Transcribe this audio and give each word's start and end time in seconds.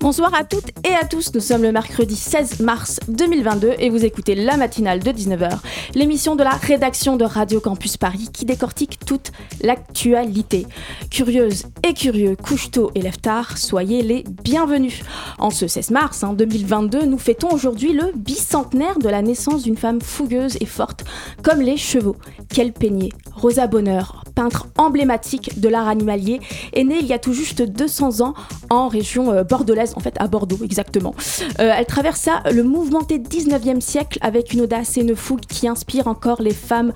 Bonsoir 0.00 0.32
à 0.32 0.44
toutes 0.44 0.70
et 0.88 0.94
à 0.94 1.04
tous, 1.04 1.34
nous 1.34 1.42
sommes 1.42 1.62
le 1.62 1.72
mercredi 1.72 2.16
16 2.16 2.60
mars 2.60 3.00
2022 3.08 3.74
et 3.78 3.90
vous 3.90 4.06
écoutez 4.06 4.34
la 4.34 4.56
matinale 4.56 5.00
de 5.00 5.10
19h, 5.10 5.58
l'émission 5.94 6.36
de 6.36 6.42
la 6.42 6.52
rédaction 6.52 7.18
de 7.18 7.24
Radio 7.26 7.60
Campus 7.60 7.98
Paris 7.98 8.30
qui 8.32 8.46
décortique 8.46 8.98
toute 9.04 9.30
l'actualité. 9.60 10.66
Curieuses 11.10 11.66
et 11.86 11.92
curieux, 11.92 12.34
couche 12.34 12.70
tôt 12.70 12.90
et 12.94 13.02
lève 13.02 13.18
soyez 13.56 14.02
les 14.02 14.24
bienvenus. 14.42 15.02
En 15.38 15.50
ce 15.50 15.68
16 15.68 15.90
mars 15.90 16.24
2022, 16.24 16.98
hein, 16.98 17.06
nous 17.06 17.18
fêtons 17.18 17.50
aujourd'hui 17.50 17.92
le 17.92 18.10
bicentenaire 18.14 18.98
de 18.98 19.08
la 19.10 19.20
naissance 19.20 19.64
d'une 19.64 19.76
femme 19.76 20.00
fougueuse 20.00 20.56
et 20.62 20.66
forte 20.66 21.04
comme 21.42 21.60
les 21.60 21.76
chevaux. 21.76 22.16
Quel 22.48 22.72
peigné 22.72 23.10
Rosa 23.34 23.66
Bonheur, 23.66 24.19
peintre 24.30 24.66
emblématique 24.78 25.60
de 25.60 25.68
l'art 25.68 25.88
animalier, 25.88 26.40
est 26.72 26.84
née 26.84 26.98
il 27.00 27.06
y 27.06 27.12
a 27.12 27.18
tout 27.18 27.32
juste 27.32 27.62
200 27.62 28.20
ans 28.20 28.34
en 28.70 28.88
région 28.88 29.32
euh, 29.32 29.44
bordelaise, 29.44 29.94
en 29.96 30.00
fait 30.00 30.14
à 30.18 30.28
Bordeaux 30.28 30.58
exactement. 30.64 31.14
Euh, 31.60 31.72
elle 31.76 31.86
traversa 31.86 32.42
le 32.52 32.62
mouvementé 32.62 33.18
19e 33.18 33.80
siècle 33.80 34.18
avec 34.22 34.52
une 34.52 34.62
audace 34.62 34.96
et 34.96 35.02
une 35.02 35.16
fougue 35.16 35.40
qui 35.40 35.68
inspire 35.68 36.06
encore 36.06 36.42
les 36.42 36.54
femmes 36.54 36.92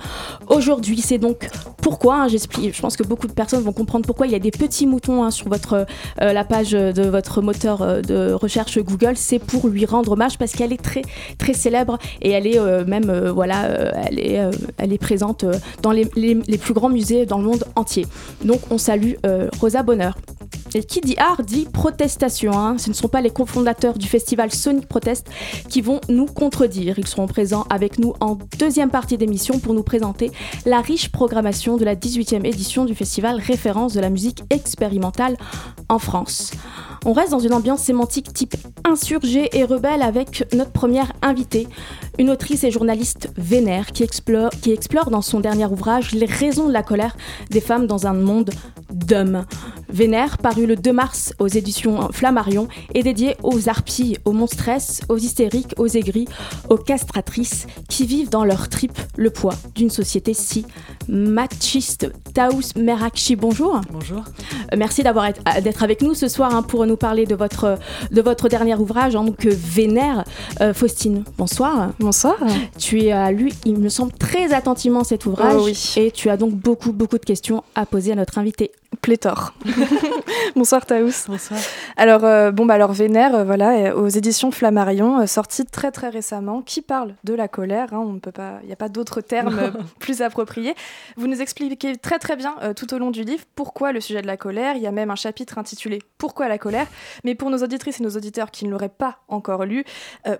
aujourd'hui. 0.48 1.00
C'est 1.00 1.18
donc 1.18 1.48
pourquoi, 1.82 2.22
hein, 2.22 2.28
j'explique, 2.28 2.74
je 2.74 2.80
pense 2.80 2.96
que 2.96 3.02
beaucoup 3.02 3.26
de 3.26 3.32
personnes 3.32 3.62
vont 3.62 3.72
comprendre 3.72 4.06
pourquoi 4.06 4.26
il 4.26 4.32
y 4.32 4.36
a 4.36 4.38
des 4.38 4.50
petits 4.50 4.86
moutons 4.86 5.22
hein, 5.22 5.30
sur 5.30 5.48
votre, 5.48 5.86
euh, 6.22 6.32
la 6.32 6.44
page 6.44 6.72
de 6.72 7.02
votre 7.02 7.42
moteur 7.42 8.02
de 8.02 8.32
recherche 8.32 8.78
Google, 8.78 9.16
c'est 9.16 9.38
pour 9.38 9.68
lui 9.68 9.84
rendre 9.84 10.12
hommage 10.12 10.38
parce 10.38 10.52
qu'elle 10.52 10.72
est 10.72 10.82
très 10.82 11.02
très 11.38 11.52
célèbre 11.52 11.98
et 12.22 12.30
elle 12.30 12.46
est 12.46 12.84
même 12.86 13.28
voilà, 13.28 13.66
elle 14.06 14.18
est, 14.18 14.40
elle 14.78 14.92
est 14.92 14.98
présente 14.98 15.44
dans 15.82 15.92
les, 15.92 16.04
plus 16.58 16.74
grands 16.74 16.88
musées 16.88 17.26
le 17.38 17.44
monde 17.44 17.64
entier. 17.76 18.06
Donc 18.44 18.60
on 18.70 18.78
salue 18.78 19.14
Rosa 19.60 19.82
Bonheur. 19.82 20.16
Et 20.76 20.82
qui 20.82 21.00
dit 21.00 21.14
art 21.18 21.42
dit 21.44 21.68
protestation. 21.72 22.58
Hein. 22.58 22.78
Ce 22.78 22.88
ne 22.88 22.94
sont 22.94 23.06
pas 23.06 23.20
les 23.20 23.30
cofondateurs 23.30 23.96
du 23.96 24.08
festival 24.08 24.50
Sonic 24.50 24.88
Protest 24.88 25.28
qui 25.68 25.80
vont 25.80 26.00
nous 26.08 26.26
contredire. 26.26 26.98
Ils 26.98 27.06
seront 27.06 27.28
présents 27.28 27.64
avec 27.70 28.00
nous 28.00 28.14
en 28.20 28.36
deuxième 28.58 28.90
partie 28.90 29.16
d'émission 29.16 29.60
pour 29.60 29.72
nous 29.72 29.84
présenter 29.84 30.32
la 30.66 30.80
riche 30.80 31.12
programmation 31.12 31.76
de 31.76 31.84
la 31.84 31.94
18e 31.94 32.44
édition 32.44 32.84
du 32.84 32.94
festival 32.96 33.38
référence 33.38 33.94
de 33.94 34.00
la 34.00 34.10
musique 34.10 34.42
expérimentale 34.50 35.36
en 35.88 36.00
France. 36.00 36.50
On 37.06 37.12
reste 37.12 37.30
dans 37.30 37.38
une 37.38 37.52
ambiance 37.52 37.82
sémantique 37.82 38.32
type 38.32 38.56
insurgé 38.84 39.50
et 39.52 39.64
rebelle 39.64 40.02
avec 40.02 40.44
notre 40.54 40.72
première 40.72 41.12
invitée, 41.22 41.68
une 42.18 42.30
autrice 42.30 42.64
et 42.64 42.70
journaliste 42.70 43.28
vénère 43.36 43.92
qui 43.92 44.02
explore 44.02 45.10
dans 45.10 45.22
son 45.22 45.40
dernier 45.40 45.66
ouvrage 45.66 46.12
les 46.12 46.26
raisons 46.26 46.66
de 46.66 46.72
la 46.72 46.82
colère 46.82 47.13
des 47.50 47.60
femmes 47.60 47.86
dans 47.86 48.06
un 48.06 48.14
monde 48.14 48.50
d'hommes. 48.92 49.44
Vénère, 49.88 50.38
paru 50.38 50.66
le 50.66 50.76
2 50.76 50.92
mars 50.92 51.32
aux 51.38 51.48
éditions 51.48 52.10
Flammarion, 52.12 52.68
est 52.94 53.02
dédié 53.02 53.36
aux 53.42 53.68
harpies, 53.68 54.16
aux 54.24 54.32
monstresses, 54.32 55.00
aux 55.08 55.16
hystériques, 55.16 55.74
aux 55.78 55.88
aigris, 55.88 56.26
aux 56.68 56.78
castratrices 56.78 57.66
qui 57.88 58.06
vivent 58.06 58.30
dans 58.30 58.44
leur 58.44 58.68
tripe 58.68 58.98
le 59.16 59.30
poids 59.30 59.54
d'une 59.74 59.90
société 59.90 60.34
si 60.34 60.66
machiste. 61.08 62.10
Taous 62.34 62.72
Merakchi, 62.74 63.36
bonjour. 63.36 63.80
Bonjour. 63.92 64.24
Euh, 64.72 64.76
merci 64.76 65.04
d'avoir 65.04 65.28
d'être 65.62 65.84
avec 65.84 66.02
nous 66.02 66.14
ce 66.14 66.26
soir 66.26 66.52
hein, 66.52 66.62
pour 66.62 66.84
nous 66.84 66.96
parler 66.96 67.26
de 67.26 67.36
votre, 67.36 67.78
de 68.10 68.20
votre 68.20 68.48
dernier 68.48 68.74
ouvrage, 68.74 69.14
hein, 69.14 69.22
donc 69.22 69.44
Vénère. 69.44 70.24
Euh, 70.60 70.74
Faustine, 70.74 71.22
bonsoir. 71.38 71.92
Bonsoir. 72.00 72.34
Tu 72.76 73.10
as 73.10 73.30
lu, 73.30 73.52
il 73.64 73.78
me 73.78 73.88
semble, 73.88 74.10
très 74.12 74.52
attentivement 74.52 75.04
cet 75.04 75.26
ouvrage 75.26 75.54
oh 75.60 75.66
oui. 75.66 75.94
et 75.96 76.10
tu 76.10 76.28
as 76.28 76.36
donc 76.36 76.54
beaucoup, 76.54 76.92
beaucoup 76.92 77.18
de 77.18 77.24
questions 77.24 77.62
à 77.76 77.86
poser 77.86 78.10
à 78.10 78.16
notre 78.16 78.36
invité. 78.38 78.72
Pléthore. 78.96 79.52
Bonsoir 80.56 80.86
Taous. 80.86 81.26
Bonsoir. 81.26 81.60
Alors 81.96 82.24
euh, 82.24 82.50
bon 82.50 82.66
bah 82.66 82.74
alors 82.74 82.92
Vénère, 82.92 83.34
euh, 83.34 83.44
voilà, 83.44 83.96
aux 83.96 84.08
éditions 84.08 84.50
Flammarion, 84.50 85.20
euh, 85.20 85.26
sortie 85.26 85.64
très 85.64 85.90
très 85.90 86.08
récemment, 86.08 86.62
qui 86.62 86.80
parle 86.80 87.14
de 87.24 87.34
la 87.34 87.48
colère. 87.48 87.92
Hein, 87.92 88.02
on 88.04 88.12
ne 88.14 88.18
peut 88.18 88.32
pas, 88.32 88.60
il 88.62 88.66
n'y 88.66 88.72
a 88.72 88.76
pas 88.76 88.88
d'autres 88.88 89.20
termes 89.20 89.72
plus 89.98 90.22
appropriés. 90.22 90.74
Vous 91.16 91.26
nous 91.26 91.40
expliquez 91.40 91.96
très 91.96 92.18
très 92.24 92.36
bien 92.36 92.56
tout 92.74 92.92
au 92.94 92.98
long 92.98 93.10
du 93.10 93.22
livre 93.22 93.44
pourquoi 93.54 93.92
le 93.92 94.00
sujet 94.00 94.22
de 94.22 94.26
la 94.26 94.36
colère. 94.36 94.76
Il 94.76 94.82
y 94.82 94.86
a 94.86 94.92
même 94.92 95.10
un 95.10 95.16
chapitre 95.16 95.58
intitulé 95.58 96.00
Pourquoi 96.18 96.48
la 96.48 96.58
colère? 96.58 96.86
Mais 97.22 97.34
pour 97.34 97.50
nos 97.50 97.58
auditrices 97.58 98.00
et 98.00 98.02
nos 98.02 98.16
auditeurs 98.16 98.50
qui 98.50 98.64
ne 98.64 98.70
l'auraient 98.70 98.88
pas 98.88 99.20
encore 99.28 99.64
lu, 99.64 99.84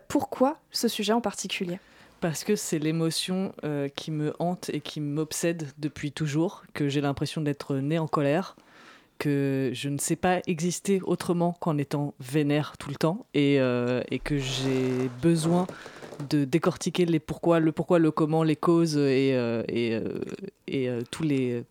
pourquoi 0.09 0.59
ce 0.71 0.89
sujet 0.89 1.12
en 1.12 1.21
particulier? 1.21 1.78
Parce 2.25 2.43
que 2.43 2.56
c'est 2.56 2.78
l'émotion 2.78 3.53
euh, 3.65 3.89
qui 3.94 4.11
me 4.11 4.33
hante 4.39 4.71
et 4.71 4.81
qui 4.81 5.03
m'obsède 5.03 5.69
depuis 5.77 6.11
toujours, 6.11 6.62
que 6.73 6.89
j'ai 6.89 7.03
l'impression 7.03 7.43
d'être 7.43 7.75
né 7.77 7.99
en 7.99 8.09
colère, 8.09 8.56
que 9.19 9.71
je 9.75 9.91
ne 9.91 9.99
sais 9.99 10.17
pas 10.17 10.41
exister 10.47 11.03
autrement 11.03 11.53
qu'en 11.61 11.77
étant 11.77 12.15
vénère 12.21 12.78
tout 12.78 12.89
le 12.89 12.97
temps, 12.97 13.27
euh, 13.37 14.03
et 14.11 14.21
que 14.21 14.39
j'ai 14.39 15.11
besoin 15.21 15.67
de 16.29 16.45
décortiquer 16.45 17.05
les 17.07 17.19
pourquoi, 17.21 17.61
le 17.61 17.73
pourquoi, 17.73 17.99
le 17.99 18.11
comment, 18.11 18.43
les 18.43 18.57
causes 18.57 18.97
et, 18.97 19.33
euh, 19.35 19.63
et, 19.69 19.99
et 20.69 20.89
tous 21.11 21.23
les, 21.23 21.65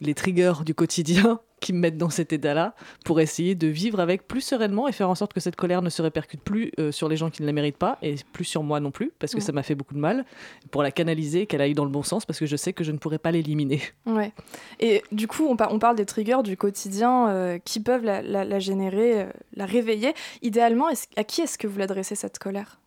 les 0.00 0.14
triggers 0.14 0.52
du 0.64 0.74
quotidien 0.74 1.40
qui 1.60 1.72
me 1.72 1.78
mettent 1.78 1.96
dans 1.96 2.10
cet 2.10 2.34
état-là 2.34 2.74
pour 3.06 3.20
essayer 3.20 3.54
de 3.54 3.66
vivre 3.68 3.98
avec 3.98 4.28
plus 4.28 4.42
sereinement 4.42 4.86
et 4.86 4.92
faire 4.92 5.08
en 5.08 5.14
sorte 5.14 5.32
que 5.32 5.40
cette 5.40 5.56
colère 5.56 5.80
ne 5.80 5.88
se 5.88 6.02
répercute 6.02 6.42
plus 6.42 6.70
euh, 6.78 6.92
sur 6.92 7.08
les 7.08 7.16
gens 7.16 7.30
qui 7.30 7.40
ne 7.40 7.46
la 7.46 7.54
méritent 7.54 7.78
pas 7.78 7.96
et 8.02 8.16
plus 8.34 8.44
sur 8.44 8.62
moi 8.62 8.80
non 8.80 8.90
plus 8.90 9.12
parce 9.18 9.32
que 9.32 9.38
Ouais. 9.38 9.44
ça 9.44 9.52
m'a 9.52 9.62
fait 9.62 9.74
beaucoup 9.74 9.94
de 9.94 9.98
mal 9.98 10.26
pour 10.70 10.82
la 10.82 10.90
canaliser, 10.90 11.46
qu'elle 11.46 11.62
aille 11.62 11.72
dans 11.72 11.86
le 11.86 11.90
bon 11.90 12.02
sens 12.02 12.26
parce 12.26 12.38
que 12.38 12.44
je 12.44 12.56
sais 12.56 12.74
que 12.74 12.84
je 12.84 12.92
ne 12.92 12.98
pourrais 12.98 13.18
pas 13.18 13.30
l'éliminer. 13.30 13.80
Ouais. 14.06 14.32
Et 14.78 15.02
du 15.10 15.26
coup, 15.26 15.46
on, 15.48 15.56
par- 15.56 15.72
on 15.72 15.78
parle 15.78 15.96
des 15.96 16.04
triggers 16.04 16.42
du 16.44 16.56
quotidien 16.58 17.28
euh, 17.30 17.58
qui 17.58 17.80
peuvent 17.80 18.04
la, 18.04 18.20
la- 18.20 18.44
la 18.44 18.58
générer, 18.58 19.22
euh, 19.22 19.26
la 19.56 19.64
réveiller. 19.64 20.12
Idéalement, 20.42 20.88
à 21.16 21.24
qui 21.24 21.40
est-ce 21.40 21.56
que 21.56 21.66
vous 21.66 21.78
l'adressez 21.78 22.14
cette 22.14 22.38
colère? 22.38 22.78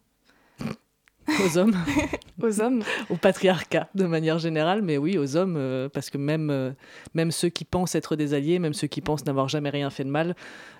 Aux 1.45 1.57
hommes, 1.57 1.75
Aux 2.41 2.61
hommes 2.61 2.83
au 3.09 3.15
patriarcat 3.15 3.89
de 3.95 4.05
manière 4.05 4.39
générale, 4.39 4.81
mais 4.81 4.97
oui, 4.97 5.17
aux 5.17 5.35
hommes, 5.35 5.55
euh, 5.57 5.89
parce 5.89 6.09
que 6.09 6.17
même, 6.17 6.49
euh, 6.49 6.71
même 7.15 7.31
ceux 7.31 7.49
qui 7.49 7.65
pensent 7.65 7.95
être 7.95 8.15
des 8.15 8.33
alliés, 8.33 8.59
même 8.59 8.73
ceux 8.73 8.88
qui 8.88 9.01
pensent 9.01 9.25
n'avoir 9.25 9.47
jamais 9.49 9.69
rien 9.69 9.89
fait 9.89 10.03
de 10.05 10.09
mal, 10.09 10.35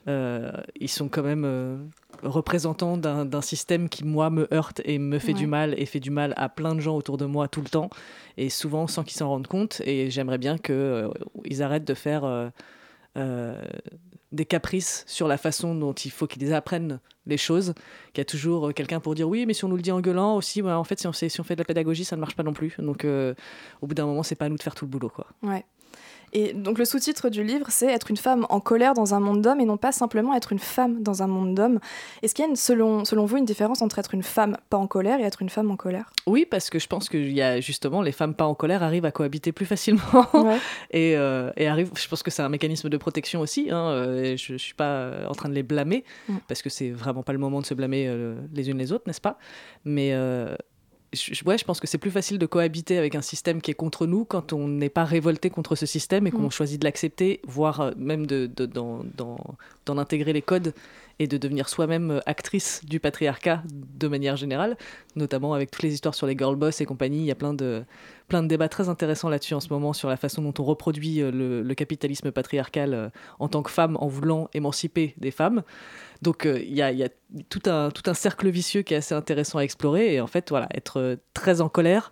euh, 0.08 0.52
ils 0.80 0.88
sont 0.90 1.10
quand 1.10 1.24
même 1.24 1.90
représentants 2.24 2.96
d'un 2.98 3.42
système 3.42 3.90
qui, 3.90 4.06
moi, 4.06 4.30
me 4.30 4.48
heurte 4.54 4.82
et 4.86 5.00
me 5.00 5.20
fait 5.20 5.34
Ouais. 5.34 5.34
du 5.34 5.48
mal 5.48 5.74
et 5.78 5.86
fait 5.86 6.00
du 6.00 6.12
mal 6.12 6.34
à 6.38 6.48
plein 6.48 6.76
de 6.76 6.80
gens 6.80 6.96
autour 6.96 7.18
de 7.18 7.26
moi 7.26 7.48
tout 7.48 7.62
le 7.62 7.70
temps, 7.70 7.90
et 8.38 8.50
souvent 8.50 8.88
sans 8.88 9.04
qu'ils 9.04 9.18
s'en 9.18 9.28
rendent 9.30 9.48
compte. 9.48 9.82
Et 9.86 10.10
j'aimerais 10.10 10.38
bien 10.38 10.58
qu'ils 10.58 11.62
arrêtent 11.64 11.88
de 11.88 11.94
faire 11.94 12.24
euh, 13.18 13.60
des 14.32 14.46
caprices 14.46 15.04
sur 15.08 15.28
la 15.28 15.38
façon 15.38 15.76
dont 15.76 15.94
il 15.94 16.12
faut 16.12 16.28
qu'ils 16.28 16.54
apprennent 16.54 17.00
les 17.26 17.38
choses. 17.38 17.74
Qu'il 18.14 18.20
y 18.20 18.22
a 18.22 18.26
toujours 18.26 18.70
euh, 18.70 18.72
quelqu'un 18.72 19.00
pour 19.00 19.16
dire 19.16 19.28
oui, 19.28 19.46
mais 19.46 19.54
si 19.54 19.66
on 19.66 19.70
nous 19.70 19.76
le 19.76 19.82
dit 19.82 19.92
en 19.92 20.02
gueulant 20.02 20.36
aussi, 20.36 20.62
bah, 20.62 20.78
en 20.78 20.84
fait, 20.84 21.00
si 21.00 21.08
on, 21.08 21.14
si 21.14 21.40
on 21.40 21.44
fait 21.44 21.56
de 21.56 21.62
la 21.62 21.66
pédagogie, 21.66 22.06
ça 22.06 22.16
ne 22.16 22.22
marche 22.22 22.36
pas 22.36 22.44
non 22.44 22.54
plus. 22.54 22.76
Donc, 22.80 23.06
euh, 23.06 23.34
au 23.82 23.88
bout 23.88 23.96
d'un 23.96 24.06
moment, 24.06 24.24
c'est 24.24 24.36
pas 24.36 24.46
à 24.46 24.50
nous 24.50 24.58
de 24.58 24.64
faire 24.64 24.76
tout 24.76 24.86
le 24.86 24.92
boulot, 24.92 25.10
quoi. 25.10 25.28
Et 26.34 26.54
donc 26.54 26.78
le 26.78 26.86
sous-titre 26.86 27.30
du 27.30 27.44
livre, 27.44 27.68
c'est 27.70 27.88
être 27.88 28.10
une 28.12 28.18
femme 28.18 28.46
en 28.50 28.60
colère 28.60 28.94
dans 28.94 29.14
un 29.14 29.20
monde 29.20 29.42
d'hommes 29.42 29.62
et 29.62 29.66
non 29.66 29.78
pas 29.78 29.92
simplement 29.92 30.34
être 30.34 30.52
une 30.52 30.60
femme 30.60 31.02
dans 31.02 31.24
un 31.24 31.28
monde 31.28 31.56
d'hommes. 31.56 31.80
Est-ce 32.22 32.36
qu'il 32.36 32.44
y 32.44 32.46
a, 32.46 32.50
une, 32.50 32.56
selon, 32.56 33.06
selon 33.06 33.26
vous, 33.26 33.38
une 33.38 33.46
différence 33.46 33.82
entre 33.82 33.98
être 34.00 34.14
une 34.14 34.24
femme 34.24 34.58
pas 34.70 34.78
en 34.78 34.88
colère 34.88 35.20
et 35.20 35.24
être 35.24 35.42
une 35.42 35.50
femme 35.50 35.72
en 35.72 35.78
colère? 35.78 36.10
Oui, 36.26 36.46
parce 36.50 36.70
que 36.70 36.80
je 36.80 36.88
pense 36.88 37.08
qu'il 37.10 37.32
y 37.32 37.42
a 37.42 37.60
justement 37.62 38.02
les 38.02 38.12
femmes 38.12 38.34
pas 38.34 38.46
en 38.46 38.56
colère 38.56 38.84
arrivent 38.84 39.06
à 39.06 39.12
cohabiter 39.12 39.52
plus 39.52 39.66
facilement 39.66 40.02
Ouais. 40.34 40.58
et, 40.92 41.16
euh, 41.16 41.52
et 41.56 41.68
arrivent. 41.68 41.92
Je 41.96 42.08
pense 42.08 42.24
que 42.24 42.32
c'est 42.32 42.42
un 42.42 42.50
mécanisme 42.50 42.90
de 42.90 42.98
protection 42.98 43.40
aussi. 43.40 43.70
hein, 43.72 43.88
euh, 43.90 44.24
et 44.24 44.38
je, 44.38 44.54
je 44.54 44.58
suis 44.58 44.74
pas 44.74 44.90
euh, 44.90 45.28
en 45.28 45.34
train 45.34 45.50
de 45.50 45.54
les 45.56 45.64
blâmer 45.64 46.04
Mm. 46.28 46.38
parce 46.48 46.62
que 46.62 46.70
c'est 46.70 46.90
vraiment 46.92 47.24
pas 47.24 47.32
le 47.34 47.40
moment 47.40 47.62
de 47.62 47.66
se 47.66 47.74
blâmer 47.74 48.06
euh, 48.08 48.36
les 48.54 48.70
unes 48.70 48.78
les 48.78 48.92
autres, 48.92 49.06
n'est-ce 49.08 49.22
pas? 49.22 49.38
Mais 49.86 50.12
euh, 50.14 50.56
je, 51.14 51.44
ouais, 51.46 51.58
je 51.58 51.64
pense 51.64 51.80
que 51.80 51.88
c'est 51.88 51.98
plus 51.98 52.12
facile 52.12 52.38
de 52.38 52.46
cohabiter 52.46 52.98
avec 52.98 53.16
un 53.16 53.22
système 53.22 53.62
qui 53.62 53.72
est 53.72 53.76
contre 53.76 54.06
nous 54.08 54.26
quand 54.26 54.52
on 54.54 54.68
n'est 54.68 54.90
pas 54.90 55.06
révolté 55.06 55.50
contre 55.50 55.76
ce 55.76 55.86
système 55.86 56.28
et 56.28 56.32
qu'on 56.32 56.48
Mm. 56.48 56.52
choisit 56.52 56.80
de 56.82 56.86
l'accepter, 56.86 57.40
voire 57.48 57.80
euh, 57.82 57.92
même 57.98 58.26
de, 58.28 58.50
de- 58.54 58.66
d'en, 58.66 59.04
d'en- 59.16 59.40
d'en 59.86 59.98
intégrer 59.98 60.34
les 60.34 60.42
codes 60.42 60.74
et 61.20 61.28
de 61.28 61.38
devenir 61.38 61.70
soi-même 61.70 62.12
euh, 62.12 62.20
actrice 62.26 62.82
du 62.86 63.00
patriarcat 63.00 63.64
de 63.72 64.08
manière 64.08 64.36
générale, 64.36 64.78
notamment 65.16 65.54
avec 65.54 65.72
toutes 65.72 65.84
les 65.84 65.94
histoires 65.94 66.14
sur 66.14 66.28
les 66.28 66.38
girl 66.38 66.56
boss 66.56 66.82
et 66.82 66.86
compagnie. 66.86 67.20
Il 67.20 67.26
y 67.26 67.32
a 67.32 67.36
plein 67.36 67.54
de, 67.54 67.84
plein 68.28 68.44
de 68.44 68.48
débats 68.48 68.70
très 68.70 68.90
intéressants 68.90 69.30
là-dessus 69.30 69.54
en 69.54 69.60
ce 69.60 69.70
moment 69.70 69.94
sur 69.94 70.10
la 70.10 70.18
façon 70.18 70.42
dont 70.42 70.54
on 70.60 70.64
reproduit 70.64 71.22
euh, 71.22 71.32
le, 71.32 71.76
capitalisme 71.76 72.32
patriarcal 72.32 72.94
euh, 72.94 73.10
en 73.40 73.48
tant 73.48 73.64
que 73.64 73.72
femme 73.72 73.98
en 74.00 74.08
voulant 74.08 74.50
émanciper 74.54 75.14
des 75.18 75.32
femmes. 75.32 75.64
Donc 76.22 76.46
euh, 76.46 76.60
il 76.60 76.74
y, 76.74 76.82
a, 76.82 77.10
tout 77.50 77.62
un, 77.68 77.92
tout 77.92 78.10
un 78.10 78.14
cercle 78.14 78.50
vicieux 78.50 78.82
qui 78.82 78.94
est 78.94 78.98
assez 78.98 79.16
intéressant 79.16 79.60
à 79.60 79.64
explorer. 79.64 80.14
Et 80.14 80.22
en 80.22 80.28
fait, 80.28 80.50
voilà, 80.50 80.68
être 80.74 81.18
très 81.34 81.62
en 81.62 81.70
colère, 81.70 82.12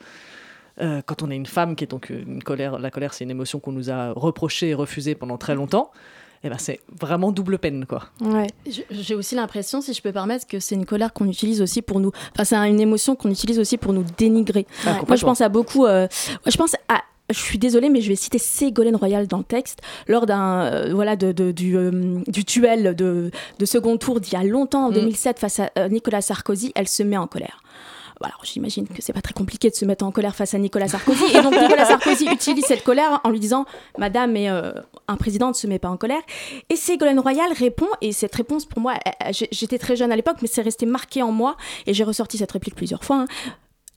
quand 0.77 1.23
on 1.23 1.31
est 1.31 1.37
une 1.37 1.45
femme, 1.45 1.77
qui 1.77 1.85
est 1.85 1.87
donc 1.87 2.11
colère, 2.43 2.77
la 2.79 2.91
colère, 2.91 3.13
c'est 3.13 3.23
une 3.23 3.31
émotion 3.31 3.61
qu'on 3.61 3.71
nous 3.71 3.89
a 3.89 4.11
reprochée 4.11 4.71
et 4.71 4.73
refusée 4.73 5.15
pendant 5.15 5.37
très 5.37 5.55
longtemps. 5.55 5.91
Eh 6.45 6.49
ben, 6.49 6.57
c'est 6.57 6.79
vraiment 7.01 7.31
double 7.31 7.57
peine, 7.57 7.85
quoi. 7.85 8.03
Ouais. 8.21 8.47
J'ai 8.91 9.15
aussi 9.15 9.35
l'impression, 9.35 9.81
si 9.81 9.93
je 9.93 10.01
peux 10.01 10.11
permettre, 10.11 10.47
que 10.47 10.59
c'est 10.59 10.75
une 10.75 10.85
colère 10.85 11.11
qu'on 11.11 11.27
utilise 11.27 11.61
aussi 11.61 11.81
pour 11.81 11.99
nous. 11.99 12.11
Enfin, 12.33 12.45
c'est 12.45 12.55
une 12.55 12.79
émotion 12.79 13.15
qu'on 13.15 13.31
utilise 13.31 13.59
aussi 13.59 13.77
pour 13.77 13.91
nous 13.91 14.05
dénigrer. 14.17 14.67
Ah, 14.85 15.01
Moi, 15.07 15.17
je 15.17 15.25
pense 15.25 15.41
à 15.41 15.49
beaucoup. 15.49 15.85
je 15.87 16.57
pense 16.57 16.75
à 16.87 17.01
je 17.29 17.39
suis 17.39 17.57
désolée, 17.57 17.89
mais 17.89 18.01
je 18.01 18.09
vais 18.09 18.15
citer 18.15 18.37
Ségolène 18.37 18.95
Royal 18.95 19.27
dans 19.27 19.39
le 19.39 19.43
texte, 19.43 19.79
lors 20.07 20.25
d'un 20.25 20.65
euh, 20.65 20.93
voilà 20.93 21.15
de, 21.15 21.51
du, 21.51 21.75
euh, 21.75 22.21
du 22.27 22.43
duel 22.43 22.95
de, 22.95 23.31
de, 23.57 23.65
second 23.65 23.97
tour 23.97 24.19
d'il 24.19 24.33
y 24.33 24.35
a 24.35 24.43
longtemps, 24.43 24.87
en 24.87 24.91
2007, 24.91 25.37
mm. 25.37 25.39
face 25.39 25.59
à 25.59 25.71
euh, 25.77 25.89
Nicolas 25.89 26.21
Sarkozy, 26.21 26.71
elle 26.75 26.87
se 26.87 27.03
met 27.03 27.17
en 27.17 27.27
colère. 27.27 27.61
Alors 28.21 28.41
j'imagine 28.43 28.87
que 28.87 29.01
c'est 29.01 29.13
pas 29.13 29.21
très 29.21 29.33
compliqué 29.33 29.69
de 29.69 29.75
se 29.75 29.85
mettre 29.85 30.05
en 30.05 30.11
colère 30.11 30.35
face 30.35 30.53
à 30.53 30.57
Nicolas 30.57 30.87
Sarkozy. 30.87 31.23
Et 31.33 31.41
donc 31.41 31.53
Nicolas 31.59 31.85
Sarkozy 31.85 32.27
utilise 32.31 32.65
cette 32.65 32.83
colère 32.83 33.21
en 33.23 33.29
lui 33.29 33.39
disant 33.39 33.65
Madame, 33.97 34.31
mais 34.31 34.47
un 34.47 35.17
président 35.17 35.49
ne 35.49 35.53
se 35.53 35.67
met 35.67 35.79
pas 35.79 35.89
en 35.89 35.97
colère. 35.97 36.21
Et 36.69 36.75
Ségolène 36.75 37.19
Royal 37.19 37.51
répond, 37.53 37.87
et 38.01 38.11
cette 38.11 38.33
réponse 38.35 38.65
pour 38.65 38.81
moi, 38.81 38.93
j'étais 39.51 39.77
très 39.77 39.95
jeune 39.95 40.11
à 40.11 40.15
l'époque, 40.15 40.37
mais 40.41 40.47
c'est 40.47 40.61
resté 40.61 40.85
marqué 40.85 41.21
en 41.21 41.31
moi, 41.31 41.57
et 41.85 41.93
j'ai 41.93 42.03
ressorti 42.03 42.37
cette 42.37 42.51
réplique 42.51 42.75
plusieurs 42.75 43.03
fois. 43.03 43.17
Hein 43.17 43.27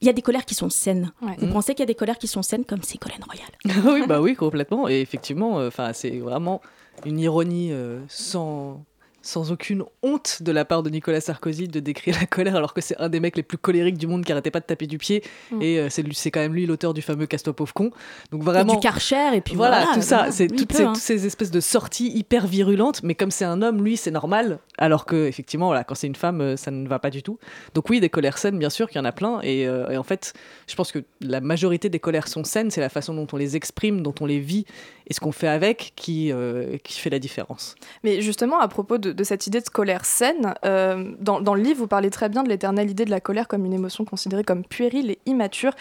il 0.01 0.07
y 0.07 0.09
a 0.09 0.13
des 0.13 0.21
colères 0.21 0.45
qui 0.45 0.55
sont 0.55 0.69
saines. 0.69 1.11
Vous 1.21 1.47
mm. 1.47 1.53
pensez 1.53 1.73
qu'il 1.73 1.81
y 1.81 1.83
a 1.83 1.87
des 1.87 1.95
colères 1.95 2.17
qui 2.17 2.27
sont 2.27 2.41
saines 2.41 2.65
comme 2.65 2.83
Ségolène 2.83 3.23
Royal? 3.23 3.49
Oui, 3.93 4.07
bah 4.07 4.21
oui, 4.21 4.35
complètement. 4.35 4.87
Et 4.87 5.01
effectivement, 5.01 5.59
euh, 5.59 5.67
enfin, 5.67 5.93
c'est 5.93 6.17
vraiment 6.19 6.61
une 7.05 7.19
ironie 7.19 7.71
euh, 7.71 7.99
sans 8.07 8.85
sans 9.29 9.51
aucune 9.51 9.83
honte 10.01 10.41
de 10.41 10.51
la 10.51 10.65
part 10.65 10.81
de 10.81 10.89
Nicolas 10.89 11.21
Sarkozy 11.21 11.67
de 11.67 11.79
décrire 11.79 12.17
la 12.19 12.25
colère 12.25 12.55
alors 12.55 12.73
que 12.73 12.81
c'est 12.81 12.99
un 12.99 13.09
des 13.09 13.19
mecs 13.19 13.37
les 13.37 13.43
plus 13.43 13.57
colériques 13.57 13.97
du 13.97 14.07
monde 14.07 14.25
qui 14.25 14.31
arrêtait 14.31 14.51
pas 14.51 14.59
de 14.59 14.65
taper 14.65 14.87
du 14.87 14.97
pied 14.97 15.23
mm. 15.51 15.61
et 15.61 15.79
euh, 15.79 15.87
c'est 15.89 16.31
quand 16.31 16.39
même 16.39 16.53
lui 16.53 16.65
l'auteur 16.65 16.93
du 16.93 17.01
fameux 17.01 17.27
Casse-toi 17.27 17.55
pauvre 17.55 17.73
con 17.73 17.91
donc 18.31 18.43
vraiment 18.43 18.73
et 18.73 18.75
du 18.77 18.81
Karcher 18.81 19.35
et 19.35 19.41
puis 19.41 19.55
voilà, 19.55 19.87
tout 19.93 20.01
ça 20.01 20.31
c'est 20.31 20.47
toutes, 20.47 20.73
ces, 20.73 20.83
hein. 20.83 20.93
toutes 20.93 21.01
ces 21.01 21.27
espèces 21.27 21.51
de 21.51 21.59
sorties 21.59 22.09
hyper 22.09 22.47
virulentes 22.47 23.03
mais 23.03 23.13
comme 23.13 23.29
c'est 23.31 23.45
un 23.45 23.61
homme 23.61 23.83
lui 23.83 23.97
c'est 23.97 24.11
normal 24.11 24.59
alors 24.77 25.05
que 25.05 25.27
effectivement 25.27 25.67
voilà 25.67 25.83
quand 25.83 25.95
c'est 25.95 26.07
une 26.07 26.15
femme 26.15 26.41
euh, 26.41 26.57
ça 26.57 26.71
ne 26.71 26.87
va 26.87 26.97
pas 26.97 27.11
du 27.11 27.21
tout 27.21 27.37
donc 27.75 27.89
oui 27.89 27.99
des 27.99 28.09
colères 28.09 28.39
saines 28.39 28.57
bien 28.57 28.71
sûr 28.71 28.87
qu'il 28.89 28.97
y 28.97 29.01
en 29.01 29.05
a 29.05 29.11
plein 29.11 29.41
et, 29.43 29.67
euh, 29.67 29.89
et, 29.89 29.97
en 29.97 30.03
fait 30.03 30.33
je 30.67 30.75
pense 30.75 30.91
que 30.91 30.99
la 31.21 31.39
majorité 31.39 31.89
des 31.89 31.99
colères 31.99 32.27
sont 32.27 32.43
saines 32.43 32.71
c'est 32.71 32.81
la 32.81 32.89
façon 32.89 33.13
dont 33.13 33.27
on 33.31 33.37
les 33.37 33.55
exprime 33.55 34.01
dont 34.01 34.15
on 34.21 34.25
les 34.25 34.39
vit 34.39 34.65
et 35.09 35.13
ce 35.13 35.19
qu'on 35.19 35.31
fait 35.31 35.47
avec 35.47 35.93
qui, 35.95 36.31
euh, 36.31 36.77
qui 36.83 36.99
fait 36.99 37.09
la 37.09 37.19
différence. 37.19 37.75
Mais 38.03 38.21
justement, 38.21 38.59
à 38.59 38.67
propos 38.67 38.97
de, 38.99 39.18
cette 39.23 39.47
idée 39.47 39.61
de 39.61 39.69
colère 39.69 40.05
saine, 40.05 40.53
euh, 40.65 41.11
dans, 41.19 41.39
le 41.39 41.61
livre, 41.61 41.79
vous 41.79 41.87
parlez 41.87 42.09
très 42.09 42.29
bien 42.29 42.43
de 42.43 42.49
l'éternelle 42.49 42.89
idée 42.89 43.05
de 43.05 43.09
la 43.09 43.19
colère 43.19 43.47
comme 43.47 43.65
une 43.65 43.73
émotion 43.73 44.05
considérée 44.05 44.43
comme 44.43 44.63
puérile 44.63 45.11
et 45.11 45.19
immature, 45.25 45.73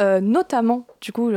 euh, 0.00 0.20
notamment, 0.20 0.86
du 1.00 1.12
coup, 1.12 1.30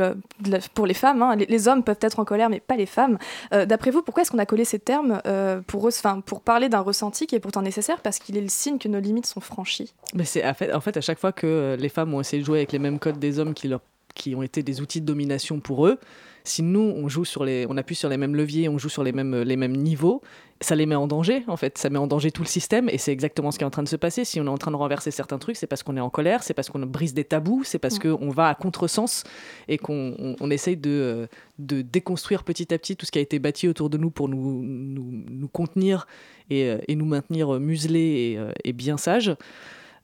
pour 0.74 0.86
les 0.86 0.94
femmes. 0.94 1.22
Hein. 1.22 1.36
les, 1.36 1.68
hommes 1.68 1.82
peuvent 1.82 1.98
être 2.00 2.18
en 2.18 2.24
colère, 2.24 2.48
mais 2.48 2.60
pas 2.60 2.76
les 2.76 2.86
femmes. 2.86 3.18
D'après 3.52 3.90
vous, 3.90 4.02
pourquoi 4.02 4.22
est-ce 4.22 4.30
qu'on 4.30 4.38
a 4.38 4.46
collé 4.46 4.64
ces 4.64 4.78
termes 4.78 5.20
pour, 5.66 5.88
pour 6.24 6.40
parler 6.40 6.68
d'un 6.68 6.80
ressenti 6.80 7.26
qui 7.26 7.34
est 7.34 7.40
pourtant 7.40 7.62
nécessaire 7.62 8.00
parce 8.00 8.18
qu'il 8.18 8.36
est 8.36 8.40
le 8.40 8.48
signe 8.48 8.78
que 8.78 8.88
nos 8.88 9.00
limites 9.00 9.26
sont 9.26 9.40
franchies? 9.40 9.92
Mais 10.14 10.24
c'est 10.24 10.46
en 10.46 10.54
fait, 10.54 10.72
en 10.72 10.80
fait, 10.80 10.96
à 10.96 11.00
chaque 11.00 11.18
fois 11.18 11.32
que 11.32 11.76
les 11.78 11.88
femmes 11.88 12.14
ont 12.14 12.20
essayé 12.20 12.40
de 12.40 12.46
jouer 12.46 12.58
avec 12.58 12.72
les 12.72 12.78
mêmes 12.78 12.98
codes 12.98 13.18
des 13.18 13.38
hommes 13.38 13.54
qui, 13.54 13.68
leur, 13.68 13.80
qui 14.14 14.34
ont 14.34 14.42
été 14.42 14.62
des 14.62 14.80
outils 14.80 15.00
de 15.00 15.06
domination 15.06 15.60
pour 15.60 15.86
eux, 15.86 15.98
si 16.44 16.62
nous 16.62 16.80
on 16.80 17.08
joue 17.08 17.24
sur 17.24 17.44
les, 17.44 17.66
on 17.68 17.76
appuie 17.76 17.94
sur 17.94 18.08
les 18.08 18.16
mêmes 18.16 18.34
leviers, 18.34 18.68
on 18.68 18.78
joue 18.78 18.88
sur 18.88 19.02
les 19.02 19.12
mêmes, 19.12 19.42
les 19.42 19.56
mêmes 19.56 19.76
niveaux, 19.76 20.22
ça 20.60 20.74
les 20.74 20.86
met 20.86 20.94
en 20.94 21.06
danger 21.06 21.42
en 21.46 21.56
fait, 21.56 21.78
ça 21.78 21.88
met 21.90 21.98
en 21.98 22.06
danger 22.06 22.30
tout 22.30 22.42
le 22.42 22.48
système 22.48 22.88
et 22.88 22.98
c'est 22.98 23.12
exactement 23.12 23.50
ce 23.50 23.58
qui 23.58 23.64
est 23.64 23.66
en 23.66 23.70
train 23.70 23.82
de 23.82 23.88
se 23.88 23.96
passer. 23.96 24.24
Si 24.24 24.40
on 24.40 24.44
est 24.44 24.50
en 24.50 24.58
train 24.58 24.70
de 24.70 24.76
renverser 24.76 25.10
certains 25.10 25.38
trucs, 25.38 25.56
c'est 25.56 25.66
parce 25.66 25.82
qu'on 25.82 25.96
est 25.96 26.00
en 26.00 26.10
colère, 26.10 26.42
c'est 26.42 26.54
parce 26.54 26.68
qu'on 26.68 26.80
brise 26.80 27.14
des 27.14 27.24
tabous, 27.24 27.64
c'est 27.64 27.78
parce 27.78 27.98
qu'on 27.98 28.28
va 28.30 28.48
à 28.48 28.54
contresens 28.54 29.24
et 29.68 29.78
qu'on 29.78 30.36
on, 30.40 30.50
essaye 30.50 30.76
de, 30.76 31.28
de 31.58 31.82
déconstruire 31.82 32.44
petit 32.44 32.72
à 32.74 32.78
petit 32.78 32.96
tout 32.96 33.06
ce 33.06 33.12
qui 33.12 33.18
a 33.18 33.22
été 33.22 33.38
bâti 33.38 33.68
autour 33.68 33.90
de 33.90 33.96
nous 33.96 34.10
pour 34.10 34.28
nous, 34.28 34.62
nous, 34.62 35.24
nous 35.30 35.48
contenir 35.48 36.06
et, 36.50 36.76
et, 36.88 36.96
nous 36.96 37.06
maintenir 37.06 37.58
muselés 37.60 38.38
et, 38.64 38.68
et 38.68 38.72
bien 38.72 38.96
sages. 38.96 39.34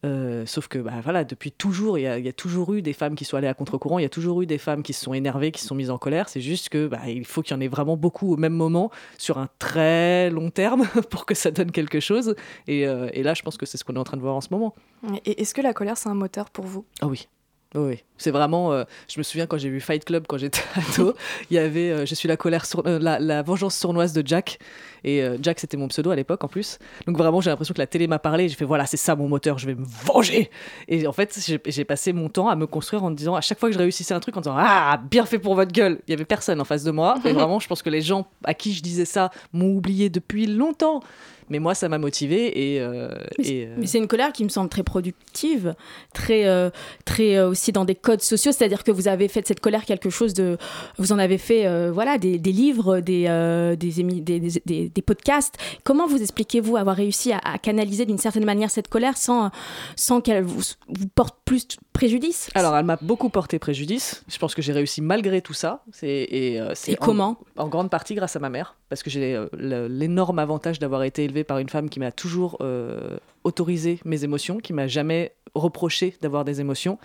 Euh, 0.04 0.44
sauf 0.46 0.68
que 0.68 0.78
bah, 0.78 0.92
voilà, 1.02 1.24
depuis 1.24 1.50
toujours, 1.50 1.98
il 1.98 2.02
y, 2.02 2.28
a 2.28 2.32
toujours 2.32 2.74
eu 2.74 2.82
des 2.82 2.92
femmes 2.92 3.14
qui 3.14 3.24
sont 3.24 3.36
allées 3.36 3.48
à 3.48 3.54
contre-courant, 3.54 3.98
il 3.98 4.02
y 4.02 4.06
a 4.06 4.10
toujours 4.10 4.42
eu 4.42 4.46
des 4.46 4.58
femmes 4.58 4.82
qui 4.82 4.92
se 4.92 5.02
sont 5.02 5.14
énervées, 5.14 5.50
qui 5.50 5.60
se 5.60 5.68
sont 5.68 5.74
mises 5.74 5.90
en 5.90 5.98
colère. 5.98 6.28
C'est 6.28 6.40
juste 6.40 6.68
que 6.68 6.86
bah, 6.86 7.00
il 7.08 7.24
faut 7.24 7.42
qu'il 7.42 7.54
y 7.54 7.58
en 7.58 7.60
ait 7.60 7.68
vraiment 7.68 7.96
beaucoup 7.96 8.32
au 8.32 8.36
même 8.36 8.52
moment, 8.52 8.90
sur 9.18 9.38
un 9.38 9.48
très 9.58 10.30
long 10.30 10.50
terme, 10.50 10.86
pour 11.10 11.26
que 11.26 11.34
ça 11.34 11.50
donne 11.50 11.72
quelque 11.72 12.00
chose. 12.00 12.34
Et, 12.66 12.86
euh, 12.86 13.08
et 13.12 13.22
là, 13.22 13.34
je 13.34 13.42
pense 13.42 13.56
que 13.56 13.66
c'est 13.66 13.78
ce 13.78 13.84
qu'on 13.84 13.94
est 13.94 13.98
en 13.98 14.04
train 14.04 14.16
de 14.16 14.22
voir 14.22 14.34
en 14.34 14.40
ce 14.40 14.48
moment. 14.50 14.74
Et 15.24 15.40
est-ce 15.40 15.54
que 15.54 15.62
la 15.62 15.72
colère, 15.72 15.96
c'est 15.96 16.08
un 16.08 16.14
moteur 16.14 16.50
pour 16.50 16.66
vous? 16.66 16.84
Ah 17.00 17.06
oui. 17.06 17.28
Oui, 17.74 18.04
c'est 18.16 18.30
vraiment. 18.30 18.72
Euh, 18.72 18.84
je 19.08 19.18
me 19.18 19.22
souviens 19.22 19.46
quand 19.46 19.58
j'ai 19.58 19.68
vu 19.68 19.80
Fight 19.80 20.04
Club 20.04 20.24
quand 20.28 20.38
j'étais 20.38 20.62
ado, 20.76 21.14
il 21.50 21.56
y 21.56 21.58
avait 21.58 21.90
euh, 21.90 22.06
Je 22.06 22.14
suis 22.14 22.28
la 22.28 22.36
colère, 22.36 22.64
euh, 22.86 22.98
la, 23.00 23.42
vengeance 23.42 23.76
sournoise 23.76 24.12
de 24.12 24.26
Jack. 24.26 24.58
Et 25.04 25.22
Jack, 25.40 25.60
c'était 25.60 25.76
mon 25.76 25.86
pseudo 25.86 26.10
à 26.10 26.16
l'époque 26.16 26.42
en 26.42 26.48
plus. 26.48 26.78
Donc 27.06 27.16
vraiment, 27.16 27.40
j'ai 27.40 27.50
l'impression 27.50 27.74
que 27.74 27.78
la 27.78 27.86
télé 27.86 28.08
m'a 28.08 28.18
parlé. 28.18 28.48
J'ai 28.48 28.56
fait 28.56 28.64
voilà, 28.64 28.86
c'est 28.86 28.96
ça 28.96 29.14
mon 29.14 29.28
moteur, 29.28 29.56
je 29.56 29.66
vais 29.66 29.76
me 29.76 29.84
venger. 29.84 30.50
Et 30.88 31.06
en 31.06 31.12
fait, 31.12 31.38
j'ai 31.64 31.84
passé 31.84 32.12
mon 32.12 32.28
temps 32.28 32.48
à 32.48 32.56
me 32.56 32.66
construire 32.66 33.04
en 33.04 33.12
disant 33.12 33.36
à 33.36 33.40
chaque 33.40 33.60
fois 33.60 33.68
que 33.68 33.74
je 33.74 33.78
réussissais 33.78 34.14
un 34.14 34.20
truc 34.20 34.36
en 34.36 34.40
disant 34.40 34.56
Ah, 34.58 35.00
bien 35.08 35.24
fait 35.24 35.38
pour 35.38 35.54
votre 35.54 35.70
gueule. 35.70 36.00
Il 36.08 36.10
y 36.10 36.14
avait 36.14 36.24
personne 36.24 36.60
en 36.60 36.64
face 36.64 36.82
de 36.82 36.90
moi. 36.90 37.16
Et 37.24 37.32
vraiment, 37.34 37.60
je 37.60 37.68
pense 37.68 37.82
que 37.82 37.90
les 37.90 38.00
gens 38.00 38.26
à 38.42 38.54
qui 38.54 38.72
je 38.72 38.82
disais 38.82 39.04
ça 39.04 39.30
m'ont 39.52 39.76
oublié 39.76 40.10
depuis 40.10 40.46
longtemps. 40.46 41.02
Mais 41.48 41.58
moi, 41.58 41.74
ça 41.74 41.88
m'a 41.88 41.98
motivé 41.98 42.74
et. 42.74 42.80
Euh, 42.80 43.08
mais, 43.38 43.66
euh, 43.66 43.82
c'est 43.84 43.98
une 43.98 44.08
colère 44.08 44.32
qui 44.32 44.44
me 44.44 44.48
semble 44.48 44.68
très 44.68 44.82
productive, 44.82 45.74
très, 46.12 46.46
euh, 46.46 46.70
très 47.04 47.40
aussi 47.40 47.72
dans 47.72 47.84
des 47.84 47.94
codes 47.94 48.22
sociaux. 48.22 48.52
C'est-à-dire 48.52 48.82
que 48.82 48.90
vous 48.90 49.08
avez 49.08 49.28
fait 49.28 49.42
de 49.42 49.46
cette 49.46 49.60
colère 49.60 49.84
quelque 49.84 50.10
chose 50.10 50.34
de. 50.34 50.58
Vous 50.98 51.12
en 51.12 51.18
avez 51.18 51.38
fait, 51.38 51.90
voilà, 51.90 52.18
des, 52.18 52.38
des, 52.38 52.52
livres, 52.52 53.00
des, 53.00 53.24
des, 53.78 54.20
des, 54.20 54.88
des, 54.88 55.02
podcasts. 55.02 55.56
Comment 55.84 56.06
vous 56.06 56.20
expliquez-vous 56.20 56.76
avoir 56.76 56.96
réussi 56.96 57.32
à, 57.32 57.38
à 57.38 57.58
canaliser 57.58 58.06
d'une 58.06 58.18
certaine 58.18 58.44
manière 58.44 58.70
cette 58.70 58.88
colère 58.88 59.16
sans, 59.16 59.50
sans 59.94 60.20
qu'elle 60.20 60.42
vous, 60.42 60.62
vous 60.88 61.08
porte 61.14 61.36
plus 61.44 61.66
préjudice 61.96 62.50
Alors, 62.54 62.76
elle 62.76 62.84
m'a 62.84 62.98
beaucoup 63.00 63.28
porté 63.28 63.58
préjudice. 63.58 64.24
Je 64.28 64.38
pense 64.38 64.54
que 64.54 64.62
j'ai 64.62 64.72
réussi 64.72 65.00
malgré 65.00 65.40
tout 65.40 65.54
ça. 65.54 65.82
Et, 66.02 66.56
et, 66.56 66.96
comment 67.00 67.38
En 67.56 67.68
grande 67.68 67.90
partie 67.90 68.14
grâce 68.14 68.36
à 68.36 68.38
ma 68.38 68.50
mère, 68.50 68.76
parce 68.88 69.02
que 69.02 69.10
j'ai 69.10 69.38
l'énorme 69.58 70.38
avantage 70.38 70.78
d'avoir 70.78 71.02
été 71.02 71.24
élevée 71.24 71.44
par 71.44 71.58
une 71.58 71.68
femme 71.68 71.88
qui 71.88 72.00
m'a 72.00 72.12
toujours 72.12 72.58
euh, 72.60 73.18
autorisé 73.44 74.00
mes 74.04 74.24
émotions, 74.24 74.58
qui 74.58 74.72
m'a 74.72 74.86
jamais 74.86 75.32
reproché 75.54 76.16
d'avoir 76.20 76.44
des 76.44 76.60
émotions, 76.60 76.98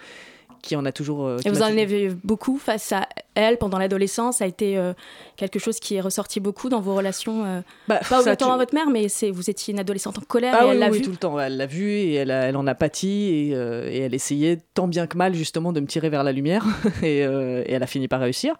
qui 0.61 0.75
en 0.75 0.85
a 0.85 0.91
toujours. 0.91 1.25
Euh, 1.25 1.37
et 1.45 1.49
vous 1.49 1.61
en 1.61 1.77
avez 1.77 2.09
beaucoup 2.23 2.57
face 2.57 2.91
à 2.91 3.07
elle 3.35 3.57
pendant 3.57 3.77
l'adolescence 3.77 4.37
Ça 4.37 4.45
a 4.45 4.47
été 4.47 4.77
euh, 4.77 4.93
quelque 5.35 5.59
chose 5.59 5.79
qui 5.79 5.95
est 5.95 6.01
ressorti 6.01 6.39
beaucoup 6.39 6.69
dans 6.69 6.81
vos 6.81 6.95
relations 6.95 7.63
bah, 7.87 7.99
Pas 8.09 8.31
autant 8.31 8.53
à 8.53 8.57
votre 8.57 8.73
mère, 8.73 8.89
mais 8.89 9.07
vous 9.31 9.49
étiez 9.49 9.73
une 9.73 9.79
adolescente 9.79 10.17
en 10.17 10.21
colère 10.21 10.55
ah 10.57 10.65
et 10.65 10.69
elle 10.69 10.79
l'a 10.79 10.89
oui, 10.89 10.99
vu. 10.99 11.03
tout 11.03 11.11
le 11.11 11.17
temps. 11.17 11.39
Elle 11.39 11.57
l'a 11.57 11.65
vu 11.65 11.89
et 11.89 12.13
elle, 12.15 12.31
elle 12.31 12.57
en 12.57 12.67
a 12.67 12.75
pâti 12.75 13.09
et, 13.09 13.49
et, 13.49 13.99
elle 13.99 14.13
essayait 14.13 14.59
tant 14.73 14.87
bien 14.87 15.07
que 15.07 15.17
mal 15.17 15.33
justement 15.33 15.73
de 15.73 15.79
me 15.79 15.87
tirer 15.87 16.09
vers 16.09 16.23
la 16.23 16.31
lumière 16.31 16.65
et, 17.03 17.19
et 17.19 17.71
elle 17.71 17.83
a 17.83 17.87
fini 17.87 18.07
par 18.07 18.21
réussir. 18.21 18.55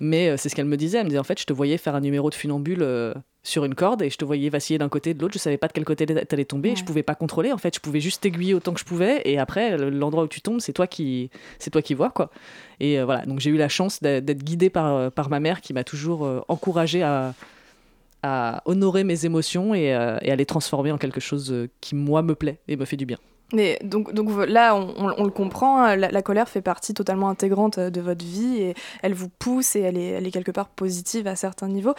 Mais 0.00 0.36
c'est 0.36 0.48
ce 0.48 0.54
qu'elle 0.54 0.66
me 0.66 0.76
disait. 0.76 0.98
Elle 0.98 1.04
me 1.04 1.10
disait 1.10 1.20
en 1.20 1.24
fait, 1.24 1.40
je 1.40 1.46
te 1.46 1.52
voyais 1.52 1.78
faire 1.78 1.94
un 1.94 2.00
numéro 2.00 2.30
de 2.30 2.34
funambule 2.34 3.14
sur 3.48 3.64
une 3.64 3.74
corde 3.74 4.02
et 4.02 4.10
je 4.10 4.16
te 4.16 4.24
voyais 4.24 4.50
vaciller 4.50 4.78
d'un 4.78 4.88
côté 4.88 5.10
et 5.10 5.14
de 5.14 5.20
l'autre. 5.20 5.34
Je 5.34 5.38
savais 5.38 5.56
pas 5.56 5.68
de 5.68 5.72
quel 5.72 5.84
côté 5.84 6.06
t'allais 6.06 6.44
tomber. 6.44 6.76
Je 6.76 6.84
pouvais 6.84 7.02
pas 7.02 7.14
contrôler. 7.14 7.52
En 7.52 7.58
fait, 7.58 7.74
je 7.74 7.80
pouvais 7.80 8.00
juste 8.00 8.22
t'aiguiller 8.22 8.54
autant 8.54 8.72
que 8.72 8.80
je 8.80 8.84
pouvais. 8.84 9.22
Et 9.24 9.38
après, 9.38 9.76
l'endroit 9.76 10.24
où 10.24 10.28
tu 10.28 10.40
tombes, 10.40 10.60
c'est 10.60 10.72
toi 10.72 10.86
qui, 10.86 11.30
c'est 11.58 11.70
toi 11.70 11.82
qui 11.82 11.94
vois 11.94 12.10
quoi. 12.10 12.30
Et 12.80 13.00
euh, 13.00 13.04
voilà. 13.04 13.24
Donc 13.26 13.40
j'ai 13.40 13.50
eu 13.50 13.56
la 13.56 13.68
chance 13.68 14.00
d'être 14.02 14.42
guidée 14.44 14.70
par, 14.70 14.94
euh, 14.94 15.10
par 15.10 15.30
ma 15.30 15.40
mère 15.40 15.60
qui 15.60 15.72
m'a 15.72 15.84
toujours 15.84 16.24
euh, 16.24 16.40
encouragée 16.48 17.02
à, 17.02 17.34
à 18.22 18.62
honorer 18.66 19.04
mes 19.04 19.24
émotions 19.24 19.74
et, 19.74 19.86
et, 19.86 20.30
à 20.30 20.36
les 20.36 20.46
transformer 20.46 20.92
en 20.92 20.98
quelque 20.98 21.20
chose 21.20 21.68
qui 21.80 21.94
moi 21.94 22.22
me 22.22 22.34
plaît 22.34 22.58
et 22.68 22.76
me 22.76 22.84
fait 22.84 22.96
du 22.96 23.06
bien. 23.06 23.18
Mais 23.52 23.78
donc, 23.82 24.12
donc 24.12 24.28
là, 24.46 24.74
on, 24.74 25.24
le 25.24 25.30
comprend, 25.30 25.82
hein, 25.82 25.96
la, 25.96 26.22
colère 26.22 26.48
fait 26.48 26.60
partie 26.60 26.92
totalement 26.92 27.30
intégrante 27.30 27.78
euh, 27.78 27.90
de 27.90 28.00
votre 28.00 28.24
vie 28.24 28.60
et 28.60 28.74
elle 29.02 29.14
vous 29.14 29.30
pousse 29.30 29.74
et 29.74 29.80
elle 29.80 29.96
est, 29.96 30.08
elle 30.08 30.26
est 30.26 30.30
quelque 30.30 30.50
part 30.50 30.68
positive 30.68 31.26
à 31.26 31.34
certains 31.34 31.68
niveaux. 31.68 31.94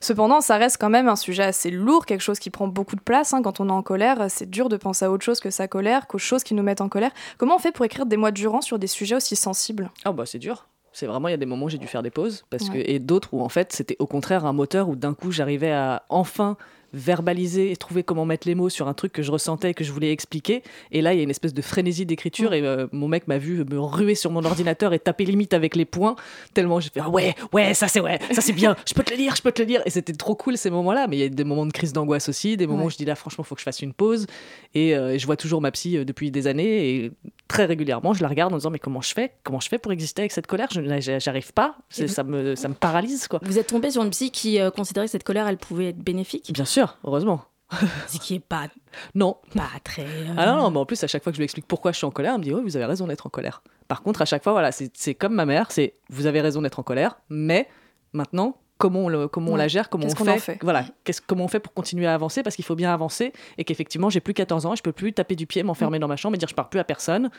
Cependant, 0.00 0.40
ça 0.40 0.56
reste 0.56 0.78
quand 0.80 0.88
même 0.88 1.08
un 1.08 1.16
sujet 1.16 1.42
assez 1.42 1.70
lourd, 1.70 2.06
quelque 2.06 2.22
chose 2.22 2.38
qui 2.38 2.48
prend 2.48 2.68
beaucoup 2.68 2.96
de 2.96 3.02
place. 3.02 3.34
Hein. 3.34 3.42
Quand 3.42 3.60
on 3.60 3.68
est 3.68 3.72
en 3.72 3.82
colère, 3.82 4.26
c'est 4.30 4.48
dur 4.48 4.70
de 4.70 4.78
penser 4.78 5.04
à 5.04 5.10
autre 5.10 5.24
chose 5.24 5.40
que 5.40 5.50
sa 5.50 5.68
colère, 5.68 6.06
qu'aux 6.06 6.18
choses 6.18 6.42
qui 6.42 6.54
nous 6.54 6.62
mettent 6.62 6.80
en 6.80 6.88
colère. 6.88 7.10
Comment 7.36 7.56
on 7.56 7.58
fait 7.58 7.72
pour 7.72 7.84
écrire 7.84 8.06
des 8.06 8.16
mois 8.16 8.30
durant 8.30 8.62
sur 8.62 8.78
des 8.78 8.86
sujets 8.86 9.16
aussi 9.16 9.36
sensibles? 9.36 9.90
Ah 10.04 10.12
bah 10.12 10.24
c'est 10.24 10.38
dur. 10.38 10.68
C'est 10.94 11.06
vraiment, 11.06 11.26
il 11.26 11.32
y 11.32 11.34
a 11.34 11.38
des 11.38 11.44
moments 11.44 11.66
où 11.66 11.68
j'ai 11.68 11.78
dû 11.78 11.88
faire 11.88 12.04
des 12.04 12.10
pauses 12.10 12.44
parce 12.50 12.70
que, 12.70 12.78
et 12.78 13.00
d'autres 13.00 13.34
où 13.34 13.42
en 13.42 13.48
fait 13.48 13.72
c'était 13.72 13.96
au 13.98 14.06
contraire 14.06 14.46
un 14.46 14.52
moteur 14.52 14.88
où 14.88 14.94
d'un 14.94 15.12
coup 15.12 15.32
j'arrivais 15.32 15.72
à 15.72 16.04
enfin 16.08 16.56
verbaliser 16.94 17.70
et 17.70 17.76
trouver 17.76 18.02
comment 18.02 18.24
mettre 18.24 18.46
les 18.46 18.54
mots 18.54 18.68
sur 18.68 18.88
un 18.88 18.94
truc 18.94 19.12
que 19.12 19.22
je 19.22 19.30
ressentais 19.30 19.70
et 19.70 19.74
que 19.74 19.84
je 19.84 19.92
voulais 19.92 20.12
expliquer. 20.12 20.62
Et 20.92 21.02
là, 21.02 21.12
il 21.12 21.16
y 21.16 21.20
a 21.20 21.22
une 21.22 21.30
espèce 21.30 21.54
de 21.54 21.62
frénésie 21.62 22.06
d'écriture 22.06 22.54
et 22.54 22.62
euh, 22.62 22.86
mon 22.92 23.08
mec 23.08 23.28
m'a 23.28 23.38
vu 23.38 23.64
me 23.64 23.78
ruer 23.78 24.14
sur 24.14 24.30
mon 24.30 24.44
ordinateur 24.44 24.92
et 24.92 24.98
taper 24.98 25.24
limite 25.24 25.54
avec 25.54 25.76
les 25.76 25.84
poings 25.84 26.16
tellement 26.52 26.80
j'ai 26.80 26.90
fait 26.90 27.00
ah 27.00 27.08
ouais, 27.08 27.34
ouais, 27.52 27.74
ça 27.74 27.88
c'est 27.88 28.00
ouais, 28.00 28.18
ça 28.32 28.40
c'est 28.40 28.52
bien, 28.52 28.76
je 28.88 28.94
peux 28.94 29.02
te 29.02 29.10
le 29.10 29.16
lire, 29.16 29.34
je 29.36 29.42
peux 29.42 29.52
te 29.52 29.62
le 29.62 29.68
lire. 29.68 29.82
Et 29.86 29.90
c'était 29.90 30.12
trop 30.12 30.34
cool 30.34 30.56
ces 30.56 30.70
moments-là. 30.70 31.06
Mais 31.08 31.16
il 31.16 31.20
y 31.20 31.24
a 31.24 31.28
des 31.28 31.44
moments 31.44 31.66
de 31.66 31.72
crise 31.72 31.92
d'angoisse 31.92 32.28
aussi, 32.28 32.56
des 32.56 32.66
moments 32.66 32.84
où 32.84 32.90
je 32.90 32.96
dis 32.96 33.04
là 33.04 33.14
franchement, 33.14 33.44
faut 33.44 33.54
que 33.54 33.60
je 33.60 33.64
fasse 33.64 33.82
une 33.82 33.92
pause. 33.92 34.26
Et, 34.74 34.94
euh, 34.94 35.18
je 35.18 35.26
vois 35.26 35.36
toujours 35.36 35.60
ma 35.60 35.70
psy 35.70 35.96
euh, 35.96 36.04
depuis 36.04 36.30
des 36.30 36.46
années 36.46 36.90
et 36.90 37.12
très 37.48 37.64
régulièrement, 37.64 38.14
je 38.14 38.22
la 38.22 38.28
regarde 38.28 38.52
en 38.52 38.56
disant 38.56 38.70
mais 38.70 38.78
comment 38.78 39.00
je 39.00 39.12
fais, 39.12 39.32
comment 39.42 39.60
je 39.60 39.68
fais 39.68 39.78
pour 39.78 39.92
exister 39.92 40.22
avec 40.22 40.32
cette 40.32 40.46
colère? 40.46 40.68
Je 40.72 41.18
j'arrive 41.18 41.52
pas, 41.52 41.76
ça 41.90 42.22
me 42.24 42.54
ça 42.54 42.68
me 42.68 42.74
paralyse 42.74 43.28
quoi. 43.28 43.40
Vous 43.42 43.58
êtes 43.58 43.68
tombé 43.68 43.90
sur 43.90 44.02
une 44.02 44.10
psy 44.10 44.30
qui 44.30 44.58
considérait 44.76 45.06
que 45.06 45.12
cette 45.12 45.24
colère 45.24 45.46
elle 45.48 45.58
pouvait 45.58 45.88
être 45.88 45.98
bénéfique? 45.98 46.52
Bien 46.52 46.64
sûr, 46.64 46.83
heureusement. 47.04 47.44
Ce 48.06 48.18
qui 48.18 48.34
est 48.36 48.40
pas. 48.40 48.68
Non. 49.14 49.36
Pas 49.54 49.70
très. 49.82 50.02
Euh, 50.02 50.34
ah 50.36 50.46
non, 50.46 50.56
non, 50.56 50.70
mais 50.70 50.78
en 50.78 50.86
plus, 50.86 51.02
à 51.02 51.06
chaque 51.06 51.22
fois 51.22 51.32
que 51.32 51.36
je 51.36 51.40
lui 51.40 51.44
explique 51.44 51.66
pourquoi 51.66 51.92
je 51.92 51.96
suis 51.96 52.06
en 52.06 52.10
colère, 52.10 52.32
elle 52.34 52.38
me 52.38 52.44
dit 52.44 52.52
Oui, 52.52 52.62
vous 52.62 52.76
avez 52.76 52.84
raison 52.84 53.06
d'être 53.06 53.26
en 53.26 53.30
colère. 53.30 53.62
Par 53.88 54.02
contre, 54.02 54.22
à 54.22 54.24
chaque 54.24 54.42
fois, 54.42 54.52
voilà, 54.52 54.70
c'est 54.72 55.14
comme 55.14 55.34
ma 55.34 55.46
mère 55.46 55.70
c'est 55.70 55.94
vous 56.08 56.26
avez 56.26 56.40
raison 56.40 56.62
d'être 56.62 56.78
en 56.78 56.82
colère, 56.82 57.16
mais 57.28 57.68
maintenant, 58.12 58.56
comment 58.78 59.00
on, 59.00 59.08
le, 59.08 59.28
comment 59.28 59.52
on 59.52 59.56
la 59.56 59.68
gère, 59.68 59.88
comment 59.88 60.06
on, 60.06 60.38
fait, 60.38 60.58
voilà, 60.62 60.84
comment 61.26 61.44
on 61.44 61.48
fait 61.48 61.60
pour 61.60 61.72
continuer 61.72 62.06
à 62.06 62.14
avancer? 62.14 62.42
Parce 62.42 62.56
qu'il 62.56 62.64
faut 62.64 62.74
bien 62.74 62.92
avancer 62.92 63.32
et 63.58 63.64
qu'effectivement 63.64 64.10
j'ai 64.10 64.20
plus 64.20 64.34
14 64.34 64.66
ans, 64.66 64.74
et 64.74 64.76
je 64.76 64.82
peux 64.82 64.92
plus 64.92 65.12
taper 65.12 65.36
du 65.36 65.46
pied, 65.46 65.62
m'enfermer 65.62 65.98
mm. 65.98 66.00
dans 66.00 66.08
ma 66.08 66.16
chambre 66.16 66.34
et 66.34 66.38
dire 66.38 66.48
je 66.48 66.54
pars 66.54 66.68
plus 66.68 66.80
à 66.80 66.84
personne. 66.84 67.30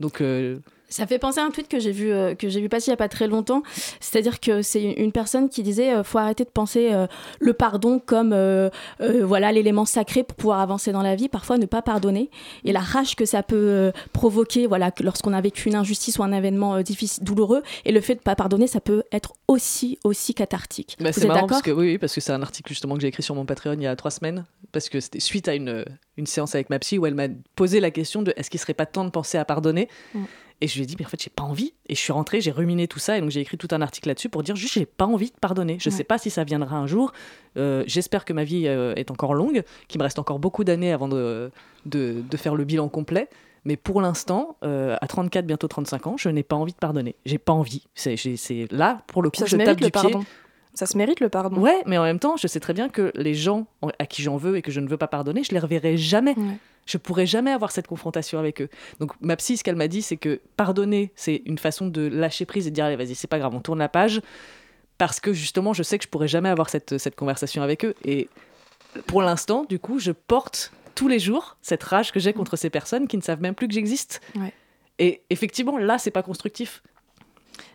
Donc 0.00 0.20
euh, 0.20 0.58
ça 0.92 1.06
fait 1.06 1.18
penser 1.18 1.40
à 1.40 1.44
un 1.44 1.50
tweet 1.50 1.68
que 1.68 1.80
j'ai 1.80 1.90
vu, 1.90 2.12
euh, 2.12 2.34
que 2.34 2.48
j'ai 2.48 2.60
vu 2.60 2.68
passer 2.68 2.88
il 2.88 2.90
n'y 2.90 2.94
a 2.94 2.98
pas 2.98 3.08
très 3.08 3.26
longtemps. 3.26 3.62
C'est-à-dire 4.00 4.40
que 4.40 4.60
c'est 4.60 4.82
une 4.82 5.10
personne 5.10 5.48
qui 5.48 5.62
disait 5.62 5.92
euh, 5.92 6.04
faut 6.04 6.18
arrêter 6.18 6.44
de 6.44 6.50
penser 6.50 6.92
euh, 6.92 7.06
le 7.40 7.54
pardon 7.54 7.98
comme 7.98 8.32
voilà 9.00 9.52
l'élément 9.52 9.84
sacré 9.84 10.22
pour 10.22 10.36
pouvoir 10.36 10.60
avancer 10.60 10.92
dans 10.92 11.02
la 11.02 11.16
vie. 11.16 11.28
Parfois, 11.28 11.56
ne 11.56 11.66
pas 11.66 11.82
pardonner 11.82 12.30
et 12.64 12.72
la 12.72 12.80
rage 12.80 13.16
que 13.16 13.24
ça 13.24 13.42
peut 13.42 13.92
provoquer 14.12 14.66
voilà, 14.66 14.90
lorsqu'on 15.00 15.32
a 15.32 15.40
vécu 15.40 15.68
une 15.68 15.74
injustice 15.74 16.18
ou 16.18 16.22
un 16.22 16.32
événement 16.32 16.82
difficile, 16.82 17.24
douloureux. 17.24 17.62
Et 17.84 17.92
le 17.92 18.00
fait 18.00 18.14
de 18.14 18.20
ne 18.20 18.24
pas 18.24 18.36
pardonner, 18.36 18.66
ça 18.66 18.80
peut 18.80 19.02
être 19.12 19.34
aussi, 19.48 19.98
aussi 20.04 20.34
cathartique. 20.34 20.96
Bah, 21.00 21.12
c'est 21.12 21.26
marrant 21.26 21.46
parce 21.46 21.62
que, 21.62 21.70
oui, 21.70 21.98
parce 21.98 22.14
que 22.14 22.20
c'est 22.20 22.32
un 22.32 22.42
article 22.42 22.68
justement 22.68 22.94
que 22.96 23.00
j'ai 23.00 23.08
écrit 23.08 23.22
sur 23.22 23.34
mon 23.34 23.46
Patreon 23.46 23.74
il 23.74 23.82
y 23.82 23.86
a 23.86 23.96
trois 23.96 24.10
semaines. 24.10 24.44
Parce 24.72 24.88
que 24.88 25.00
c'était 25.00 25.20
suite 25.20 25.48
à 25.48 25.54
une, 25.54 25.84
une 26.16 26.26
séance 26.26 26.54
avec 26.54 26.70
ma 26.70 26.78
psy 26.78 26.98
où 26.98 27.06
elle 27.06 27.14
m'a 27.14 27.28
posé 27.56 27.80
la 27.80 27.90
question 27.90 28.22
de 28.22 28.32
est-ce 28.36 28.50
qu'il 28.50 28.60
serait 28.60 28.74
pas 28.74 28.86
temps 28.86 29.04
de 29.04 29.10
penser 29.10 29.38
à 29.38 29.44
pardonner 29.44 29.88
mm. 30.14 30.24
Et 30.62 30.68
je 30.68 30.76
lui 30.76 30.84
ai 30.84 30.86
dit, 30.86 30.94
mais 30.96 31.04
en 31.04 31.08
fait, 31.08 31.20
j'ai 31.20 31.28
pas 31.28 31.42
envie. 31.42 31.74
Et 31.88 31.96
je 31.96 32.00
suis 32.00 32.12
rentrée, 32.12 32.40
j'ai 32.40 32.52
ruminé 32.52 32.86
tout 32.86 33.00
ça, 33.00 33.18
et 33.18 33.20
donc 33.20 33.30
j'ai 33.30 33.40
écrit 33.40 33.58
tout 33.58 33.66
un 33.72 33.82
article 33.82 34.06
là-dessus 34.06 34.28
pour 34.28 34.44
dire 34.44 34.54
juste, 34.54 34.74
j'ai 34.74 34.86
pas 34.86 35.06
envie 35.06 35.30
de 35.30 35.36
pardonner. 35.40 35.76
Je 35.80 35.90
sais 35.90 36.04
pas 36.04 36.18
si 36.18 36.30
ça 36.30 36.44
viendra 36.44 36.76
un 36.76 36.86
jour. 36.86 37.12
Euh, 37.56 37.82
j'espère 37.88 38.24
que 38.24 38.32
ma 38.32 38.44
vie 38.44 38.68
euh, 38.68 38.94
est 38.94 39.10
encore 39.10 39.34
longue, 39.34 39.64
qu'il 39.88 39.98
me 39.98 40.04
reste 40.04 40.20
encore 40.20 40.38
beaucoup 40.38 40.62
d'années 40.62 40.92
avant 40.92 41.08
de, 41.08 41.50
de, 41.84 42.36
faire 42.36 42.54
le 42.54 42.62
bilan 42.64 42.88
complet. 42.88 43.28
Mais 43.64 43.76
pour 43.76 44.00
l'instant, 44.00 44.56
euh, 44.62 44.96
à 45.00 45.08
34, 45.08 45.44
bientôt 45.44 45.66
35 45.66 46.06
ans, 46.06 46.16
je 46.16 46.28
n'ai 46.28 46.44
pas 46.44 46.54
envie 46.54 46.72
de 46.72 46.78
pardonner. 46.78 47.16
J'ai 47.26 47.38
pas 47.38 47.52
envie. 47.52 47.88
C'est 47.96 48.16
là, 48.70 49.02
pour 49.08 49.22
le 49.22 49.30
coup, 49.30 49.44
je 49.44 49.56
tape 49.56 49.80
du 49.80 49.90
pied. 49.90 50.14
Ça 50.74 50.86
se 50.86 50.96
mérite 50.96 51.20
le 51.20 51.28
pardon. 51.28 51.60
Ouais, 51.60 51.82
mais 51.86 51.98
en 51.98 52.04
même 52.04 52.18
temps, 52.18 52.36
je 52.36 52.46
sais 52.46 52.60
très 52.60 52.72
bien 52.72 52.88
que 52.88 53.12
les 53.14 53.34
gens 53.34 53.66
à 53.98 54.06
qui 54.06 54.22
j'en 54.22 54.36
veux 54.36 54.56
et 54.56 54.62
que 54.62 54.70
je 54.70 54.80
ne 54.80 54.88
veux 54.88 54.96
pas 54.96 55.08
pardonner, 55.08 55.44
je 55.44 55.52
les 55.52 55.58
reverrai 55.58 55.96
jamais. 55.96 56.34
Je 56.84 56.98
pourrais 56.98 57.26
jamais 57.26 57.52
avoir 57.52 57.70
cette 57.70 57.86
confrontation 57.86 58.38
avec 58.38 58.60
eux. 58.60 58.68
Donc 58.98 59.12
ma 59.20 59.36
psy, 59.36 59.56
ce 59.56 59.62
qu'elle 59.62 59.76
m'a 59.76 59.86
dit, 59.86 60.02
c'est 60.02 60.16
que 60.16 60.40
pardonner, 60.56 61.12
c'est 61.14 61.42
une 61.46 61.58
façon 61.58 61.86
de 61.86 62.02
lâcher 62.02 62.44
prise 62.44 62.66
et 62.66 62.70
de 62.70 62.74
dire 62.74 62.86
allez 62.86 62.96
vas-y, 62.96 63.14
c'est 63.14 63.28
pas 63.28 63.38
grave, 63.38 63.54
on 63.54 63.60
tourne 63.60 63.78
la 63.78 63.88
page, 63.88 64.20
parce 64.98 65.20
que 65.20 65.32
justement, 65.32 65.74
je 65.74 65.84
sais 65.84 65.98
que 65.98 66.04
je 66.04 66.08
pourrais 66.08 66.26
jamais 66.26 66.48
avoir 66.48 66.68
cette, 66.68 66.98
cette 66.98 67.14
conversation 67.14 67.62
avec 67.62 67.84
eux. 67.84 67.94
Et 68.04 68.28
pour 69.06 69.22
l'instant, 69.22 69.64
du 69.68 69.78
coup, 69.78 69.98
je 70.00 70.10
porte 70.10 70.72
tous 70.94 71.08
les 71.08 71.18
jours 71.18 71.56
cette 71.62 71.82
rage 71.82 72.12
que 72.12 72.20
j'ai 72.20 72.32
contre 72.32 72.56
ces 72.56 72.70
personnes 72.70 73.06
qui 73.06 73.16
ne 73.16 73.22
savent 73.22 73.40
même 73.40 73.54
plus 73.54 73.68
que 73.68 73.74
j'existe. 73.74 74.20
Et 74.98 75.22
effectivement, 75.30 75.78
là, 75.78 75.98
c'est 75.98 76.10
pas 76.10 76.22
constructif. 76.22 76.82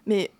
Mais 0.06 0.32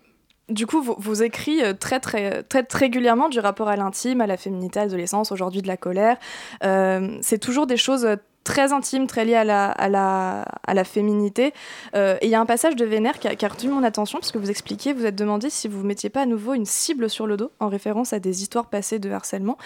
du 0.48 0.66
coup, 0.66 0.82
vos, 0.82 1.14
écrits 1.14 1.62
euh, 1.62 1.74
traitent, 1.74 2.02
très, 2.48 2.66
régulièrement 2.72 3.28
du 3.28 3.40
rapport 3.40 3.68
à 3.68 3.76
l'intime, 3.76 4.20
à 4.20 4.26
la 4.26 4.36
féminité, 4.36 4.80
à 4.80 4.84
l'adolescence, 4.84 5.32
aujourd'hui 5.32 5.62
de 5.62 5.68
la 5.68 5.76
colère. 5.76 6.16
Euh, 6.64 7.18
c'est 7.20 7.38
toujours 7.38 7.66
des 7.66 7.76
choses 7.76 8.06
très 8.44 8.72
intime, 8.72 9.06
très 9.06 9.26
lié 9.26 9.34
à 9.34 9.44
la, 9.44 9.70
à 9.70 9.88
la, 9.88 10.42
à 10.66 10.74
la 10.74 10.84
féminité. 10.84 11.52
Euh, 11.94 12.16
et 12.22 12.26
il 12.26 12.30
y 12.30 12.34
a 12.34 12.40
un 12.40 12.46
passage 12.46 12.76
de 12.76 12.84
Vénère 12.84 13.18
qui 13.18 13.28
a, 13.28 13.36
qui 13.36 13.44
a, 13.44 13.48
retenu 13.48 13.70
mon 13.70 13.82
attention, 13.82 14.18
parce 14.18 14.32
que 14.32 14.38
vous 14.38 14.50
expliquez, 14.50 14.94
vous 14.94 15.04
êtes 15.04 15.16
demandé 15.16 15.50
si 15.50 15.68
vous 15.68 15.82
ne 15.82 15.86
mettiez 15.86 16.08
pas 16.08 16.22
à 16.22 16.26
nouveau 16.26 16.54
une 16.54 16.64
cible 16.64 17.10
sur 17.10 17.26
le 17.26 17.36
dos, 17.36 17.50
en 17.60 17.68
référence 17.68 18.12
à 18.12 18.20
des 18.20 18.42
histoires 18.42 18.66
passées 18.66 18.98
de 18.98 19.10
harcèlement. 19.10 19.58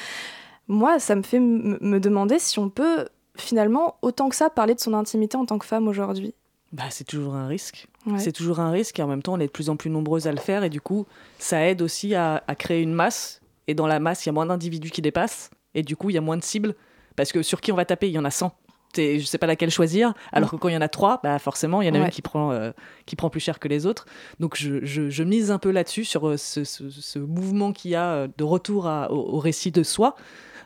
Moi, 0.67 0.99
ça 0.99 1.15
me 1.15 1.23
fait 1.23 1.41
me 1.41 1.99
demander 1.99 2.39
si 2.39 2.59
on 2.59 2.71
peut 2.71 3.07
finalement 3.37 3.97
autant 4.03 4.29
que 4.29 4.37
ça 4.37 4.51
parler 4.51 4.75
de 4.75 4.81
son 4.81 4.95
intimité 4.95 5.37
en 5.37 5.47
tant 5.47 5.59
que 5.59 5.67
femme 5.67 5.89
aujourd'hui. 5.89 6.35
Bah, 6.73 6.85
c'est 6.91 7.05
toujours 7.05 7.35
un 7.35 7.47
risque. 7.47 7.89
C'est 8.19 8.33
toujours 8.33 8.61
un 8.61 8.71
risque 8.71 8.99
et 8.99 9.03
en 9.03 9.07
même 9.07 9.23
temps, 9.23 9.35
on 9.35 9.41
est 9.41 9.47
de 9.47 9.53
plus 9.53 9.71
en 9.71 9.77
plus 9.77 9.91
nombreuses 9.91 10.27
à 10.27 10.33
le 10.33 10.39
faire 10.39 10.65
et 10.65 10.71
du 10.71 10.81
coup, 10.81 11.07
ça 11.39 11.67
aide 11.67 11.83
aussi 11.83 12.15
à, 12.15 12.43
à 12.47 12.55
créer 12.55 12.83
une 12.83 12.95
masse. 12.95 13.41
Et 13.69 13.75
dans 13.75 13.87
la 13.87 14.01
masse, 14.01 14.25
il 14.25 14.29
y 14.29 14.31
a 14.31 14.33
moins 14.33 14.47
d'individus 14.47 14.91
qui 14.91 15.03
dépassent 15.03 15.51
et 15.75 15.83
du 15.83 15.97
coup, 15.97 16.11
il 16.11 16.15
y 16.15 16.19
a 16.19 16.21
moins 16.21 16.37
de 16.37 16.43
cibles. 16.43 16.75
Parce 17.15 17.31
que 17.31 17.43
sur 17.43 17.61
qui 17.61 17.71
on 17.73 17.77
va 17.77 17.85
taper, 17.85 18.09
il 18.09 18.13
y 18.13 18.19
en 18.19 18.25
a 18.25 18.31
100 18.31 18.53
je 18.97 19.25
sais 19.25 19.39
pas 19.39 19.47
laquelle 19.47 19.71
choisir. 19.71 20.15
Alors 20.33 20.51
que 20.51 20.57
quand 20.57 20.69
il 20.69 20.75
y 20.75 20.77
en 20.77 20.83
a 20.83 20.89
trois, 20.89 21.21
bah 21.23 21.39
forcément, 21.39 21.83
il 21.83 21.89
y 21.89 21.91
en 21.91 21.95
a 21.95 21.99
une 21.99 22.11
qui 22.11 22.23
prend, 22.23 22.53
euh, 22.53 22.73
qui 23.07 23.17
prend 23.17 23.31
plus 23.31 23.41
cher 23.41 23.59
que 23.59 23.69
les 23.69 23.87
autres. 23.87 24.07
Donc 24.41 24.57
je, 24.57 24.85
je, 24.85 25.23
mise 25.23 25.51
un 25.51 25.59
peu 25.59 25.71
là-dessus, 25.71 26.05
sur 26.05 26.29
euh, 26.29 26.37
ce, 26.37 26.65
ce, 26.65 27.19
mouvement 27.19 27.73
qu'il 27.73 27.93
y 27.93 27.95
a 27.95 28.11
euh, 28.11 28.29
de 28.37 28.45
retour 28.45 28.91
au, 29.11 29.39
récit 29.39 29.71
de 29.71 29.83
soi, 29.83 30.15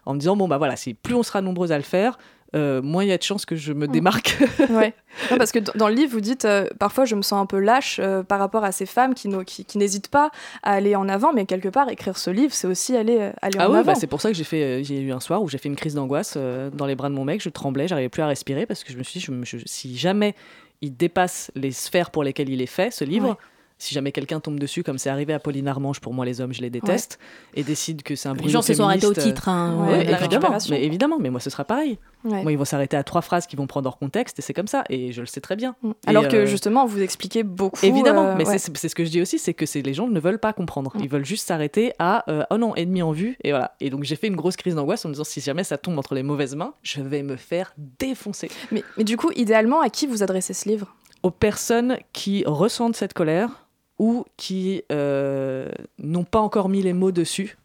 en 0.05 0.15
me 0.15 0.19
disant, 0.19 0.37
bon, 0.37 0.49
bah 0.49 0.59
voilà, 0.59 0.75
plus 1.03 1.15
on 1.15 1.23
sera 1.23 1.41
nombreux 1.41 1.73
à 1.73 1.77
le 1.77 1.85
faire, 1.85 2.19
euh, 2.55 2.81
moins 2.81 3.05
il 3.05 3.09
y 3.09 3.13
a 3.13 3.19
de 3.19 3.23
chances 3.23 3.45
que 3.45 3.57
je 3.57 3.73
me 3.73 3.87
mm. 3.87 3.93
démarque. 3.93 4.39
ouais. 4.71 4.95
parce 5.37 5.53
que 5.53 5.59
dans 5.77 5.89
le 5.89 5.95
livre, 5.95 6.13
vous 6.13 6.21
dites 6.21 6.45
euh, 6.45 6.69
parfois 6.79 7.05
je 7.05 7.15
me 7.15 7.23
sens 7.23 7.41
un 7.41 7.47
peu 7.47 7.59
lâche 7.59 7.99
euh, 8.01 8.23
par 8.23 8.39
rapport 8.39 8.65
à 8.65 8.73
ces 8.73 8.87
femmes 8.87 9.15
qui, 9.15 9.29
qui, 9.45 9.79
n'hésitent 9.79 10.09
pas 10.09 10.31
à 10.63 10.73
aller 10.73 10.95
en 10.95 11.09
avant, 11.09 11.33
mais 11.33 11.47
quelque 11.47 11.69
part 11.69 11.89
écrire 11.89 12.17
ce 12.19 12.31
livre, 12.31 12.53
c'est 12.55 12.67
aussi 12.67 12.97
aller, 12.97 13.31
aller 13.43 13.57
ah 13.59 13.69
en 13.69 13.73
ouais, 13.73 13.79
avant. 13.79 13.93
Bah 13.93 13.95
c'est 13.95 14.07
pour 14.07 14.21
ça 14.21 14.31
que 14.31 14.37
j'ai 14.37 14.45
fait, 14.45 14.85
j'ai 14.85 15.01
eu 15.01 15.13
un 15.13 15.21
soir 15.21 15.43
où 15.43 15.49
j'ai 15.49 15.59
fait 15.59 15.69
une 15.69 15.77
crise 15.77 15.95
d'angoisse 15.95 16.37
dans 16.37 16.87
les 16.87 16.95
bras 16.95 17.09
de 17.09 17.15
mon 17.15 17.25
mec, 17.25 17.43
je 17.43 17.49
tremblais, 17.49 17.89
j'arrivais 17.89 18.09
plus 18.09 18.23
à 18.23 18.27
respirer 18.27 18.67
parce 18.67 18.85
que 18.85 18.93
je 18.93 18.99
me 18.99 19.03
suis 19.03 19.21
dit, 19.21 19.63
si 19.67 19.97
jamais 19.97 20.35
il 20.83 20.97
dépasse 20.97 21.51
les 21.55 21.73
sphères 21.73 22.11
pour 22.11 22.23
lesquelles 22.23 22.51
il 22.51 22.61
est 22.61 22.67
fait, 22.67 22.91
ce 22.91 23.05
livre 23.05 23.37
si 23.79 23.95
jamais 23.95 24.13
quelqu'un 24.13 24.41
tombe 24.41 24.59
dessus, 24.59 24.83
comme 24.83 24.99
c'est 24.99 25.11
arrivé 25.11 25.33
à 25.33 25.39
Pauline 25.39 25.69
Armange, 25.69 26.01
pour 26.01 26.15
moi 26.15 26.25
les 26.25 26.41
hommes, 26.41 26.53
je 26.53 26.63
les 26.63 26.71
déteste, 26.71 27.19
et 27.55 27.63
décide 27.63 28.03
que 28.03 28.15
c'est 28.17 28.29
un 28.29 28.35
bruit. 28.35 28.47
Les 28.47 28.53
gens 28.53 28.63
se 28.63 28.75
sont 28.75 28.85
arrêtés 28.85 29.07
au 29.07 29.15
titre. 29.15 29.49
Hein, 29.49 29.89
évidemment, 30.01 30.59
mais 30.71 30.85
évidemment, 30.85 31.19
mais 31.19 31.31
moi 31.31 31.41
ce 31.41 31.51
sera 31.51 31.65
pareil. 31.65 31.99
Moi, 32.25 32.53
ils 32.53 32.59
vont 32.59 32.65
s'arrêter 32.65 32.97
à 32.97 33.05
trois 33.05 33.23
phrases 33.23 33.47
qui 33.47 33.57
vont 33.57 33.67
prendre 33.67 33.89
hors 33.89 33.99
contexte, 33.99 34.39
et 34.39 34.43
c'est 34.43 34.55
comme 34.55 34.67
ça, 34.67 34.85
et 34.91 35.13
je 35.13 35.21
le 35.21 35.27
sais 35.27 35.41
très 35.41 35.57
bien. 35.57 35.77
Mm. 35.83 35.91
Alors 36.07 36.29
que 36.29 36.37
euh, 36.37 36.47
justement, 36.47 36.87
vous 36.87 37.01
expliquez 37.01 37.43
beaucoup. 37.43 37.85
Évidemment, 37.85 38.27
euh, 38.27 38.35
mais 38.37 38.45
c'est 38.45 38.89
ce 38.89 38.95
que 38.95 39.05
je 39.05 39.11
dis 39.11 39.21
aussi, 39.21 39.39
c'est 39.39 39.55
que 39.55 39.65
les 39.79 39.95
gens 39.95 40.09
ne 40.09 40.21
veulent 40.21 40.39
pas 40.39 40.53
comprendre. 40.53 40.97
Mm. 40.97 41.01
Ils 41.03 41.09
veulent 41.09 41.25
juste 41.25 41.47
s'arrêter 41.47 41.93
à 41.99 42.29
euh, 42.31 42.45
oh 42.51 42.59
non, 42.59 42.75
ennemi 42.75 43.03
en 43.03 43.13
vue, 43.13 43.37
et 43.45 43.51
voilà. 43.51 43.77
Et 43.81 43.91
donc 43.91 44.05
j'ai 44.05 44.17
fait 44.17 44.27
une 44.27 44.37
grosse 44.37 44.57
crise 44.57 44.75
d'angoisse 44.75 45.05
en 45.05 45.09
me 45.09 45.15
disant 45.15 45.25
si 45.25 45.41
jamais 45.41 45.65
ça 45.65 45.79
tombe 45.79 45.99
entre 45.99 46.15
les 46.15 46.23
mauvaises 46.23 46.57
mains, 46.57 46.75
je 46.83 47.01
vais 47.01 47.23
me 47.23 47.37
faire 47.37 47.75
défoncer. 47.99 48.51
Mais, 48.73 48.83
mais 48.97 49.05
du 49.05 49.17
coup, 49.17 49.31
idéalement, 49.37 49.81
à 49.81 49.91
qui 49.91 50.07
vous 50.07 50.23
adressez 50.23 50.55
ce 50.55 50.69
livre? 50.69 50.95
Aux 51.23 51.31
personnes 51.31 51.99
qui 52.13 52.45
ressentent 52.47 52.97
cette 52.97 53.15
colère 53.15 53.66
ou 53.99 54.25
qui 54.37 54.83
euh, 54.93 55.71
n'ont 55.99 56.25
pas 56.25 56.41
encore 56.41 56.69
mis 56.69 56.83
les 56.83 56.93
mots 56.93 57.13
dessus 57.13 57.57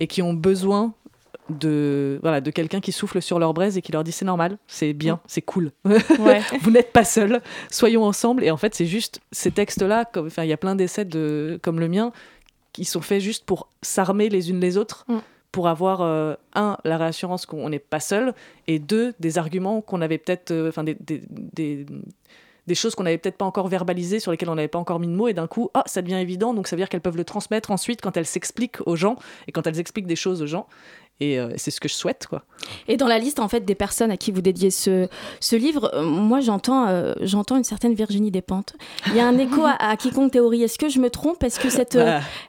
et 0.00 0.06
qui 0.06 0.22
ont 0.22 0.34
besoin 0.34 0.92
de 1.48 2.18
voilà 2.22 2.40
de 2.40 2.50
quelqu'un 2.50 2.80
qui 2.80 2.92
souffle 2.92 3.20
sur 3.20 3.38
leur 3.38 3.52
braise 3.52 3.76
et 3.76 3.82
qui 3.82 3.92
leur 3.92 4.04
dit 4.04 4.12
c'est 4.12 4.24
normal, 4.24 4.58
c'est 4.66 4.92
bien, 4.92 5.20
c'est 5.26 5.42
cool. 5.42 5.72
Vous 5.84 6.70
n'êtes 6.70 6.92
pas 6.92 7.04
seul, 7.04 7.40
soyons 7.70 8.04
ensemble. 8.04 8.44
Et 8.44 8.50
en 8.50 8.56
fait, 8.56 8.74
c'est 8.74 8.86
juste 8.86 9.20
ces 9.32 9.50
textes-là, 9.50 10.04
comme 10.04 10.26
enfin 10.26 10.44
il 10.44 10.48
y 10.48 10.52
a 10.52 10.56
plein 10.56 10.74
d'essais 10.74 11.04
de 11.04 11.58
comme 11.62 11.80
le 11.80 11.88
mien 11.88 12.12
qui 12.72 12.84
sont 12.84 13.02
faits 13.02 13.20
juste 13.20 13.44
pour 13.44 13.68
s'armer 13.82 14.28
les 14.28 14.50
unes 14.50 14.60
les 14.60 14.76
autres. 14.76 15.04
Mm. 15.08 15.18
Pour 15.50 15.68
avoir, 15.68 16.00
euh, 16.00 16.34
un, 16.54 16.78
la 16.82 16.96
réassurance 16.96 17.44
qu'on 17.44 17.68
n'est 17.68 17.78
pas 17.78 18.00
seul, 18.00 18.32
et 18.68 18.78
deux, 18.78 19.12
des 19.20 19.36
arguments 19.36 19.82
qu'on 19.82 20.00
avait 20.00 20.16
peut-être, 20.16 20.50
euh, 20.50 20.70
enfin, 20.70 20.82
des, 20.82 20.96
des 20.98 21.84
des 22.66 22.74
choses 22.74 22.94
qu'on 22.94 23.02
n'avait 23.02 23.18
peut-être 23.18 23.36
pas 23.36 23.44
encore 23.44 23.68
verbalisées, 23.68 24.20
sur 24.20 24.30
lesquelles 24.30 24.50
on 24.50 24.54
n'avait 24.54 24.68
pas 24.68 24.78
encore 24.78 25.00
mis 25.00 25.08
de 25.08 25.12
mots, 25.12 25.28
et 25.28 25.34
d'un 25.34 25.46
coup, 25.46 25.70
ah, 25.74 25.82
ça 25.86 26.02
devient 26.02 26.16
évident, 26.16 26.54
donc 26.54 26.68
ça 26.68 26.76
veut 26.76 26.80
dire 26.80 26.88
qu'elles 26.88 27.00
peuvent 27.00 27.16
le 27.16 27.24
transmettre 27.24 27.70
ensuite 27.70 28.00
quand 28.00 28.16
elles 28.16 28.26
s'expliquent 28.26 28.78
aux 28.86 28.96
gens, 28.96 29.16
et 29.48 29.52
quand 29.52 29.66
elles 29.66 29.80
expliquent 29.80 30.06
des 30.06 30.16
choses 30.16 30.42
aux 30.42 30.46
gens. 30.46 30.66
Et 31.20 31.38
euh, 31.38 31.52
c'est 31.56 31.70
ce 31.70 31.80
que 31.80 31.88
je 31.88 31.94
souhaite, 31.94 32.26
quoi. 32.26 32.42
Et 32.88 32.96
dans 32.96 33.06
la 33.06 33.18
liste, 33.18 33.38
en 33.38 33.46
fait, 33.46 33.60
des 33.60 33.74
personnes 33.76 34.10
à 34.10 34.16
qui 34.16 34.32
vous 34.32 34.40
dédiez 34.40 34.70
ce, 34.70 35.08
ce 35.38 35.54
livre, 35.54 35.90
euh, 35.94 36.02
moi, 36.02 36.40
j'entends 36.40 36.88
euh, 36.88 37.12
j'entends 37.20 37.56
une 37.56 37.64
certaine 37.64 37.94
Virginie 37.94 38.32
Despentes. 38.32 38.74
Il 39.06 39.14
y 39.14 39.20
a 39.20 39.26
un 39.26 39.38
écho 39.38 39.62
à, 39.64 39.96
quiconque 39.96 40.32
théorie. 40.32 40.64
Est-ce 40.64 40.78
que 40.78 40.88
je 40.88 40.98
me 40.98 41.10
trompe? 41.10 41.44
Est-ce 41.44 41.60
que 41.60 41.68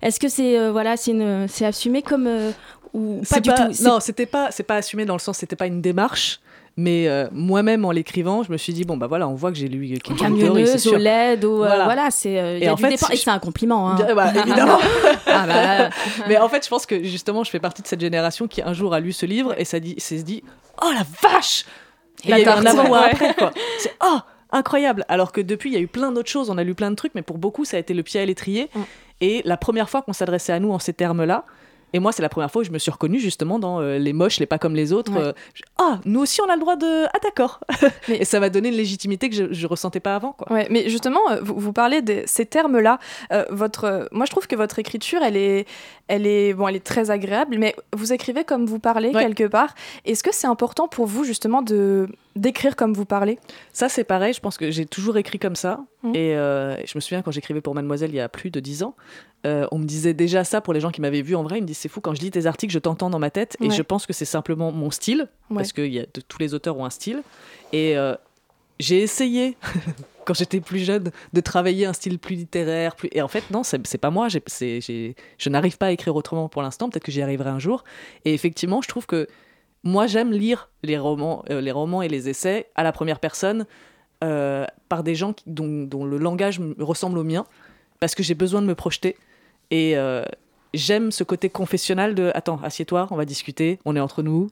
est-ce 0.01 0.19
que 0.19 0.27
c'est 0.27 0.69
voilà, 0.71 0.97
c'est 0.97 1.13
c'est 1.47 1.65
assumé 1.65 2.01
comme 2.01 2.27
ou 2.93 3.21
pas 3.29 3.39
du 3.39 3.49
tout? 3.49 3.83
Non, 3.83 3.99
c'était 3.99 4.25
pas, 4.25 4.49
c'est 4.49 4.63
pas 4.63 4.77
assumé 4.77 5.05
dans 5.05 5.15
le 5.15 5.19
sens, 5.19 5.37
c'était 5.37 5.55
pas 5.55 5.67
une 5.67 5.81
démarche. 5.81 6.39
Mais 6.75 7.07
euh, 7.07 7.27
moi-même, 7.31 7.85
en 7.85 7.91
l'écrivant, 7.91 8.41
je 8.41 8.51
me 8.51 8.57
suis 8.57 8.73
dit, 8.73 8.83
bon, 8.83 8.97
bah 8.97 9.05
voilà, 9.05 9.27
on 9.27 9.35
voit 9.35 9.51
que 9.51 9.57
j'ai 9.57 9.67
lu 9.67 9.99
Kim 9.99 10.15
Camionneuse, 10.15 10.87
au 10.87 10.95
LED, 10.95 11.45
ou, 11.45 11.63
euh, 11.63 11.83
voilà, 11.83 12.09
c'est, 12.09 12.39
euh, 12.39 12.57
et 12.59 12.67
en 12.67 12.77
fait, 12.77 12.93
et 12.93 13.15
c'est 13.15 13.29
un 13.29 13.37
compliment. 13.37 13.91
Hein. 13.91 13.97
Bah, 14.15 14.31
évidemment. 14.35 14.79
ah 15.27 15.45
bah, 15.45 15.89
Mais 16.27 16.37
en 16.39 16.49
fait, 16.49 16.63
je 16.63 16.69
pense 16.69 16.87
que 16.87 17.03
justement, 17.03 17.43
je 17.43 17.51
fais 17.51 17.59
partie 17.59 17.83
de 17.83 17.87
cette 17.87 18.01
génération 18.01 18.47
qui 18.47 18.63
un 18.63 18.73
jour 18.73 18.95
a 18.95 18.99
lu 18.99 19.13
ce 19.13 19.27
livre 19.27 19.53
et 19.59 19.65
ça 19.65 19.79
dit, 19.79 19.93
s'est 19.99 20.23
dit, 20.23 20.43
oh 20.81 20.89
la 20.91 21.05
vache 21.21 21.65
Et 22.23 22.29
La 22.29 22.39
il 22.39 22.45
y 22.45 22.49
a 22.49 22.55
eu 22.55 22.57
un 22.57 22.63
tarte, 22.63 22.79
avant 22.79 22.89
ou 22.89 22.95
un 22.95 23.01
après, 23.01 23.35
quoi. 23.35 23.51
C'est 23.77 23.95
oh 24.03 24.17
incroyable. 24.51 25.05
Alors 25.09 25.31
que 25.31 25.41
depuis, 25.41 25.69
il 25.69 25.73
y 25.73 25.77
a 25.77 25.81
eu 25.81 25.87
plein 25.87 26.11
d'autres 26.11 26.29
choses, 26.29 26.49
on 26.49 26.57
a 26.57 26.63
lu 26.63 26.73
plein 26.73 26.89
de 26.89 26.95
trucs, 26.95 27.13
mais 27.13 27.21
pour 27.21 27.37
beaucoup, 27.37 27.65
ça 27.65 27.77
a 27.77 27.79
été 27.79 27.93
le 27.93 28.01
pied 28.01 28.19
à 28.19 28.25
l'étrier. 28.25 28.71
Mm. 28.73 28.81
Et 29.21 29.41
la 29.45 29.57
première 29.57 29.91
fois 29.91 30.01
qu'on 30.01 30.13
s'adressait 30.13 30.53
à 30.53 30.59
nous 30.59 30.71
en 30.71 30.79
ces 30.79 30.93
termes-là. 30.93 31.45
Et 31.93 31.99
moi, 31.99 32.11
c'est 32.11 32.21
la 32.23 32.29
première 32.29 32.51
fois 32.51 32.61
où 32.61 32.65
je 32.65 32.71
me 32.71 32.79
suis 32.79 32.91
reconnue 32.91 33.19
justement 33.19 33.59
dans 33.59 33.79
euh, 33.79 33.97
les 33.99 34.13
moches, 34.13 34.39
les 34.39 34.45
pas 34.45 34.57
comme 34.57 34.75
les 34.75 34.91
autres. 34.93 35.11
Ouais. 35.13 35.21
euh, 35.21 35.33
je- 35.53 35.61
Ah, 35.79 35.99
nous 36.05 36.19
aussi, 36.21 36.41
on 36.41 36.49
a 36.49 36.55
le 36.55 36.59
droit 36.61 36.75
de. 36.75 37.05
Ah, 37.05 37.19
d'accord. 37.23 37.59
Mais- 38.07 38.17
Et 38.17 38.25
ça 38.25 38.39
m'a 38.39 38.49
donné 38.49 38.69
une 38.69 38.75
légitimité 38.75 39.29
que 39.29 39.35
je, 39.35 39.53
je 39.53 39.67
ressentais 39.67 39.99
pas 39.99 40.15
avant, 40.15 40.31
quoi. 40.33 40.51
Ouais, 40.51 40.67
mais 40.69 40.89
justement, 40.89 41.19
euh, 41.31 41.39
vous, 41.41 41.55
vous 41.57 41.73
parlez 41.73 42.01
de 42.01 42.23
ces 42.25 42.45
termes-là. 42.45 42.99
votre, 43.49 44.07
moi, 44.11 44.25
je 44.25 44.31
trouve 44.31 44.47
que 44.47 44.55
votre 44.55 44.79
écriture, 44.79 45.21
elle 45.23 45.37
est, 45.37 45.65
elle 46.07 46.25
est, 46.27 46.53
bon, 46.53 46.67
elle 46.67 46.75
est 46.75 46.83
très 46.83 47.11
agréable, 47.11 47.57
mais 47.59 47.75
vous 47.95 48.11
écrivez 48.13 48.43
comme 48.43 48.65
vous 48.65 48.79
parlez 48.79 49.09
Ouais. 49.09 49.23
quelque 49.23 49.47
part. 49.47 49.73
Est-ce 50.05 50.23
que 50.23 50.33
c'est 50.33 50.47
important 50.47 50.87
pour 50.87 51.05
vous 51.05 51.23
justement 51.23 51.61
de 51.61 52.07
d'écrire 52.35 52.75
comme 52.75 52.93
vous 52.93 53.05
parlez 53.05 53.37
Ça, 53.73 53.89
c'est 53.89 54.03
pareil. 54.03 54.33
Je 54.33 54.39
pense 54.39 54.57
que 54.57 54.71
j'ai 54.71 54.85
toujours 54.85 55.17
écrit 55.17 55.39
comme 55.39 55.55
ça. 55.55 55.79
Mhm. 56.03 56.15
Et 56.15 56.35
euh, 56.35 56.75
je 56.85 56.91
me 56.95 56.99
souviens 57.01 57.21
quand 57.21 57.31
j'écrivais 57.31 57.61
pour 57.61 57.75
Mademoiselle 57.75 58.11
il 58.11 58.15
y 58.15 58.19
a 58.19 58.29
plus 58.29 58.49
de 58.49 58.59
10 58.59 58.83
ans, 58.83 58.95
euh, 59.45 59.67
on 59.71 59.77
me 59.77 59.85
disait 59.85 60.13
déjà 60.13 60.43
ça 60.43 60.61
pour 60.61 60.73
les 60.73 60.79
gens 60.79 60.91
qui 60.91 61.01
m'avaient 61.01 61.21
vu 61.21 61.35
en 61.35 61.43
vrai. 61.43 61.57
Ils 61.59 61.61
me 61.61 61.67
disent 61.67 61.77
c'est 61.77 61.89
fou 61.89 62.01
quand 62.01 62.15
je 62.15 62.21
lis 62.21 62.31
tes 62.31 62.45
articles, 62.45 62.73
je 62.73 62.79
t'entends 62.79 63.09
dans 63.09 63.19
ma 63.19 63.29
tête. 63.29 63.57
Et 63.61 63.67
Ouais. 63.67 63.75
je 63.75 63.81
pense 63.81 64.05
que 64.05 64.13
c'est 64.13 64.25
simplement 64.25 64.71
mon 64.71 64.91
style. 64.91 65.29
Ouais. 65.49 65.57
Parce 65.57 65.73
que 65.73 65.81
y 65.81 65.99
a 65.99 66.03
de, 66.03 66.21
tous 66.27 66.39
les 66.39 66.53
auteurs 66.53 66.77
ont 66.77 66.85
un 66.85 66.89
style. 66.89 67.23
Et 67.71 67.97
euh, 67.97 68.15
j'ai 68.79 69.01
essayé. 69.01 69.57
Quand 70.25 70.33
j'étais 70.33 70.61
plus 70.61 70.79
jeune, 70.79 71.11
de 71.33 71.41
travailler 71.41 71.85
un 71.85 71.91
style 71.91 72.17
plus 72.17 72.37
littéraire, 72.37 72.95
plus... 72.95 73.09
et 73.11 73.21
en 73.21 73.27
fait 73.27 73.43
non, 73.51 73.61
c'est 73.63 73.97
pas 73.97 74.09
moi. 74.09 74.29
Je 74.29 75.49
n'arrive 75.49 75.77
pas 75.77 75.87
à 75.87 75.91
écrire 75.91 76.15
autrement 76.15 76.47
pour 76.47 76.61
l'instant. 76.61 76.89
Peut-être 76.89 77.03
que 77.03 77.11
j'y 77.11 77.21
arriverai 77.21 77.49
un 77.49 77.59
jour. 77.59 77.83
Et 78.23 78.33
effectivement, 78.33 78.81
je 78.81 78.87
trouve 78.87 79.05
que 79.05 79.27
moi 79.83 80.07
j'aime 80.07 80.31
lire 80.31 80.69
les 80.81 80.97
romans, 80.97 81.43
euh, 81.49 81.61
les 81.61 81.71
romans 81.71 82.01
et 82.01 82.07
les 82.07 82.29
essais 82.29 82.69
à 82.75 82.83
la 82.83 82.91
première 82.91 83.19
personne 83.19 83.65
euh, 84.23 84.65
par 84.89 85.03
des 85.03 85.15
gens 85.15 85.33
dont, 85.45 86.05
le 86.05 86.17
langage 86.17 86.61
ressemble 86.79 87.17
au 87.17 87.23
mien, 87.23 87.45
parce 87.99 88.15
que 88.15 88.23
j'ai 88.23 88.35
besoin 88.35 88.61
de 88.61 88.67
me 88.67 88.75
projeter. 88.75 89.17
Et 89.69 89.97
euh, 89.97 90.23
j'aime 90.73 91.11
ce 91.11 91.23
côté 91.23 91.49
confessionnal 91.49 92.15
de 92.15 92.31
attends, 92.33 92.59
assieds-toi, 92.63 93.07
on 93.11 93.15
va 93.15 93.25
discuter, 93.25 93.79
on 93.85 93.95
est 93.95 93.99
entre 93.99 94.23
nous. 94.23 94.49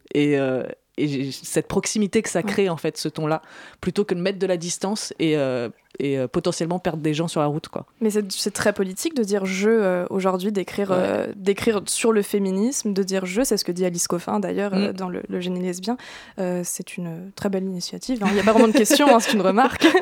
Et 0.97 1.31
cette 1.31 1.67
proximité 1.67 2.21
que 2.21 2.29
ça 2.29 2.43
crée, 2.43 2.69
en 2.69 2.77
fait, 2.77 2.97
ce 2.97 3.07
ton-là, 3.07 3.41
plutôt 3.79 4.03
que 4.05 4.13
de 4.13 4.19
mettre 4.21 4.39
de 4.39 4.45
la 4.45 4.57
distance 4.57 5.13
et, 5.19 5.37
euh, 5.37 5.69
et 5.99 6.17
euh, 6.19 6.27
potentiellement 6.27 6.79
perdre 6.79 7.01
des 7.01 7.13
gens 7.13 7.27
sur 7.27 7.39
la 7.41 7.47
route. 7.47 7.69
Quoi. 7.69 7.85
Mais 8.01 8.09
c'est 8.09 8.51
très 8.51 8.73
politique 8.73 9.15
de 9.15 9.23
dire 9.23 9.45
je 9.45 9.69
euh, 9.69 10.05
aujourd'hui, 10.09 10.51
d'écrire 10.51 10.89
Ouais. 10.91 10.97
euh, 10.99 11.27
d'écrire 11.35 11.81
sur 11.85 12.11
le 12.11 12.21
féminisme, 12.21 12.93
de 12.93 13.03
dire 13.03 13.25
je, 13.25 13.41
c'est 13.43 13.57
ce 13.57 13.63
que 13.65 13.71
dit 13.71 13.85
Alice 13.85 14.07
Coffin 14.07 14.39
d'ailleurs 14.39 14.73
euh, 14.73 14.89
Mm. 14.91 14.93
dans 14.93 15.09
le, 15.09 15.23
le 15.29 15.39
génie 15.39 15.61
lesbien. 15.61 15.97
Euh, 16.39 16.61
c'est 16.65 16.97
une 16.97 17.31
très 17.35 17.49
belle 17.49 17.63
initiative. 17.63 18.19
hein. 18.23 18.27
Il 18.29 18.33
n'y 18.33 18.39
a 18.39 18.43
pas 18.43 18.51
vraiment 18.51 18.67
de 18.67 18.73
question, 18.77 19.07
hein, 19.15 19.19
c'est 19.19 19.33
une 19.33 19.41
remarque. 19.41 19.87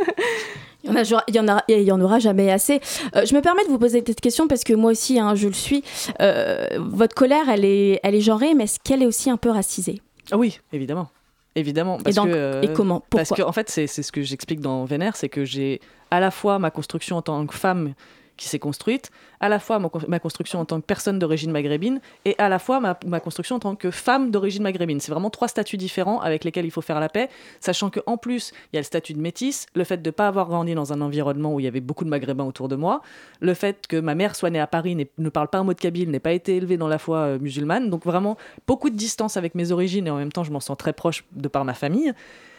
Il 0.85 0.91
y 0.91 0.93
en, 0.93 0.95
a, 0.95 1.23
il 1.27 1.35
y 1.35 1.39
en, 1.41 1.47
a, 1.49 1.63
il 1.67 1.81
y 1.81 1.91
en 1.91 1.99
aura 1.99 2.19
jamais 2.19 2.49
assez. 2.49 2.79
Euh, 3.13 3.25
je 3.25 3.35
me 3.35 3.41
permets 3.41 3.65
de 3.65 3.69
vous 3.69 3.77
poser 3.77 4.01
cette 4.07 4.21
question 4.21 4.47
parce 4.47 4.63
que 4.63 4.73
moi 4.73 4.91
aussi, 4.91 5.19
hein, 5.19 5.35
je 5.35 5.49
le 5.49 5.53
suis. 5.53 5.83
Euh, 6.21 6.67
votre 6.77 7.13
colère, 7.15 7.49
elle 7.49 7.65
est, 7.65 7.99
elle 8.01 8.15
est 8.15 8.21
genrée, 8.21 8.53
mais 8.53 8.63
est-ce 8.63 8.79
qu'elle 8.81 9.03
est 9.03 9.05
aussi 9.05 9.29
un 9.29 9.35
peu 9.35 9.49
racisée? 9.49 10.01
Ah 10.31 10.37
oui, 10.37 10.59
évidemment. 10.73 11.09
Évidemment. 11.55 11.97
Parce 11.97 12.15
donc- 12.15 12.29
que, 12.29 12.33
euh, 12.35 12.61
Et 12.61 12.71
comment? 12.73 13.03
Parce 13.09 13.29
Pourquoi? 13.29 13.45
que, 13.45 13.49
en 13.49 13.51
fait, 13.51 13.69
c'est 13.69 13.87
ce 13.87 14.11
que 14.11 14.21
j'explique 14.21 14.61
dans 14.61 14.85
Vénère, 14.85 15.15
c'est 15.15 15.29
que 15.29 15.45
j'ai 15.45 15.81
à 16.11 16.19
la 16.19 16.31
fois 16.31 16.59
ma 16.59 16.71
construction 16.71 17.17
en 17.17 17.21
tant 17.21 17.45
que 17.45 17.55
femme 17.55 17.93
qui 18.39 18.47
s'est 18.47 18.57
construite, 18.57 19.11
à 19.41 19.49
la 19.49 19.59
fois 19.59 19.79
ma, 19.79 19.89
con- 19.89 20.01
ma 20.07 20.19
construction 20.19 20.59
en 20.59 20.65
tant 20.65 20.79
que 20.79 20.85
personne 20.85 21.19
d'origine 21.19 21.51
maghrébine, 21.51 21.99
et 22.25 22.35
à 22.39 22.47
la 22.49 22.57
fois 22.57 22.79
ma, 22.79 22.97
ma 23.05 23.19
construction 23.19 23.57
en 23.57 23.59
tant 23.59 23.75
que 23.75 23.91
femme 23.91 24.31
d'origine 24.31 24.63
maghrébine. 24.63 24.99
C'est 24.99 25.11
vraiment 25.11 25.29
trois 25.29 25.49
statuts 25.49 25.77
différents 25.77 26.21
avec 26.21 26.43
lesquels 26.45 26.65
il 26.65 26.71
faut 26.71 26.81
faire 26.81 26.99
la 26.99 27.09
paix, 27.09 27.29
sachant 27.59 27.89
qu'en 27.89 28.17
plus, 28.17 28.53
il 28.71 28.77
y 28.77 28.79
a 28.79 28.81
le 28.81 28.85
statut 28.85 29.13
de 29.13 29.19
métisse, 29.19 29.67
le 29.75 29.83
fait 29.83 30.01
de 30.01 30.07
ne 30.07 30.11
pas 30.11 30.27
avoir 30.27 30.47
grandi 30.47 30.73
dans 30.73 30.93
un 30.93 31.01
environnement 31.01 31.53
où 31.53 31.59
il 31.59 31.63
y 31.63 31.67
avait 31.67 31.81
beaucoup 31.81 32.05
de 32.05 32.09
maghrébins 32.09 32.45
autour 32.45 32.69
de 32.69 32.75
moi, 32.75 33.01
le 33.41 33.53
fait 33.53 33.85
que 33.87 33.99
ma 33.99 34.15
mère 34.15 34.35
soit 34.35 34.49
née 34.49 34.59
à 34.59 34.67
Paris, 34.67 34.95
ne 34.95 35.29
parle 35.29 35.49
pas 35.49 35.59
un 35.59 35.63
mot 35.63 35.73
de 35.73 35.79
kabyle, 35.79 36.09
n'ait 36.09 36.19
pas 36.19 36.33
été 36.33 36.55
élevée 36.55 36.77
dans 36.77 36.87
la 36.87 36.97
foi 36.97 37.17
euh, 37.17 37.39
musulmane, 37.39 37.89
donc 37.89 38.05
vraiment 38.05 38.37
beaucoup 38.67 38.89
de 38.89 38.95
distance 38.95 39.35
avec 39.35 39.53
mes 39.53 39.71
origines, 39.71 40.07
et 40.07 40.09
en 40.09 40.17
même 40.17 40.31
temps, 40.31 40.45
je 40.45 40.51
m'en 40.51 40.61
sens 40.61 40.77
très 40.77 40.93
proche 40.93 41.25
de 41.33 41.47
par 41.49 41.65
ma 41.65 41.73
famille. 41.73 42.13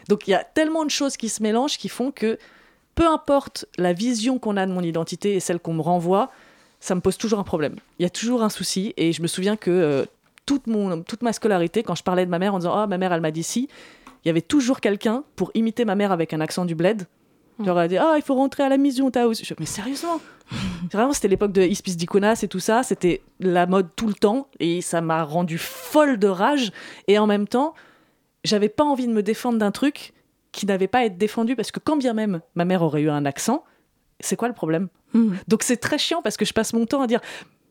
Donc 0.08 0.28
il 0.28 0.32
y 0.32 0.34
a 0.34 0.44
tellement 0.44 0.84
de 0.84 0.90
choses 0.90 1.16
qui 1.16 1.28
se 1.28 1.42
mélangent 1.42 1.78
qui 1.78 1.88
font 1.88 2.10
que 2.10 2.38
peu 2.94 3.06
importe 3.06 3.66
la 3.78 3.92
vision 3.92 4.38
qu'on 4.38 4.56
a 4.56 4.66
de 4.66 4.72
mon 4.72 4.82
identité 4.82 5.34
et 5.34 5.40
celle 5.40 5.58
qu'on 5.58 5.74
me 5.74 5.82
renvoie, 5.82 6.30
ça 6.80 6.94
me 6.94 7.00
pose 7.00 7.16
toujours 7.18 7.38
un 7.38 7.44
problème. 7.44 7.76
Il 7.98 8.02
y 8.02 8.06
a 8.06 8.10
toujours 8.10 8.42
un 8.42 8.48
souci 8.48 8.94
et 8.96 9.12
je 9.12 9.22
me 9.22 9.26
souviens 9.26 9.56
que 9.56 9.70
euh, 9.70 10.04
toute, 10.46 10.66
mon, 10.66 11.02
toute 11.02 11.22
ma 11.22 11.32
scolarité, 11.32 11.82
quand 11.82 11.94
je 11.94 12.02
parlais 12.02 12.24
de 12.26 12.30
ma 12.30 12.38
mère 12.38 12.54
en 12.54 12.58
disant 12.58 12.72
«Ah, 12.74 12.86
ma 12.86 12.98
mère, 12.98 13.12
elle 13.12 13.20
m'a 13.20 13.30
dit 13.30 13.42
ci», 13.42 13.68
il 14.24 14.28
y 14.28 14.30
avait 14.30 14.42
toujours 14.42 14.80
quelqu'un 14.80 15.24
pour 15.36 15.50
imiter 15.54 15.84
ma 15.84 15.94
mère 15.94 16.12
avec 16.12 16.32
un 16.34 16.40
accent 16.40 16.64
du 16.64 16.74
bled. 16.74 17.06
Genre, 17.64 17.78
elle 17.80 17.88
dit 17.88 17.98
Ah, 17.98 18.14
il 18.16 18.22
faut 18.22 18.34
rentrer 18.34 18.62
à 18.62 18.70
la 18.70 18.78
maison, 18.78 19.10
t'as 19.10 19.26
aussi. 19.26 19.44
Je- 19.44 19.52
Mais 19.58 19.66
sérieusement? 19.66 20.18
Vraiment, 20.92 21.12
c'était 21.12 21.28
l'époque 21.28 21.52
de 21.52 21.60
Ispis 21.62 21.94
Dikonas 21.96 22.40
et 22.42 22.48
tout 22.48 22.58
ça. 22.60 22.82
C'était 22.82 23.20
la 23.38 23.66
mode 23.66 23.88
tout 23.96 24.06
le 24.06 24.14
temps. 24.14 24.48
Et 24.60 24.80
ça 24.80 25.02
m'a 25.02 25.24
rendu 25.24 25.58
folle 25.58 26.18
de 26.18 26.26
rage. 26.26 26.72
Et 27.06 27.18
en 27.18 27.26
même 27.26 27.46
temps, 27.46 27.74
j'avais 28.44 28.70
pas 28.70 28.84
envie 28.84 29.06
de 29.06 29.12
me 29.12 29.22
défendre 29.22 29.58
d'un 29.58 29.70
truc 29.72 30.14
qui 30.52 30.66
n'avait 30.66 30.88
pas 30.88 31.00
à 31.00 31.04
être 31.04 31.18
défendu. 31.18 31.56
Parce 31.56 31.70
que 31.70 31.80
quand 31.80 31.96
bien 31.96 32.12
même 32.12 32.40
ma 32.54 32.64
mère 32.64 32.82
aurait 32.82 33.02
eu 33.02 33.10
un 33.10 33.24
accent, 33.24 33.64
c'est 34.20 34.36
quoi 34.36 34.48
le 34.48 34.54
problème 34.54 34.88
Hmm. 35.12 35.34
Donc 35.48 35.62
c'est 35.62 35.76
très 35.76 35.98
chiant 35.98 36.22
parce 36.22 36.36
que 36.36 36.44
je 36.44 36.52
passe 36.52 36.72
mon 36.72 36.86
temps 36.86 37.02
à 37.02 37.06
dire 37.06 37.20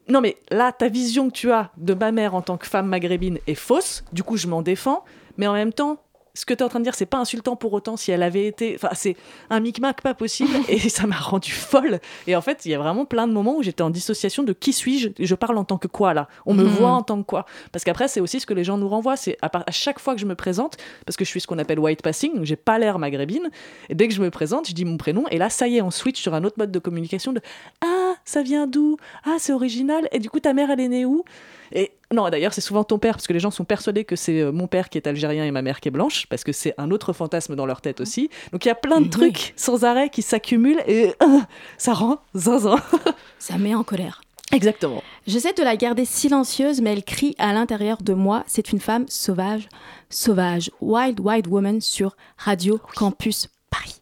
non 0.10 0.20
mais 0.22 0.38
là 0.52 0.72
ta 0.72 0.90
vision 0.90 1.30
que 1.30 1.34
tu 1.36 1.52
as 1.52 1.72
de 1.78 1.94
ma 1.94 2.12
mère 2.12 2.36
en 2.36 2.42
tant 2.42 2.58
que 2.58 2.68
femme 2.68 2.88
maghrébine 2.88 3.40
est 3.48 3.56
fausse, 3.56 4.04
du 4.12 4.24
coup 4.24 4.36
je 4.36 4.48
m'en 4.48 4.62
défends, 4.62 5.06
mais 5.38 5.48
en 5.48 5.54
même 5.54 5.72
temps 5.72 6.04
ce 6.40 6.46
que 6.46 6.54
tu 6.54 6.60
es 6.62 6.64
en 6.64 6.70
train 6.70 6.80
de 6.80 6.86
dire 6.86 6.96
c'est 6.96 7.06
pas 7.06 7.18
insultant 7.18 7.56
pour 7.58 7.74
autant 7.74 7.98
si 7.98 8.12
elle 8.12 8.24
avait 8.24 8.48
été 8.48 8.74
enfin 8.76 8.90
c'est 8.94 9.18
un 9.50 9.60
micmac 9.60 10.02
pas 10.02 10.14
possible 10.14 10.50
et 10.70 10.80
ça 10.90 11.06
m'a 11.06 11.18
rendu 11.18 11.52
folle. 11.52 12.00
Et 12.28 12.36
en 12.36 12.42
fait 12.42 12.66
il 12.66 12.72
y 12.72 12.76
a 12.76 12.80
vraiment 12.80 13.04
plein 13.06 13.28
de 13.28 13.34
moments 13.34 13.58
où 13.58 13.64
j'étais 13.64 13.82
en 13.84 13.90
dissociation 13.90 14.44
de 14.44 14.54
qui 14.54 14.72
suis-je 14.72 15.10
je 15.20 15.36
parle 15.36 15.58
en 15.58 15.66
tant 15.66 15.78
que 15.78 15.88
quoi 15.88 16.14
là. 16.14 16.28
On 16.46 16.54
me 16.54 16.64
Mhm. 16.64 16.70
voit 16.70 16.92
en 16.92 17.02
tant 17.04 17.18
que 17.22 17.28
quoi. 17.28 17.46
Parce 17.72 17.84
qu'après 17.84 18.08
c'est 18.08 18.22
aussi 18.22 18.40
ce 18.40 18.46
que 18.46 18.54
les 18.54 18.64
gens 18.64 18.78
nous 18.78 18.88
renvoient 18.88 19.18
c'est 19.18 19.38
à, 19.42 19.50
chaque 19.72 20.00
fois 20.00 20.16
que 20.16 20.22
je 20.22 20.26
me 20.26 20.36
présente 20.36 20.78
parce 21.06 21.18
que 21.18 21.26
je 21.26 21.30
suis 21.30 21.42
ce 21.42 21.48
qu'on 21.48 21.60
appelle 21.60 21.80
white 21.80 22.02
passing 22.02 22.34
donc 22.36 22.46
j'ai 22.46 22.56
pas 22.56 22.80
l'air 22.80 23.00
maghrébine 23.00 23.50
et 23.90 23.96
dès 23.96 24.08
que 24.08 24.14
je 24.14 24.22
me 24.22 24.30
présente 24.32 24.68
je 24.68 24.74
dis 24.74 24.86
mon 24.86 24.98
prénom 24.98 25.26
et 25.32 25.38
là 25.38 25.50
ça 25.50 25.68
y 25.68 25.78
est 25.78 25.82
on 25.82 25.92
switch 25.92 26.22
sur 26.22 26.34
un 26.34 26.44
autre 26.46 26.56
mode 26.58 26.72
de 26.72 26.80
communication 26.80 27.34
de 27.34 27.42
ah, 27.84 28.14
ça 28.26 28.42
vient 28.44 28.68
d'où? 28.68 28.98
Ah, 29.26 29.36
c'est 29.40 29.54
original. 29.54 30.08
Et 30.12 30.20
du 30.20 30.30
coup, 30.30 30.40
ta 30.40 30.54
mère, 30.54 30.70
elle 30.70 30.80
est 30.80 30.88
née 30.88 31.06
où? 31.06 31.24
Et 31.72 31.92
non, 32.14 32.30
d'ailleurs, 32.30 32.54
c'est 32.54 32.62
souvent 32.62 32.84
ton 32.84 32.98
père, 33.00 33.16
parce 33.16 33.28
que 33.28 33.34
les 33.34 33.40
gens 33.40 33.52
sont 33.52 33.66
persuadés 33.66 34.04
que 34.04 34.16
c'est 34.16 34.42
euh, 34.42 34.52
mon 34.52 34.68
père 34.68 34.90
qui 34.90 34.98
est 34.98 35.08
algérien 35.08 35.46
et 35.46 35.52
ma 35.52 35.62
mère 35.62 35.80
qui 35.80 35.90
est 35.90 35.92
blanche, 35.92 36.26
parce 36.28 36.44
que 36.44 36.52
c'est 36.52 36.74
un 36.78 36.90
autre 36.92 37.14
fantasme 37.14 37.56
dans 37.56 37.66
leur 37.66 37.82
tête 37.82 38.02
aussi. 38.02 38.30
Donc 38.52 38.66
il 38.66 38.68
y 38.68 38.72
a 38.72 38.76
plein 38.76 39.00
de 39.00 39.06
Oui. 39.06 39.10
trucs 39.10 39.54
sans 39.56 39.84
arrêt 39.84 40.10
qui 40.10 40.22
s'accumulent 40.22 40.82
et 40.88 41.14
euh, 41.22 41.40
ça 41.78 41.94
rend 41.94 42.20
zinzin. 42.36 42.78
Ça 43.40 43.58
met 43.58 43.74
en 43.76 43.84
colère. 43.84 44.22
Exactement. 44.52 45.04
J'essaie 45.28 45.54
de 45.54 45.62
la 45.62 45.76
garder 45.78 46.06
silencieuse, 46.06 46.82
mais 46.82 46.92
elle 46.94 47.04
crie 47.04 47.36
à 47.38 47.54
l'intérieur 47.54 48.00
de 48.02 48.14
moi. 48.14 48.44
C'est 48.48 48.72
une 48.72 48.80
femme 48.80 49.06
sauvage, 49.08 49.70
sauvage. 50.10 50.72
Wild 50.82 51.20
Wild 51.20 51.48
Woman 51.48 51.82
sur 51.82 52.16
Radio 52.38 52.80
Campus 52.96 53.48
Paris. 53.70 53.99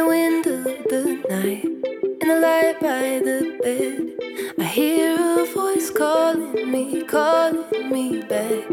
The 0.00 0.06
wind 0.06 0.46
of 0.46 0.64
the 0.64 1.02
night, 1.28 1.64
in 2.22 2.28
the 2.28 2.40
light 2.40 2.80
by 2.80 3.20
the 3.28 3.40
bed, 3.62 4.54
I 4.58 4.64
hear 4.64 5.14
a 5.14 5.44
voice 5.44 5.90
calling 5.90 6.72
me, 6.72 7.02
calling 7.02 7.90
me 7.92 8.22
back. 8.22 8.64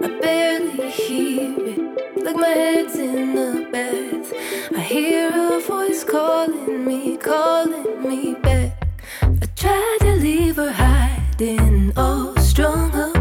I 0.00 0.08
barely 0.22 0.90
hear 0.90 1.54
it, 1.72 2.24
like 2.24 2.36
my 2.36 2.46
head's 2.46 2.96
in 2.96 3.34
the 3.34 3.68
bath. 3.70 4.32
I 4.74 4.80
hear 4.80 5.28
a 5.28 5.60
voice 5.60 6.04
calling 6.04 6.86
me, 6.86 7.18
calling 7.18 8.08
me 8.08 8.34
back. 8.34 8.88
I 9.20 9.46
tried 9.54 9.98
to 10.00 10.12
leave 10.26 10.56
her 10.56 10.72
hiding, 10.72 11.92
all 11.98 12.34
strung 12.36 12.94
up. 12.94 13.16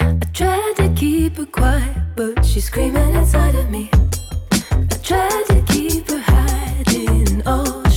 I 0.00 0.26
tried 0.32 0.76
to 0.76 0.88
keep 0.96 1.36
her 1.36 1.46
quiet, 1.46 1.96
but 2.16 2.42
she's 2.42 2.64
screaming 2.64 3.14
inside 3.14 3.54
of 3.54 3.68
me. 3.70 3.90
I 4.92 4.96
tried 5.02 5.44
to 5.48 5.62
keep 5.66 6.08
her 6.08 6.20
hiding, 7.42 7.52
oh 7.86 7.89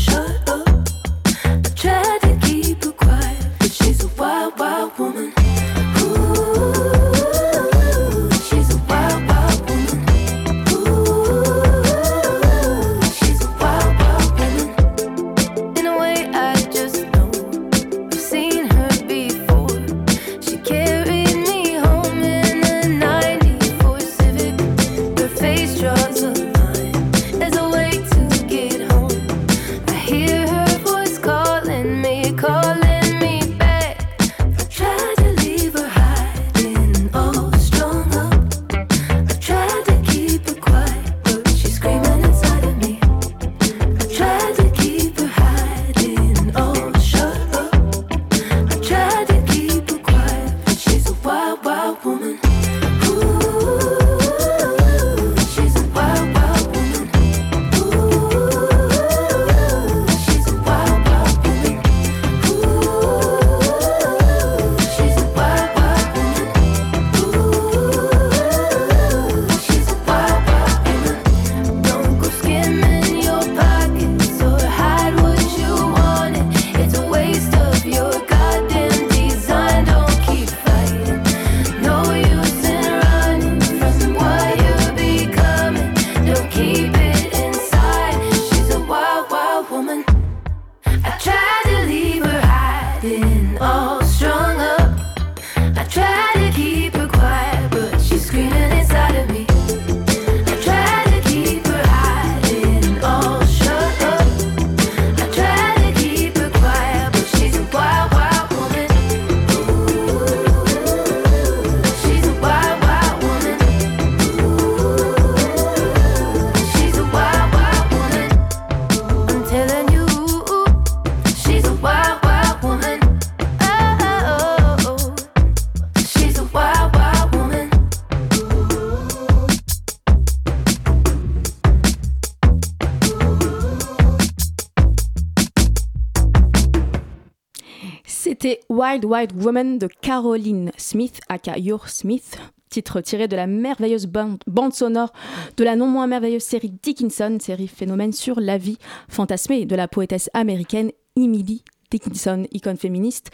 Wild 138.94 139.06
Wild 139.06 139.44
Woman 139.44 139.78
de 139.80 139.88
Caroline 139.88 140.72
Smith, 140.78 141.20
aka 141.28 141.58
Your 141.58 141.90
Smith, 141.90 142.38
titre 142.70 143.02
tiré 143.02 143.28
de 143.28 143.36
la 143.36 143.48
merveilleuse 143.48 144.06
bande, 144.06 144.38
bande 144.46 144.74
sonore 144.74 145.12
de 145.58 145.64
la 145.64 145.76
non 145.76 145.88
moins 145.88 146.06
merveilleuse 146.06 146.44
série 146.44 146.70
Dickinson, 146.70 147.40
série 147.42 147.68
phénomène 147.68 148.14
sur 148.14 148.40
la 148.40 148.60
vie 148.60 148.78
fantasmée 149.10 149.66
de 149.66 149.76
la 149.76 149.88
poétesse 149.88 150.30
américaine 150.36 150.92
Emily 151.16 151.64
Dickinson, 151.98 152.48
icône 152.52 152.78
féministe 152.78 153.30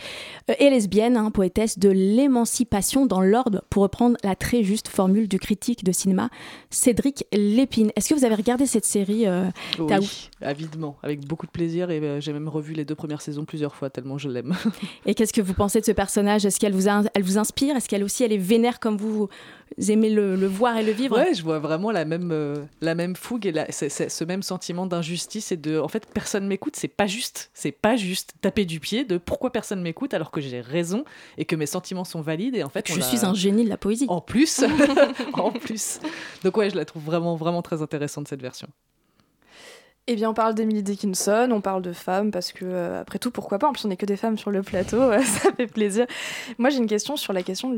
euh, 0.49 0.53
et 0.59 0.69
lesbienne, 0.69 1.15
hein, 1.15 1.31
poétesse 1.31 1.79
de 1.79 1.87
l'émancipation 1.89 3.05
dans 3.05 3.21
l'ordre, 3.21 3.63
pour 3.69 3.83
reprendre 3.83 4.17
la 4.23 4.35
très 4.35 4.63
juste 4.63 4.89
formule 4.89 5.27
du 5.29 5.39
critique 5.39 5.85
de 5.85 5.93
cinéma 5.93 6.29
Cédric 6.69 7.23
Lépine. 7.33 7.91
Est-ce 7.95 8.09
que 8.09 8.15
vous 8.19 8.25
avez 8.25 8.35
regardé 8.35 8.65
cette 8.65 8.83
série 8.85 9.25
euh, 9.27 9.45
Oui, 9.79 10.29
avidement, 10.41 10.97
avec 11.03 11.25
beaucoup 11.25 11.45
de 11.45 11.51
plaisir 11.51 11.89
et 11.89 11.99
euh, 11.99 12.19
j'ai 12.19 12.33
même 12.33 12.49
revu 12.49 12.73
les 12.73 12.83
deux 12.83 12.95
premières 12.95 13.21
saisons 13.21 13.45
plusieurs 13.45 13.75
fois 13.75 13.89
tellement 13.89 14.17
je 14.17 14.27
l'aime. 14.29 14.53
Et 15.05 15.15
qu'est-ce 15.15 15.31
que 15.33 15.41
vous 15.41 15.53
pensez 15.53 15.79
de 15.79 15.85
ce 15.85 15.93
personnage? 15.93 16.45
Est-ce 16.45 16.59
qu'elle 16.59 16.73
vous, 16.73 16.89
a- 16.89 17.03
elle 17.13 17.23
vous 17.23 17.37
inspire? 17.37 17.77
Est-ce 17.77 17.87
qu'elle 17.87 18.03
aussi 18.03 18.23
elle 18.25 18.33
est 18.33 18.37
vénère 18.37 18.79
comme 18.81 18.97
vous 18.97 19.29
aimez 19.89 20.09
le, 20.09 20.35
le 20.35 20.47
voir 20.47 20.77
et 20.77 20.83
le 20.83 20.91
vivre 20.91 21.17
Ouais, 21.17 21.33
je 21.33 21.43
vois 21.43 21.59
vraiment 21.59 21.91
la 21.91 22.05
même, 22.05 22.31
euh, 22.31 22.55
la 22.81 22.95
même 22.95 23.15
fougue 23.15 23.45
et 23.45 23.51
la- 23.51 23.71
ce 23.71 24.23
même 24.23 24.43
sentiment 24.43 24.85
d'injustice 24.85 25.51
et 25.51 25.57
de, 25.57 25.79
en 25.79 25.87
fait, 25.87 26.05
personne 26.13 26.47
m'écoute, 26.47 26.75
c'est 26.75 26.87
pas 26.87 27.07
juste, 27.07 27.51
c'est 27.53 27.71
pas 27.71 27.95
juste 27.95 28.33
taper 28.41 28.65
du 28.65 28.79
pied 28.79 29.05
de 29.05 29.17
pourquoi 29.17 29.51
personne 29.51 29.81
m'écoute 29.81 30.13
alors 30.13 30.31
que 30.31 30.41
j'ai 30.41 30.61
raison 30.61 31.03
et 31.37 31.45
que 31.45 31.55
mes 31.55 31.65
sentiments 31.65 32.03
sont 32.03 32.21
valides 32.21 32.55
et 32.55 32.63
en 32.63 32.69
fait 32.69 32.87
Je 32.87 32.99
on 32.99 33.01
suis 33.01 33.25
a- 33.25 33.29
un 33.29 33.33
génie 33.33 33.63
de 33.63 33.69
la 33.69 33.77
poésie. 33.77 34.05
En 34.09 34.21
plus, 34.21 34.63
en 35.33 35.51
plus. 35.51 35.99
Donc 36.43 36.57
ouais, 36.57 36.69
je 36.69 36.75
la 36.75 36.85
trouve 36.85 37.03
vraiment, 37.03 37.35
vraiment 37.35 37.61
très 37.61 37.81
intéressante 37.81 38.27
cette 38.27 38.41
version. 38.41 38.67
Eh 40.11 40.15
bien, 40.15 40.31
on 40.31 40.33
parle 40.33 40.55
d'Emily 40.55 40.81
Dickinson, 40.81 41.49
on 41.51 41.61
parle 41.61 41.83
de 41.83 41.93
femmes, 41.93 42.31
parce 42.31 42.51
que, 42.51 42.65
euh, 42.65 43.01
après 43.01 43.19
tout, 43.19 43.29
pourquoi 43.29 43.59
pas? 43.59 43.67
En 43.67 43.73
plus, 43.73 43.85
on 43.85 43.89
n'est 43.89 43.95
que 43.95 44.07
des 44.07 44.17
femmes 44.17 44.39
sur 44.39 44.49
le 44.49 44.63
plateau, 44.63 44.97
euh, 44.99 45.21
ça 45.23 45.51
fait 45.51 45.67
plaisir. 45.67 46.07
Moi, 46.57 46.71
j'ai 46.71 46.79
une 46.79 46.87
question 46.87 47.15
sur 47.15 47.31
la 47.31 47.43
question, 47.43 47.77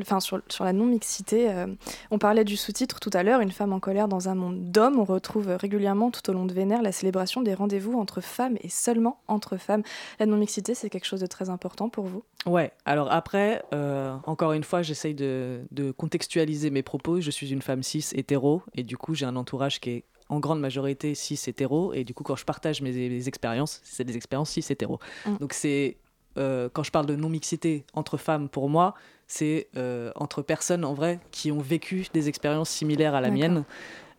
la 0.62 0.72
non-mixité. 0.72 1.52
euh, 1.52 1.68
on 2.10 2.20
parlait 2.20 2.46
du 2.46 2.56
sous-titre 2.56 3.02
tout 3.02 3.10
à 3.12 3.24
l'heure, 3.24 3.42
Une 3.42 3.52
femme 3.52 3.74
en 3.74 3.82
colère 3.82 4.08
dans 4.08 4.30
un 4.30 4.36
monde 4.36 4.72
d'hommes. 4.72 4.98
On 4.98 5.04
retrouve 5.04 5.48
régulièrement, 5.48 6.10
tout 6.10 6.30
au 6.30 6.32
long 6.32 6.46
de 6.46 6.54
Vénère, 6.54 6.82
la 6.82 6.94
célébration 6.94 7.42
des 7.42 7.54
rendez-vous 7.54 8.00
entre 8.00 8.22
femmes 8.22 8.56
et 8.62 8.70
seulement 8.70 9.20
entre 9.28 9.58
femmes. 9.58 9.84
La 10.18 10.26
non-mixité, 10.26 10.74
c'est 10.74 10.90
quelque 10.90 11.08
chose 11.08 11.20
de 11.20 11.28
très 11.28 11.50
important 11.50 11.90
pour 11.90 12.06
vous? 12.06 12.24
Ouais, 12.46 12.72
alors 12.86 13.12
après, 13.12 13.62
euh, 13.74 14.16
encore 14.24 14.54
une 14.54 14.64
fois, 14.64 14.84
j'essaye 14.84 15.16
de, 15.16 15.66
de 15.72 15.92
contextualiser 15.92 16.70
mes 16.70 16.82
propos. 16.82 17.20
Je 17.20 17.30
suis 17.30 17.52
une 17.52 17.62
femme 17.62 17.84
cis 17.84 18.08
hétéro 18.14 18.62
et 18.74 18.84
du 18.84 18.96
coup, 18.96 19.16
j'ai 19.16 19.26
un 19.26 19.36
entourage 19.36 19.82
qui 19.82 19.90
est 19.90 20.04
en 20.32 20.40
grande 20.40 20.62
majorité 20.62 21.14
cis 21.14 21.40
hétéro 21.46 21.94
et 21.94 22.04
du 22.06 22.14
coup, 22.14 22.24
quand 22.24 22.38
je 22.38 22.46
partage 22.46 22.82
mes, 22.82 22.92
mes 23.10 23.28
expériences, 23.28 23.82
c'est 23.84 24.06
des 24.06 24.16
expériences 24.16 24.50
cis 24.50 24.66
hétéro. 24.70 24.98
Mm. 25.26 25.38
Donc 25.38 25.54
c'est 25.54 25.98
euh, 26.38 26.70
quand 26.72 26.84
je 26.84 26.92
parle 26.92 27.06
de 27.06 27.18
non-mixité 27.18 27.84
entre 27.94 28.16
femmes, 28.16 28.48
pour 28.48 28.70
moi, 28.70 28.96
c'est 29.28 29.68
euh, 29.76 30.12
entre 30.16 30.42
personnes 30.42 30.86
en 30.86 30.94
vrai 30.94 31.20
qui 31.32 31.52
ont 31.52 31.60
vécu 31.60 32.08
des 32.14 32.30
expériences 32.30 32.70
similaires 32.70 33.14
à 33.14 33.20
la 33.20 33.30
mienne. 33.30 33.66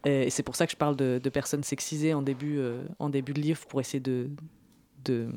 Et 0.05 0.29
c'est 0.29 0.42
pour 0.42 0.55
ça 0.55 0.66
que 0.66 0.72
je 0.72 0.77
parle 0.77 0.96
de, 0.96 1.18
de 1.22 1.31
personnes 1.31 1.62
sexisées 1.62 2.12
en 2.12 2.22
début, 2.22 2.59
euh, 2.59 2.83
en 2.98 3.09
début 3.09 3.33
de 3.33 3.40
livre 3.40 3.64
pour 3.66 3.81
essayer 3.81 4.01
de, 4.01 4.29
de, 5.05 5.29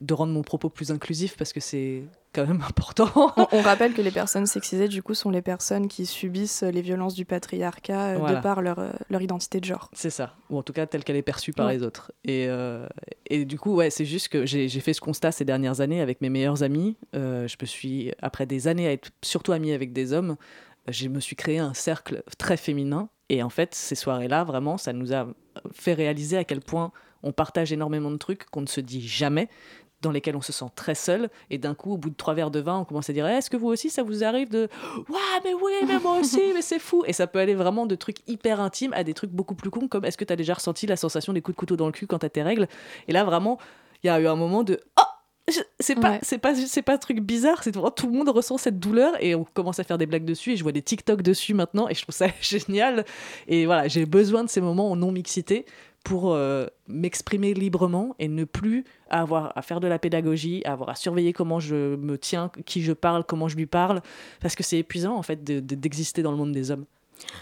de 0.00 0.14
rendre 0.14 0.32
mon 0.32 0.42
propos 0.42 0.70
plus 0.70 0.90
inclusif 0.92 1.36
parce 1.36 1.52
que 1.52 1.60
c'est 1.60 2.04
quand 2.32 2.46
même 2.46 2.62
important. 2.66 3.10
on, 3.36 3.46
on 3.52 3.60
rappelle 3.62 3.94
que 3.94 4.02
les 4.02 4.10
personnes 4.10 4.46
sexisées, 4.46 4.88
du 4.88 5.02
coup, 5.02 5.14
sont 5.14 5.30
les 5.30 5.42
personnes 5.42 5.88
qui 5.88 6.06
subissent 6.06 6.62
les 6.62 6.82
violences 6.82 7.14
du 7.14 7.24
patriarcat 7.24 8.14
euh, 8.14 8.16
Voilà. 8.18 8.36
de 8.36 8.42
par 8.42 8.60
leur, 8.62 8.78
euh, 8.78 8.90
leur 9.10 9.22
identité 9.22 9.60
de 9.60 9.64
genre. 9.64 9.90
C'est 9.92 10.10
ça, 10.10 10.34
ou 10.50 10.58
en 10.58 10.62
tout 10.62 10.72
cas 10.72 10.86
telle 10.86 11.04
qu'elle 11.04 11.16
est 11.16 11.22
perçue 11.22 11.52
par 11.52 11.66
Ouais. 11.66 11.76
les 11.76 11.82
autres. 11.82 12.12
Et, 12.24 12.46
euh, 12.48 12.86
et 13.26 13.44
du 13.44 13.58
coup, 13.58 13.74
ouais, 13.74 13.90
c'est 13.90 14.04
juste 14.04 14.28
que 14.28 14.46
j'ai 14.46 14.68
j'ai 14.68 14.80
fait 14.80 14.92
ce 14.92 15.00
constat 15.00 15.32
ces 15.32 15.44
dernières 15.44 15.80
années 15.80 16.00
avec 16.00 16.20
mes 16.20 16.28
meilleurs 16.30 16.62
amis. 16.62 16.96
Euh, 17.14 17.48
je 17.48 17.56
me 17.60 17.66
suis, 17.66 18.12
après 18.22 18.46
des 18.46 18.68
années 18.68 18.86
à 18.86 18.92
être 18.92 19.10
surtout 19.22 19.52
amie 19.52 19.72
avec 19.72 19.92
des 19.92 20.12
hommes, 20.12 20.36
je 20.88 21.08
me 21.08 21.20
suis 21.20 21.36
créé 21.36 21.58
un 21.58 21.74
cercle 21.74 22.22
très 22.38 22.56
féminin. 22.56 23.08
Et 23.30 23.42
en 23.42 23.50
fait, 23.50 23.74
ces 23.74 23.94
soirées-là, 23.94 24.44
vraiment, 24.44 24.78
ça 24.78 24.92
nous 24.94 25.12
a 25.12 25.26
fait 25.72 25.92
réaliser 25.92 26.38
à 26.38 26.44
quel 26.44 26.60
point 26.60 26.92
on 27.22 27.32
partage 27.32 27.72
énormément 27.72 28.10
de 28.10 28.16
trucs 28.16 28.46
qu'on 28.46 28.60
ne 28.62 28.66
se 28.66 28.80
dit 28.80 29.06
jamais 29.06 29.48
dans 30.02 30.10
lesquels 30.10 30.36
on 30.36 30.40
se 30.40 30.52
sent 30.52 30.66
très 30.76 30.94
seul. 30.94 31.28
Et 31.50 31.58
d'un 31.58 31.74
coup 31.74 31.92
au 31.92 31.96
bout 31.96 32.10
de 32.10 32.14
trois 32.14 32.34
verres 32.34 32.50
de 32.50 32.60
vin 32.60 32.78
on 32.78 32.84
commence 32.84 33.10
à 33.10 33.12
dire 33.12 33.26
Eh, 33.28 33.32
est-ce 33.34 33.50
que 33.50 33.56
vous 33.56 33.68
aussi 33.68 33.90
ça 33.90 34.02
vous 34.02 34.24
arrive 34.24 34.48
de 34.48 34.68
ouais 35.08 35.40
mais 35.44 35.54
oui 35.54 35.72
mais 35.86 35.98
moi 35.98 36.18
aussi 36.18 36.40
mais 36.54 36.62
c'est 36.62 36.78
fou! 36.78 37.02
Et 37.06 37.12
ça 37.12 37.26
peut 37.26 37.38
aller 37.38 37.54
vraiment 37.54 37.86
de 37.86 37.94
trucs 37.94 38.18
hyper 38.28 38.60
intimes 38.60 38.92
à 38.94 39.04
des 39.04 39.14
trucs 39.14 39.30
beaucoup 39.30 39.54
plus 39.54 39.70
cons 39.70 39.88
comme 39.88 40.04
est-ce 40.04 40.16
que 40.16 40.24
tu 40.24 40.32
as 40.32 40.36
déjà 40.36 40.54
ressenti 40.54 40.86
la 40.86 40.96
sensation 40.96 41.32
des 41.32 41.40
coups 41.42 41.56
de 41.56 41.58
couteau 41.60 41.76
dans 41.76 41.86
le 41.86 41.92
cul 41.92 42.06
quand 42.06 42.18
t'as 42.20 42.28
tes 42.28 42.42
règles? 42.42 42.68
Et 43.08 43.12
là 43.12 43.24
vraiment 43.24 43.58
il 44.02 44.06
y 44.06 44.10
a 44.10 44.20
eu 44.20 44.26
un 44.26 44.36
moment 44.36 44.62
de 44.64 44.80
oh! 44.98 45.02
C'est 45.80 45.94
pas 45.94 46.10
Ouais. 46.10 46.18
c'est 46.22 46.36
pas 46.36 46.54
c'est 46.54 46.82
pas 46.82 46.92
un 46.94 46.98
truc 46.98 47.20
bizarre 47.20 47.62
c'est 47.62 47.72
vraiment 47.74 47.90
tout 47.90 48.06
le 48.06 48.12
monde 48.12 48.28
ressent 48.28 48.58
cette 48.58 48.78
douleur 48.78 49.14
et 49.22 49.34
on 49.34 49.44
commence 49.44 49.78
à 49.78 49.84
faire 49.84 49.96
des 49.96 50.04
blagues 50.04 50.26
dessus 50.26 50.52
et 50.52 50.56
je 50.56 50.62
vois 50.62 50.72
des 50.72 50.82
TikTok 50.82 51.22
dessus 51.22 51.54
maintenant 51.54 51.88
et 51.88 51.94
je 51.94 52.02
trouve 52.02 52.14
ça 52.14 52.26
génial. 52.42 53.06
Et 53.46 53.64
voilà 53.64 53.88
j'ai 53.88 54.04
besoin 54.04 54.44
de 54.44 54.50
ces 54.50 54.60
moments 54.60 54.90
en 54.90 54.96
non 54.96 55.10
mixité 55.10 55.64
pour 56.04 56.32
euh, 56.32 56.66
m'exprimer 56.86 57.52
librement 57.54 58.14
et 58.18 58.28
ne 58.28 58.44
plus 58.44 58.84
avoir 59.10 59.52
à 59.56 59.62
faire 59.62 59.80
de 59.80 59.86
la 59.88 59.98
pédagogie, 59.98 60.62
à 60.64 60.72
avoir 60.72 60.88
à 60.90 60.94
surveiller 60.94 61.32
comment 61.32 61.60
je 61.60 61.96
me 61.96 62.16
tiens, 62.16 62.50
qui 62.64 62.82
je 62.82 62.92
parle, 62.92 63.24
comment 63.24 63.48
je 63.48 63.56
lui 63.56 63.66
parle, 63.66 64.00
parce 64.40 64.54
que 64.54 64.62
c'est 64.62 64.78
épuisant 64.78 65.16
en 65.16 65.22
fait 65.22 65.44
de- 65.44 65.60
de- 65.60 65.74
d'exister 65.74 66.22
dans 66.22 66.30
le 66.30 66.36
monde 66.38 66.52
des 66.52 66.70
hommes. 66.70 66.86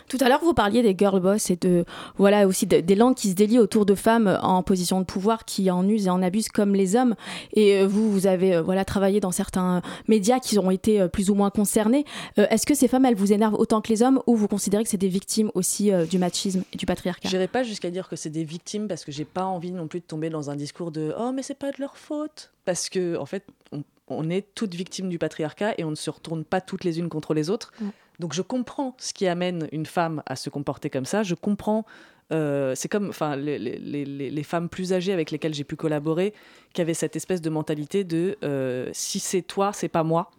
Tout 0.09 0.19
à 0.21 0.29
l'heure, 0.29 0.41
vous 0.43 0.55
parliez 0.55 0.83
des 0.83 0.95
girl 0.97 1.21
boss 1.21 1.51
et 1.51 1.57
de 1.57 1.85
voilà 2.17 2.47
aussi 2.47 2.67
de- 2.67 2.81
des 2.81 2.95
langues 2.95 3.15
qui 3.15 3.31
se 3.31 3.35
délient 3.35 3.59
autour 3.59 3.87
de 3.87 3.95
femmes 3.95 4.39
en 4.43 4.63
position 4.63 5.01
de 5.01 5.05
pouvoir 5.05 5.45
qui 5.45 5.71
en 5.71 5.87
usent 5.89 6.07
et 6.07 6.11
en 6.11 6.23
abusent 6.23 6.49
comme 6.49 6.75
les 6.75 6.97
hommes. 6.97 7.15
Et 7.55 7.79
euh, 7.81 7.87
vous, 7.87 8.11
vous 8.13 8.27
avez 8.27 8.55
euh, 8.57 8.63
voilà 8.63 8.85
travaillé 8.85 9.21
dans 9.21 9.33
certains 9.33 9.83
médias 10.09 10.39
qui 10.41 10.59
ont 10.59 10.71
été 10.71 11.01
euh, 11.01 11.09
plus 11.09 11.31
ou 11.31 11.35
moins 11.35 11.51
concernés. 11.51 12.05
Euh, 12.39 12.47
Est-ce 12.51 12.67
que 12.67 12.75
ces 12.75 12.89
femmes, 12.89 13.05
elles 13.05 13.15
vous 13.17 13.33
énervent 13.33 13.55
autant 13.59 13.81
que 13.81 13.89
les 13.89 14.03
hommes 14.03 14.21
ou 14.27 14.37
vous 14.37 14.49
considérez 14.49 14.85
que 14.85 14.91
c'est 14.91 14.97
des 14.97 15.09
victimes 15.09 15.51
aussi 15.55 15.93
euh, 15.93 16.05
du 16.07 16.19
machisme 16.19 16.63
et 16.73 16.77
du 16.77 16.87
patriarcat? 16.87 17.29
J'irai 17.29 17.49
pas 17.49 17.63
jusqu'à 17.63 17.91
dire 17.91 18.09
que 18.09 18.17
c'est 18.17 18.31
des 18.31 18.45
victimes 18.45 18.89
parce 18.89 19.05
que 19.05 19.13
j'ai 19.13 19.25
pas 19.25 19.45
envie 19.45 19.73
non 19.73 19.87
plus 19.89 20.01
de 20.01 20.05
tomber 20.07 20.31
dans 20.31 20.51
un 20.51 20.57
discours 20.57 20.91
de 20.91 21.15
oh 21.19 21.33
mais 21.33 21.43
c'est 21.43 21.59
pas 21.59 21.71
de 21.73 21.77
leur 21.81 21.97
faute 21.97 22.51
parce 22.65 22.89
que 22.89 23.17
en 23.17 23.27
fait 23.27 23.45
on, 23.73 23.83
on 24.09 24.31
est 24.31 24.47
toutes 24.55 24.75
victimes 24.75 25.09
du 25.09 25.19
patriarcat 25.19 25.75
et 25.79 25.85
on 25.85 25.91
ne 25.91 25.97
se 25.97 26.11
retourne 26.11 26.45
pas 26.45 26.61
toutes 26.61 26.85
les 26.85 26.99
unes 26.99 27.09
contre 27.09 27.35
les 27.35 27.51
autres. 27.51 27.73
Donc 28.19 28.33
je 28.33 28.43
comprends 28.43 28.95
ce 28.99 29.13
qui 29.13 29.27
amène 29.27 29.69
une 29.73 29.87
femme 29.87 30.23
à 30.27 30.37
se 30.37 30.51
comporter 30.51 30.91
comme 30.91 31.05
ça. 31.05 31.23
Je 31.23 31.35
comprends. 31.35 31.85
euh, 32.33 32.75
c'est 32.75 32.89
comme 32.89 33.09
enfin 33.09 33.37
les, 33.37 34.43
femmes 34.43 34.69
plus 34.69 34.93
âgées 34.93 35.13
avec 35.13 35.31
lesquelles 35.31 35.55
j'ai 35.55 35.65
pu 35.65 35.77
collaborer 35.77 36.35
qui 36.73 36.81
avaient 36.81 36.95
cette 36.95 37.15
espèce 37.15 37.41
de 37.41 37.51
mentalité 37.51 38.03
de 38.03 38.37
euh, 38.43 38.91
si 38.93 39.21
c'est 39.21 39.43
toi 39.43 39.73
c'est 39.73 39.89
pas 39.89 40.05
moi. 40.05 40.31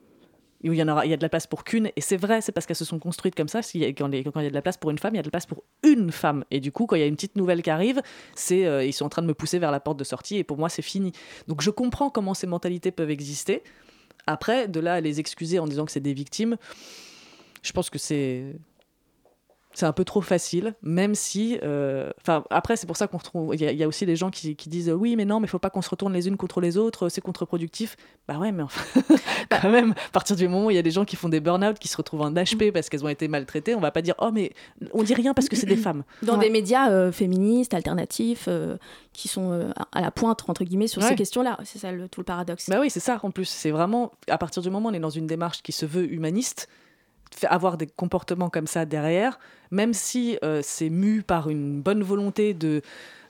Il 0.61 0.73
y 0.73 0.81
en 0.81 0.87
aura 0.87 1.05
il 1.05 1.11
y 1.11 1.13
a 1.13 1.17
de 1.17 1.21
la 1.21 1.29
place 1.29 1.45
pour 1.45 1.63
qu'une. 1.63 1.91
Et 1.95 2.01
c'est 2.01 2.17
vrai 2.17 2.41
c'est 2.41 2.51
parce 2.51 2.65
qu'elles 2.65 2.75
se 2.75 2.85
sont 2.85 2.99
construites 2.99 3.35
comme 3.35 3.47
ça. 3.47 3.61
Quand 3.61 3.73
il 4.11 4.23
y 4.23 4.25
a 4.25 4.49
de 4.49 4.53
la 4.53 4.61
place 4.61 4.77
pour 4.77 4.89
une 4.89 4.97
femme 4.97 5.13
il 5.13 5.17
y 5.17 5.19
a 5.19 5.23
de 5.23 5.27
la 5.27 5.31
place 5.31 5.45
pour 5.45 5.63
une 5.83 6.11
femme. 6.11 6.43
Et 6.49 6.59
du 6.59 6.71
coup 6.71 6.87
quand 6.87 6.95
il 6.95 6.99
y 6.99 7.03
a 7.03 7.07
une 7.07 7.15
petite 7.15 7.35
nouvelle 7.35 7.61
qui 7.61 7.69
arrive 7.69 8.01
c'est 8.35 8.65
euh, 8.65 8.83
ils 8.83 8.93
sont 8.93 9.05
en 9.05 9.09
train 9.09 9.21
de 9.21 9.27
me 9.27 9.35
pousser 9.35 9.59
vers 9.59 9.71
la 9.71 9.79
porte 9.79 9.99
de 9.99 10.03
sortie 10.03 10.37
et 10.37 10.43
pour 10.43 10.57
moi 10.57 10.69
c'est 10.69 10.81
fini. 10.81 11.11
Donc 11.47 11.61
je 11.61 11.69
comprends 11.69 12.09
comment 12.09 12.33
ces 12.33 12.47
mentalités 12.47 12.91
peuvent 12.91 13.11
exister. 13.11 13.63
Après 14.25 14.67
de 14.67 14.79
là 14.79 14.95
à 14.95 14.99
les 14.99 15.19
excuser 15.19 15.59
en 15.59 15.67
disant 15.67 15.85
que 15.85 15.91
c'est 15.91 16.01
des 16.01 16.13
victimes 16.13 16.57
je 17.67 17.73
pense 17.73 17.89
que 17.89 17.99
c'est 17.99 18.55
c'est 19.73 19.85
un 19.85 19.93
peu 19.93 20.05
trop 20.05 20.21
facile, 20.21 20.73
même 20.81 21.13
si. 21.13 21.59
euh, 21.61 22.09
Enfin, 22.21 22.43
après, 22.49 22.75
c'est 22.77 22.87
pour 22.87 22.97
ça 22.97 23.05
qu'on 23.05 23.17
retrouve. 23.17 23.53
Il 23.53 23.61
y, 23.61 23.67
a- 23.67 23.71
il 23.71 23.77
y 23.77 23.83
a 23.83 23.87
aussi 23.87 24.07
des 24.07 24.15
gens 24.15 24.31
qui, 24.31 24.55
qui 24.55 24.69
disent 24.69 24.89
oui, 24.89 25.15
mais 25.15 25.23
non, 25.25 25.39
mais 25.39 25.45
il 25.45 25.49
faut 25.49 25.59
pas 25.59 25.69
qu'on 25.69 25.83
se 25.83 25.89
retourne 25.91 26.13
les 26.13 26.27
unes 26.27 26.35
contre 26.35 26.61
les 26.61 26.77
autres, 26.77 27.09
c'est 27.09 27.21
contre-productif. 27.21 27.95
Bah 28.27 28.39
ouais, 28.39 28.51
mais 28.51 28.63
enfin, 28.63 28.81
quand 29.61 29.69
même, 29.69 29.91
à 29.91 30.11
partir 30.13 30.35
du 30.35 30.47
moment 30.47 30.65
où 30.67 30.71
il 30.71 30.75
y 30.75 30.79
a 30.79 30.81
des 30.81 30.89
gens 30.89 31.05
qui 31.05 31.15
font 31.15 31.29
des 31.29 31.39
burn-out, 31.41 31.77
qui 31.77 31.89
se 31.89 31.97
retrouvent 31.97 32.21
en 32.21 32.31
HP 32.31 32.71
parce 32.71 32.89
qu'elles 32.89 33.05
ont 33.05 33.09
été 33.09 33.27
maltraitées, 33.27 33.75
on 33.75 33.79
va 33.79 33.91
pas 33.91 34.01
dire 34.01 34.15
oh, 34.17 34.31
mais 34.33 34.51
on 34.93 35.03
dit 35.03 35.13
rien 35.13 35.35
parce 35.35 35.47
que 35.47 35.55
c'est 35.55 35.67
des 35.67 35.77
femmes. 35.77 36.03
Dans 36.23 36.39
Ouais. 36.39 36.45
des 36.45 36.49
médias 36.49 36.89
euh, 36.89 37.11
féministes, 37.11 37.75
alternatifs, 37.75 38.45
euh, 38.47 38.77
qui 39.13 39.27
sont 39.27 39.69
à 39.91 40.01
la 40.01 40.09
pointe, 40.09 40.43
entre 40.49 40.63
guillemets, 40.63 40.87
sur 40.87 41.03
Ouais. 41.03 41.09
ces 41.09 41.15
questions-là. 41.15 41.59
C'est 41.65 41.77
ça 41.77 41.91
le, 41.91 42.07
tout 42.09 42.19
le 42.21 42.25
paradoxe. 42.25 42.67
Bah 42.67 42.77
oui, 42.81 42.89
c'est 42.89 42.99
ça 42.99 43.19
en 43.21 43.29
plus. 43.29 43.45
C'est 43.45 43.69
vraiment, 43.71 44.11
à 44.27 44.39
partir 44.39 44.63
du 44.63 44.71
moment 44.71 44.89
où 44.89 44.91
on 44.91 44.95
est 44.95 44.99
dans 44.99 45.11
une 45.11 45.27
démarche 45.27 45.61
qui 45.61 45.71
se 45.71 45.85
veut 45.85 46.11
humaniste, 46.11 46.67
avoir 47.47 47.77
des 47.77 47.87
comportements 47.87 48.49
comme 48.49 48.67
ça 48.67 48.85
derrière, 48.85 49.39
même 49.71 49.93
si 49.93 50.37
euh, 50.43 50.61
c'est 50.63 50.89
mu 50.89 51.23
par 51.23 51.49
une 51.49 51.81
bonne 51.81 52.03
volonté 52.03 52.53
de 52.53 52.81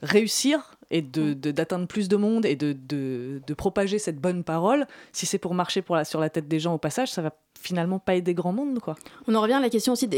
réussir 0.01 0.75
et 0.89 1.01
de- 1.01 1.33
de- 1.33 1.51
d'atteindre 1.51 1.87
plus 1.87 2.07
de 2.07 2.15
monde 2.15 2.45
et 2.45 2.55
de, 2.55 2.73
de- 2.73 3.41
de 3.45 3.53
propager 3.53 3.99
cette 3.99 4.19
bonne 4.19 4.43
parole, 4.43 4.85
si 5.11 5.25
c'est 5.25 5.37
pour 5.39 5.53
marcher 5.53 5.81
pour 5.81 5.95
la- 5.95 6.05
sur 6.05 6.19
la 6.19 6.29
tête 6.29 6.47
des 6.47 6.59
gens 6.59 6.73
au 6.73 6.77
passage, 6.77 7.11
ça 7.11 7.21
va 7.21 7.31
finalement 7.67 7.99
pas 7.99 8.15
aider 8.15 8.33
grand 8.33 8.53
monde. 8.53 8.79
quoi. 8.79 8.95
On 9.27 9.35
en 9.35 9.41
revient 9.41 9.53
à 9.53 9.59
la 9.59 9.69
question 9.69 9.93
aussi 9.93 10.07
de 10.07 10.17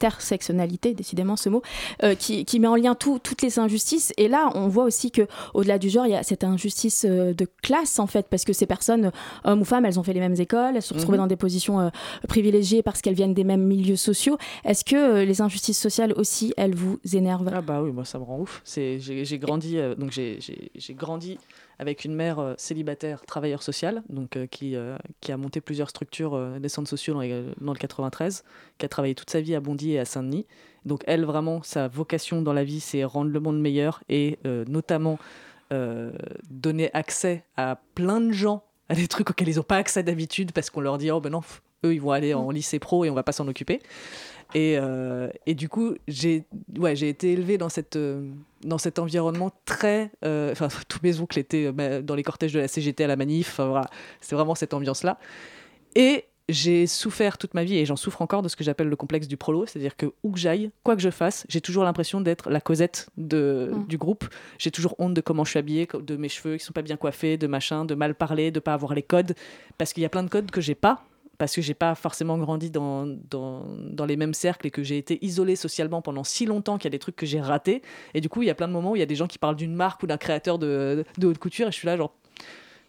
l'intersectionnalité, 0.00 0.94
décidément 0.94 1.36
ce 1.36 1.48
mot, 1.48 1.62
euh, 2.02 2.14
qui, 2.14 2.44
qui 2.44 2.60
met 2.60 2.68
en 2.68 2.76
lien 2.76 2.94
tout- 2.94 3.18
toutes 3.18 3.42
les 3.42 3.58
injustices. 3.58 4.12
Et 4.16 4.28
là, 4.28 4.50
on 4.54 4.68
voit 4.68 4.84
aussi 4.84 5.10
que 5.10 5.22
au-delà 5.54 5.78
du 5.78 5.88
genre, 5.90 6.06
il 6.06 6.12
y 6.12 6.16
a 6.16 6.22
cette 6.22 6.44
injustice 6.44 7.04
euh, 7.08 7.34
de 7.34 7.46
classe 7.62 7.98
en 7.98 8.06
fait, 8.06 8.26
parce 8.30 8.44
que 8.44 8.52
ces 8.52 8.66
personnes, 8.66 9.06
euh, 9.06 9.10
hommes 9.44 9.60
ou 9.62 9.64
femmes, 9.64 9.84
elles 9.84 9.98
ont 9.98 10.02
fait 10.02 10.12
les 10.12 10.20
mêmes 10.20 10.38
écoles, 10.40 10.76
elles 10.76 10.82
se 10.82 10.88
sont 10.88 10.94
retrouvées 10.96 11.18
Mhm. 11.18 11.24
dans 11.24 11.26
des 11.28 11.36
positions 11.36 11.80
euh, 11.80 11.88
privilégiées 12.28 12.82
parce 12.82 13.02
qu'elles 13.02 13.14
viennent 13.14 13.34
des 13.34 13.44
mêmes 13.44 13.64
milieux 13.64 13.96
sociaux. 13.96 14.38
Est-ce 14.64 14.84
que 14.84 14.96
euh, 14.96 15.24
les 15.24 15.40
injustices 15.40 15.78
sociales 15.80 16.12
aussi, 16.16 16.54
elles 16.56 16.74
vous 16.74 16.98
énervent? 17.12 17.50
Ah 17.52 17.60
bah 17.62 17.82
oui, 17.82 17.90
moi 17.92 18.04
ça 18.04 18.18
me 18.18 18.24
rend 18.24 18.38
ouf. 18.40 18.60
C'est 18.64 18.98
j'ai 19.00 19.38
grandi 19.38 19.78
euh, 19.78 19.94
donc 19.94 20.12
j'ai 20.12 20.38
grandi 20.94 21.38
avec 21.78 22.04
une 22.04 22.14
mère 22.14 22.38
euh, 22.38 22.54
célibataire, 22.58 23.24
travailleur 23.24 23.62
social, 23.62 24.02
donc 24.08 24.36
euh, 24.36 24.46
qui, 24.46 24.74
euh, 24.76 24.96
qui 25.20 25.32
a 25.32 25.36
monté 25.36 25.60
plusieurs 25.60 25.90
structures 25.90 26.58
des 26.60 26.68
centres 26.68 26.90
sociaux 26.90 27.14
dans, 27.14 27.20
les- 27.20 27.44
dans 27.60 27.72
le 27.72 27.78
93, 27.78 28.42
qui 28.78 28.86
a 28.86 28.88
travaillé 28.88 29.14
toute 29.14 29.30
sa 29.30 29.40
vie 29.40 29.54
à 29.54 29.60
Bondy 29.60 29.92
et 29.92 29.98
à 29.98 30.04
Saint-Denis. 30.04 30.46
Donc 30.84 31.02
elle, 31.06 31.24
vraiment, 31.24 31.62
sa 31.62 31.88
vocation 31.88 32.42
dans 32.42 32.52
la 32.52 32.64
vie, 32.64 32.80
c'est 32.80 33.04
rendre 33.04 33.30
le 33.30 33.40
monde 33.40 33.60
meilleur 33.60 34.02
et 34.08 34.38
notamment 34.44 35.18
donner 36.48 36.90
accès 36.94 37.44
à 37.56 37.78
plein 37.94 38.20
de 38.20 38.32
gens 38.32 38.64
à 38.88 38.94
des 38.94 39.06
trucs 39.06 39.30
auxquels 39.30 39.48
ils 39.48 39.56
n'ont 39.56 39.62
pas 39.62 39.76
accès 39.76 40.02
d'habitude 40.02 40.52
parce 40.52 40.70
qu'on 40.70 40.80
leur 40.80 40.96
dit, 40.98 41.10
oh 41.10 41.20
ben 41.20 41.30
non, 41.30 41.42
eux, 41.84 41.92
ils 41.94 42.00
vont 42.00 42.12
aller 42.12 42.32
en 42.32 42.50
lycée 42.50 42.78
pro 42.78 43.04
et 43.04 43.10
on 43.10 43.14
va 43.14 43.22
pas 43.22 43.32
s'en 43.32 43.46
occuper. 43.46 43.80
Et, 44.54 44.76
euh, 44.78 45.28
et 45.46 45.54
du 45.54 45.68
coup, 45.68 45.94
j'ai 46.08 46.44
ouais, 46.78 46.94
été 47.04 47.32
élevée 47.32 47.58
dans, 47.58 47.68
cette, 47.68 47.96
euh, 47.96 48.30
dans 48.62 48.78
cet 48.78 48.98
environnement 48.98 49.52
très. 49.66 50.10
euh, 50.24 50.52
Enfin, 50.52 50.68
tous 50.88 51.00
mes 51.02 51.20
oncles 51.20 51.38
étaient 51.38 51.70
bah, 51.72 52.00
dans 52.00 52.14
les 52.14 52.22
cortèges 52.22 52.52
de 52.54 52.60
la 52.60 52.68
CGT 52.68 53.04
à 53.04 53.06
la 53.08 53.16
manif. 53.16 53.56
voilà, 53.60 53.88
c'est 54.20 54.34
vraiment 54.34 54.54
cette 54.54 54.72
ambiance-là. 54.74 55.18
Et 55.94 56.24
j'ai 56.50 56.86
souffert 56.86 57.36
toute 57.36 57.52
ma 57.52 57.62
vie, 57.62 57.76
et 57.76 57.84
j'en 57.84 57.96
souffre 57.96 58.22
encore, 58.22 58.40
de 58.40 58.48
ce 58.48 58.56
que 58.56 58.64
j'appelle 58.64 58.88
le 58.88 58.96
complexe 58.96 59.28
du 59.28 59.36
prolo. 59.36 59.66
C'est-à-dire 59.66 59.96
que 59.98 60.06
où 60.22 60.30
que 60.32 60.38
j'aille, 60.38 60.70
quoi 60.82 60.96
que 60.96 61.02
je 61.02 61.10
fasse, 61.10 61.44
j'ai 61.50 61.60
toujours 61.60 61.84
l'impression 61.84 62.22
d'être 62.22 62.48
la 62.48 62.62
Cosette 62.62 63.10
de, 63.18 63.70
Mm. 63.74 63.86
du 63.86 63.98
groupe. 63.98 64.24
J'ai 64.58 64.70
toujours 64.70 64.94
honte 64.98 65.12
de 65.12 65.20
comment 65.20 65.44
je 65.44 65.50
suis 65.50 65.58
habillée, 65.58 65.86
de 65.92 66.16
mes 66.16 66.30
cheveux 66.30 66.56
qui 66.56 66.64
sont 66.64 66.72
pas 66.72 66.80
bien 66.80 66.96
coiffés, 66.96 67.36
de 67.36 67.46
machin, 67.46 67.84
de 67.84 67.94
mal 67.94 68.14
parler, 68.14 68.50
de 68.50 68.60
pas 68.60 68.72
avoir 68.72 68.94
les 68.94 69.02
codes. 69.02 69.34
Parce 69.76 69.92
qu'il 69.92 70.02
y 70.02 70.06
a 70.06 70.08
plein 70.08 70.22
de 70.22 70.30
codes 70.30 70.50
que 70.50 70.62
j'ai 70.62 70.74
pas 70.74 71.04
parce 71.38 71.54
que 71.54 71.62
j'ai 71.62 71.74
pas 71.74 71.94
forcément 71.94 72.36
grandi 72.36 72.70
dans, 72.70 73.06
dans, 73.06 73.64
dans 73.78 74.06
les 74.06 74.16
mêmes 74.16 74.34
cercles 74.34 74.66
et 74.66 74.70
que 74.70 74.82
j'ai 74.82 74.98
été 74.98 75.24
isolée 75.24 75.56
socialement 75.56 76.02
pendant 76.02 76.24
si 76.24 76.44
longtemps 76.46 76.76
qu'il 76.76 76.86
y 76.86 76.88
a 76.88 76.90
des 76.90 76.98
trucs 76.98 77.16
que 77.16 77.26
j'ai 77.26 77.40
ratés. 77.40 77.80
Et 78.14 78.20
du 78.20 78.28
coup, 78.28 78.42
il 78.42 78.46
y 78.46 78.50
a 78.50 78.54
plein 78.54 78.68
de 78.68 78.72
moments 78.72 78.92
où 78.92 78.96
il 78.96 79.00
y 79.00 79.02
a 79.02 79.06
des 79.06 79.14
gens 79.14 79.28
qui 79.28 79.38
parlent 79.38 79.56
d'une 79.56 79.74
marque 79.74 80.02
ou 80.02 80.06
d'un 80.06 80.16
créateur 80.16 80.58
de, 80.58 81.04
de 81.16 81.26
haute 81.26 81.38
couture 81.38 81.68
et 81.68 81.72
je 81.72 81.76
suis 81.76 81.86
là 81.86 81.96
genre. 81.96 82.12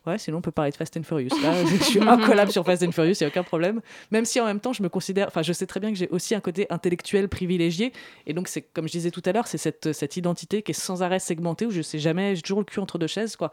Ouais, 0.07 0.17
sinon 0.17 0.37
on 0.37 0.41
peut 0.41 0.51
parler 0.51 0.71
de 0.71 0.77
Fast 0.77 0.95
and 0.97 1.03
Furious. 1.03 1.29
Là, 1.43 1.63
je 1.65 1.75
suis 1.83 1.99
incollable 1.99 2.51
sur 2.51 2.65
Fast 2.65 2.81
and 2.83 2.93
Furious, 2.93 3.15
il 3.19 3.23
n'y 3.23 3.25
a 3.25 3.27
aucun 3.27 3.43
problème. 3.43 3.81
Même 4.11 4.25
si 4.25 4.39
en 4.39 4.45
même 4.45 4.61
temps, 4.61 4.73
je 4.73 4.81
me 4.81 4.89
considère. 4.89 5.27
Enfin, 5.27 5.43
je 5.43 5.51
sais 5.51 5.67
très 5.67 5.79
bien 5.81 5.91
que 5.91 5.97
j'ai 5.97 6.07
aussi 6.07 6.33
un 6.33 6.39
côté 6.39 6.65
intellectuel 6.69 7.27
privilégié. 7.27 7.91
Et 8.25 8.33
donc, 8.33 8.47
c'est 8.47 8.61
comme 8.61 8.87
je 8.87 8.93
disais 8.93 9.11
tout 9.11 9.21
à 9.25 9.33
l'heure, 9.33 9.45
c'est 9.45 9.57
cette, 9.57 9.91
cette 9.91 10.15
identité 10.15 10.61
qui 10.63 10.71
est 10.71 10.73
sans 10.73 11.03
arrêt 11.03 11.19
segmentée 11.19 11.65
où 11.65 11.71
je 11.71 11.81
sais 11.81 11.99
jamais, 11.99 12.35
j'ai 12.35 12.41
toujours 12.41 12.59
le 12.59 12.65
cul 12.65 12.79
entre 12.79 12.97
deux 12.97 13.07
chaises, 13.07 13.35
quoi. 13.35 13.51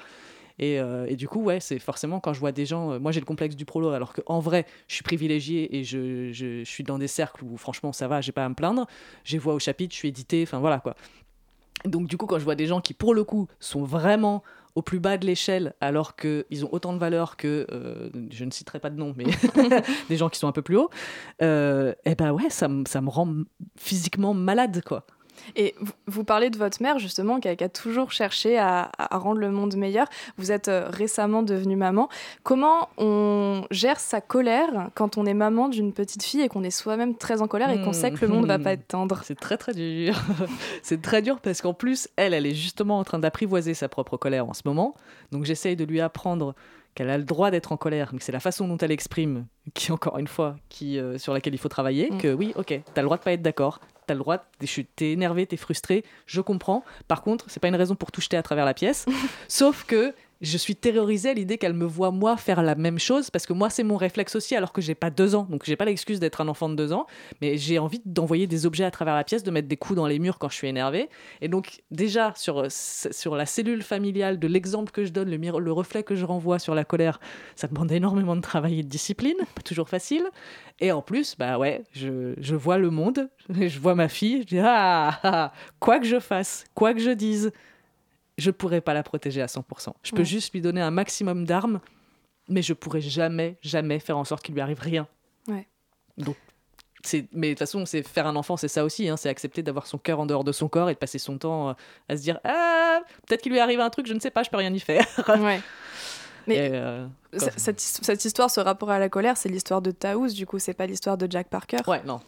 Et, 0.59 0.81
euh, 0.81 1.07
et 1.07 1.17
du 1.17 1.29
coup, 1.29 1.43
ouais, 1.43 1.61
c'est 1.61 1.79
forcément 1.79 2.21
quand 2.21 2.33
je 2.33 2.41
vois 2.41 2.53
des 2.53 2.67
gens. 2.67 2.93
euh, 2.93 2.99
moi, 2.99 3.13
j'ai 3.13 3.21
le 3.21 3.27
complexe 3.27 3.57
du 3.57 3.65
prolo, 3.65 3.91
alors 3.91 4.15
qu'en 4.15 4.41
vrai, 4.41 4.67
je 4.89 4.95
suis 4.95 5.05
privilégié 5.05 5.77
et 5.77 5.85
je, 5.85 6.63
suis 6.65 6.85
dans 6.85 6.99
des 6.99 7.09
cercles 7.09 7.45
où, 7.45 7.57
franchement, 7.57 7.93
ça 7.93 8.09
va, 8.09 8.21
j'ai 8.21 8.33
pas 8.33 8.45
à 8.45 8.49
me 8.49 8.55
plaindre. 8.55 8.87
J'ai 9.25 9.39
voix 9.39 9.55
au 9.55 9.59
chapitre, 9.59 9.95
je 9.95 9.99
suis 9.99 10.09
édité, 10.09 10.43
enfin 10.43 10.59
voilà 10.59 10.81
quoi. 10.81 10.95
Donc, 11.85 12.09
du 12.09 12.17
coup, 12.17 12.27
quand 12.27 12.39
je 12.39 12.45
vois 12.45 12.55
des 12.55 12.67
gens 12.67 12.81
qui, 12.81 12.95
pour 12.95 13.15
le 13.15 13.23
coup, 13.23 13.49
sont 13.61 13.85
vraiment 13.85 14.43
au 14.75 14.83
plus 14.83 14.99
bas 14.99 15.17
de 15.17 15.27
l'échelle, 15.27 15.75
alors 15.81 16.17
qu'ils 16.17 16.65
ont 16.65 16.69
autant 16.73 16.93
de 16.93 16.99
valeur 16.99 17.37
que, 17.37 17.67
euh, 17.71 18.11
je 18.31 18.45
ne 18.45 18.51
citerai 18.51 18.79
pas 18.79 18.91
de 18.91 18.97
nom, 18.97 19.15
mais 19.17 19.25
des 20.09 20.17
gens 20.17 20.29
qui 20.29 20.39
sont 20.39 20.49
un 20.49 20.53
peu 20.53 20.63
plus 20.63 20.77
hauts, 20.77 20.91
et 21.41 22.15
ben 22.15 22.33
ouais, 22.33 22.51
ça, 22.51 22.69
ça 22.87 23.01
me 23.01 23.09
rend 23.09 23.35
physiquement 23.79 24.35
malade, 24.35 24.83
quoi. 24.85 25.07
Et 25.55 25.75
vous, 26.07 26.25
parlez 26.25 26.51
de 26.51 26.59
votre 26.59 26.83
mère, 26.83 26.99
justement, 26.99 27.39
qui 27.41 27.49
a, 27.49 27.57
qui 27.57 27.65
a 27.65 27.69
toujours 27.69 28.11
cherché 28.13 28.59
à, 28.59 28.91
à 28.99 29.17
rendre 29.19 29.39
le 29.41 29.51
monde 29.51 29.77
meilleur. 29.77 30.07
Vous 30.39 30.51
êtes 30.53 30.69
euh, 30.69 30.89
récemment 30.91 31.43
devenue 31.43 31.77
maman. 31.77 32.09
Comment 32.43 32.89
on 32.99 33.65
gère 33.71 34.01
sa 34.01 34.21
colère 34.21 34.91
quand 34.95 35.19
on 35.19 35.27
est 35.27 35.35
maman 35.35 35.69
d'une 35.69 35.93
petite 35.93 36.23
fille 36.23 36.41
et 36.43 36.49
qu'on 36.49 36.65
est 36.65 36.71
soi-même 36.71 37.15
très 37.17 37.43
en 37.43 37.49
colère 37.49 37.71
et 37.71 37.81
qu'on 37.83 37.93
sait 37.93 38.11
que 38.11 38.25
le 38.25 38.29
monde 38.29 38.47
va 38.47 38.59
pas 38.59 38.73
être 38.73 38.89
tendre? 38.89 39.21
C'est 39.25 39.39
très 39.39 39.57
très 39.57 39.73
dur. 39.73 40.15
c'est 40.83 41.01
très 41.01 41.23
dur 41.23 41.41
parce 41.41 41.63
qu'en 41.63 41.75
plus, 41.75 42.09
elle, 42.17 42.35
elle 42.35 42.47
est 42.47 42.55
justement 42.55 42.99
en 42.99 43.05
train 43.05 43.19
d'apprivoiser 43.19 43.75
sa 43.75 43.89
propre 43.89 44.17
colère 44.17 44.49
en 44.49 44.55
ce 44.55 44.63
moment. 44.65 44.95
Donc 45.33 45.45
j'essaye 45.45 45.77
de 45.77 45.85
lui 45.85 46.01
apprendre 46.01 46.55
qu'elle 46.95 47.11
a 47.11 47.19
le 47.19 47.25
droit 47.25 47.51
d'être 47.51 47.73
en 47.73 47.77
colère, 47.77 48.09
mais 48.13 48.19
que 48.19 48.25
c'est 48.25 48.33
la 48.33 48.41
façon 48.41 48.67
dont 48.69 48.79
elle 48.79 48.91
exprime, 48.91 49.45
qui 49.75 49.93
encore 49.93 50.19
une 50.19 50.27
fois, 50.29 50.57
qui, 50.71 50.99
euh, 50.99 51.19
sur 51.19 51.35
laquelle 51.35 51.53
il 51.53 51.59
faut 51.59 51.69
travailler, 51.69 52.11
Mm. 52.11 52.19
que 52.19 52.33
oui, 52.33 52.53
ok, 52.57 52.81
t'as 52.95 53.03
le 53.03 53.05
droit 53.07 53.19
de 53.19 53.23
pas 53.23 53.33
être 53.33 53.43
d'accord, 53.43 53.81
t'as 54.07 54.15
le 54.15 54.21
droit, 54.21 54.39
t'es 54.97 55.11
énervé, 55.13 55.47
t'es 55.47 55.57
frustré, 55.57 56.05
je 56.27 56.41
comprends. 56.41 56.85
Par 57.09 57.23
contre, 57.23 57.47
c'est 57.49 57.61
pas 57.61 57.69
une 57.69 57.77
raison 57.77 57.95
pour 57.95 58.13
tout 58.13 58.21
jeter 58.21 58.37
à 58.37 58.43
travers 58.43 58.65
la 58.65 58.75
pièce. 58.75 59.07
Sauf 59.49 59.85
que 59.85 60.15
je 60.41 60.57
suis 60.59 60.77
terrorisée 60.77 61.31
à 61.31 61.35
l'idée 61.35 61.59
qu'elle 61.59 61.73
me 61.73 61.87
voit 61.87 62.11
moi 62.11 62.37
faire 62.37 62.63
la 62.63 62.75
même 62.75 62.99
chose 62.99 63.31
parce 63.31 63.47
que 63.47 63.53
moi 63.53 63.71
c'est 63.71 63.83
mon 63.83 63.97
réflexe 63.97 64.37
aussi 64.37 64.55
alors 64.55 64.73
que 64.73 64.81
j'ai 64.81 64.95
pas 64.95 65.11
deux 65.11 65.35
ans. 65.35 65.47
Donc 65.51 65.65
j'ai 65.65 65.77
pas 65.77 65.85
l'excuse 65.85 66.21
d'être 66.21 66.41
un 66.41 66.49
enfant 66.49 66.69
de 66.69 66.75
deux 66.75 66.93
ans 66.93 67.07
mais 67.41 67.57
j'ai 67.57 67.79
envie 67.79 68.03
d'envoyer 68.05 68.47
des 68.47 68.67
objets 68.67 68.85
à 68.85 68.91
travers 68.91 69.15
la 69.15 69.25
pièce 69.25 69.43
de 69.43 69.51
mettre 69.51 69.69
des 69.69 69.77
coups 69.77 69.97
dans 69.97 70.07
les 70.07 70.19
murs 70.19 70.39
quand 70.39 70.49
je 70.49 70.57
suis 70.57 70.69
énervée. 70.69 71.09
Et 71.41 71.49
donc 71.49 71.81
déjà 71.91 72.33
sur, 72.37 72.67
sur 72.71 73.37
la 73.37 73.47
cellule 73.47 73.83
familiale 73.83 74.39
de 74.39 74.47
l'exemple 74.47 74.93
que 74.93 75.05
je 75.05 75.11
donne 75.11 75.31
le, 75.31 75.37
le 75.37 75.73
reflet 75.73 76.03
que 76.03 76.15
je 76.15 76.25
renvoie 76.25 76.59
sur 76.59 76.75
la 76.75 76.85
colère 76.85 77.19
ça 77.55 77.69
demande 77.69 77.91
énormément 77.93 78.37
de 78.37 78.41
travail 78.43 78.81
et 78.81 78.83
de 78.83 78.89
discipline 78.89 79.37
pas 79.55 79.63
toujours 79.63 79.89
facile. 79.89 80.25
Et 80.81 80.93
en 80.93 81.03
plus 81.03 81.37
bah 81.39 81.59
ouais 81.59 81.85
je, 81.93 82.35
je 82.39 82.55
vois 82.55 82.79
le 82.79 82.91
monde 82.91 83.31
je 83.49 83.79
vois 83.79 83.95
ma 83.95 84.09
fille 84.09 84.43
je 84.43 84.47
dis 84.47 84.59
ah, 84.59 85.09
ah, 85.09 85.21
ah, 85.23 85.53
quoi 85.81 85.99
que 85.99 86.07
je 86.07 86.21
fasse 86.21 86.65
quoi 86.75 86.93
que 86.93 87.01
je 87.01 87.11
dise 87.11 87.53
je 88.39 88.51
pourrais 88.51 88.81
pas 88.81 88.95
la 88.95 89.03
protéger 89.03 89.43
à 89.43 89.47
100%. 89.47 89.95
Je 90.03 90.11
peux 90.13 90.19
Ouais. 90.19 90.25
juste 90.25 90.53
lui 90.53 90.61
donner 90.61 90.81
un 90.81 90.91
maximum 90.91 91.45
d'armes, 91.45 91.81
mais 92.49 92.63
je 92.63 92.73
pourrais 92.75 93.01
jamais, 93.01 93.57
jamais 93.63 93.99
faire 93.99 94.19
en 94.19 94.25
sorte 94.25 94.45
qu'il 94.45 94.55
lui 94.55 94.61
arrive 94.61 94.81
rien. 94.81 95.07
Ouais. 95.49 95.67
Donc, 96.19 96.37
mais 97.33 97.49
de 97.49 97.53
toute 97.53 97.61
façon, 97.61 97.87
c'est 97.87 98.03
faire 98.03 98.27
un 98.27 98.35
enfant, 98.37 98.57
c'est 98.57 98.67
ça 98.69 98.85
aussi, 98.85 99.09
hein, 99.09 99.17
c'est 99.17 99.29
accepter 99.29 99.63
d'avoir 99.63 99.87
son 99.87 99.97
cœur 99.99 100.19
en 100.19 100.27
dehors 100.27 100.43
de 100.45 100.51
son 100.53 100.69
corps 100.69 100.91
et 100.91 100.95
de 100.95 100.99
passer 100.99 101.19
son 101.19 101.39
temps 101.39 101.69
euh, 101.69 101.73
à 102.09 102.17
se 102.17 102.23
dire 102.23 102.41
ah 102.45 103.01
peut-être 103.27 103.43
qu'il 103.43 103.53
lui 103.53 103.61
arrive 103.61 103.79
un 103.81 103.91
truc, 103.91 104.07
je 104.09 104.13
ne 104.15 104.19
sais 104.19 104.31
pas, 104.31 104.43
je 104.43 104.51
peux 104.51 104.57
rien 104.57 104.73
y 104.73 104.81
faire. 104.81 105.07
Ouais. 105.39 105.61
Mais- 106.49 106.71
euh, 106.73 107.07
Cette, 107.57 107.81
cette 107.81 108.25
histoire, 108.25 108.51
ce 108.51 108.61
rapport 108.61 108.91
à 108.91 108.99
la 108.99 109.09
colère, 109.09 109.37
c'est 109.37 109.49
l'histoire 109.49 109.83
de 109.83 109.91
Taous, 109.91 110.29
du 110.29 110.47
coup, 110.47 110.59
c'est 110.59 110.75
pas 110.75 110.87
l'histoire 110.87 111.17
de 111.19 111.31
Jack 111.31 111.49
Parker? 111.49 111.79
ouais, 111.87 112.03
non, 112.05 112.21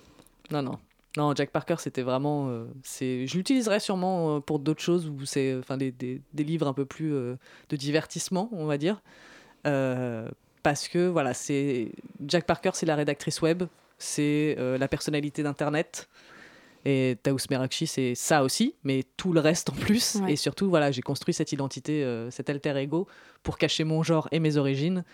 non, 0.50 0.62
non. 0.62 0.78
Non, 1.16 1.34
Jack 1.34 1.50
Parker, 1.50 1.76
c'était 1.78 2.02
vraiment. 2.02 2.48
euh, 2.48 2.66
c'est, 2.82 3.26
je 3.26 3.36
l'utiliserai 3.36 3.80
sûrement 3.80 4.36
euh, 4.36 4.40
pour 4.40 4.58
d'autres 4.58 4.82
choses 4.82 5.08
où 5.08 5.24
c'est, 5.24 5.56
enfin, 5.56 5.76
des, 5.76 5.90
des, 5.90 6.20
des 6.32 6.44
livres 6.44 6.68
un 6.68 6.74
peu 6.74 6.84
plus 6.84 7.14
euh, 7.14 7.36
de 7.70 7.76
divertissement, 7.76 8.48
on 8.52 8.66
va 8.66 8.78
dire. 8.78 9.00
Euh, 9.66 10.28
parce 10.62 10.86
que 10.86 11.08
voilà, 11.08 11.34
c'est 11.34 11.92
Jack 12.26 12.44
Parker, 12.44 12.70
c'est 12.74 12.86
la 12.86 12.94
rédactrice 12.94 13.40
web, 13.40 13.64
c'est 13.96 14.56
la 14.58 14.86
personnalité 14.88 15.42
d'internet. 15.42 16.08
Et 16.84 17.16
Taous 17.22 17.38
Merakchi, 17.50 17.86
c'est 17.86 18.14
ça 18.14 18.42
aussi, 18.44 18.74
mais 18.84 19.04
tout 19.16 19.32
le 19.32 19.40
reste 19.40 19.70
en 19.70 19.74
plus. 19.74 20.16
Ouais. 20.16 20.32
Et 20.32 20.36
surtout, 20.36 20.68
voilà, 20.68 20.90
j'ai 20.90 21.02
construit 21.02 21.34
cette 21.34 21.52
identité, 21.52 22.04
cet 22.30 22.50
alter 22.50 22.76
ego, 22.76 23.06
pour 23.42 23.56
cacher 23.58 23.84
mon 23.84 24.02
genre 24.02 24.28
et 24.30 24.40
mes 24.40 24.56
origines. 24.56 25.04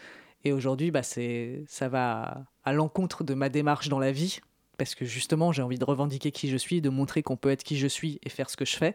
Et 0.45 0.53
aujourd'hui, 0.53 0.91
bah, 0.91 1.03
c'est, 1.03 1.65
ça 1.69 1.89
va 1.89 2.45
à 2.65 2.73
l'encontre 2.73 3.25
de 3.25 3.35
ma 3.35 3.49
démarche 3.49 3.89
dans 3.89 3.99
la 3.99 4.13
vie, 4.13 4.41
parce 4.77 4.95
que 4.95 5.05
justement, 5.05 5.53
j'ai 5.53 5.63
envie 5.63 5.79
de 5.79 5.85
revendiquer 5.85 6.31
qui 6.31 6.49
je 6.49 6.57
suis, 6.57 6.81
de 6.81 6.89
montrer 6.89 7.23
qu'on 7.23 7.37
peut 7.37 7.51
être 7.51 7.65
qui 7.65 7.79
je 7.79 7.87
suis 7.87 8.21
et 8.25 8.29
faire 8.29 8.51
ce 8.51 8.57
que 8.57 8.65
je 8.65 8.77
fais. 8.77 8.95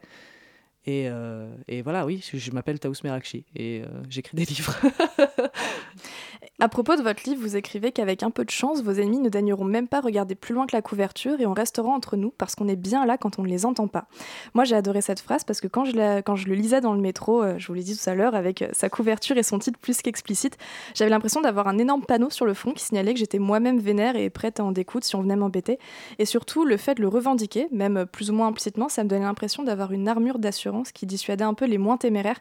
Et, 0.90 1.08
euh, 1.08 1.48
et 1.68 1.84
voilà, 1.84 2.04
oui, 2.04 2.28
je, 2.34 2.52
m'appelle 2.52 2.80
Taous 2.80 2.96
Merakchi 3.04 3.46
et 3.56 3.84
euh, 3.84 3.86
j'écris 4.10 4.36
des 4.36 4.46
livres. 4.46 4.76
À 6.62 6.68
propos 6.68 6.98
de 6.98 7.02
votre 7.02 7.24
livre, 7.26 7.42
vous 7.42 7.56
écrivez 7.56 7.94
qu'avec 7.94 8.22
un 8.22 8.32
peu 8.32 8.44
de 8.44 8.50
chance, 8.50 8.82
vos 8.84 8.92
ennemis 8.92 9.20
ne 9.20 9.30
daigneront 9.30 9.64
même 9.64 9.88
pas 9.88 10.02
regarder 10.02 10.36
plus 10.36 10.54
loin 10.54 10.68
que 10.68 10.76
la 10.76 10.82
couverture 10.82 11.40
et 11.40 11.46
on 11.46 11.54
restera 11.54 11.88
entre 11.90 12.18
nous 12.18 12.34
parce 12.38 12.56
qu'on 12.56 12.68
est 12.68 12.76
bien 12.76 13.06
là 13.06 13.18
quand 13.18 13.40
on 13.40 13.44
ne 13.44 13.48
les 13.48 13.66
entend 13.66 13.88
pas. 13.88 14.08
Moi, 14.54 14.66
j'ai 14.66 14.76
adoré 14.76 15.02
cette 15.02 15.22
phrase 15.22 15.46
parce 15.46 15.62
que 15.62 15.68
quand 15.68 15.86
je, 15.86 15.96
la- 15.96 16.22
quand 16.22 16.36
je 16.36 16.48
le 16.50 16.56
lisais 16.56 16.82
dans 16.82 16.94
le 16.94 17.00
métro, 17.00 17.42
euh, 17.42 17.56
je 17.58 17.68
vous 17.68 17.74
l'ai 17.76 17.84
dit 17.84 17.98
tout 17.98 18.10
à 18.10 18.14
l'heure, 18.14 18.36
avec 18.36 18.66
sa 18.74 18.90
couverture 18.90 19.38
et 19.38 19.44
son 19.44 19.58
titre 19.58 19.80
plus 19.80 20.02
qu'explicite, 20.02 20.58
j'avais 20.96 21.10
l'impression 21.10 21.40
d'avoir 21.40 21.70
un 21.70 21.78
énorme 21.78 22.04
panneau 22.04 22.30
sur 22.30 22.46
le 22.46 22.54
front 22.54 22.74
qui 22.74 22.84
signalait 22.84 23.14
que 23.14 23.20
j'étais 23.20 23.40
moi-même 23.40 23.80
vénère 23.80 24.18
et 24.18 24.30
prête 24.30 24.60
à 24.60 24.66
en 24.66 24.74
découdre 24.74 25.06
si 25.06 25.16
on 25.16 25.22
venait 25.22 25.38
m'embêter. 25.38 25.80
Et 26.20 26.26
surtout, 26.26 26.66
le 26.66 26.76
fait 26.76 26.96
de 26.96 27.02
le 27.02 27.08
revendiquer, 27.08 27.68
même 27.72 28.06
plus 28.06 28.32
ou 28.32 28.34
moins 28.34 28.48
implicitement, 28.48 28.90
ça 28.90 29.06
me 29.06 29.10
donnait 29.10 29.24
l'impression 29.24 29.64
d'avoir 29.64 29.94
une 29.94 30.10
armure 30.10 30.40
d'assurance 30.40 30.79
qui 30.84 31.06
dissuadait 31.06 31.44
un 31.44 31.54
peu 31.54 31.66
les 31.66 31.78
moins 31.78 31.98
téméraires. 31.98 32.40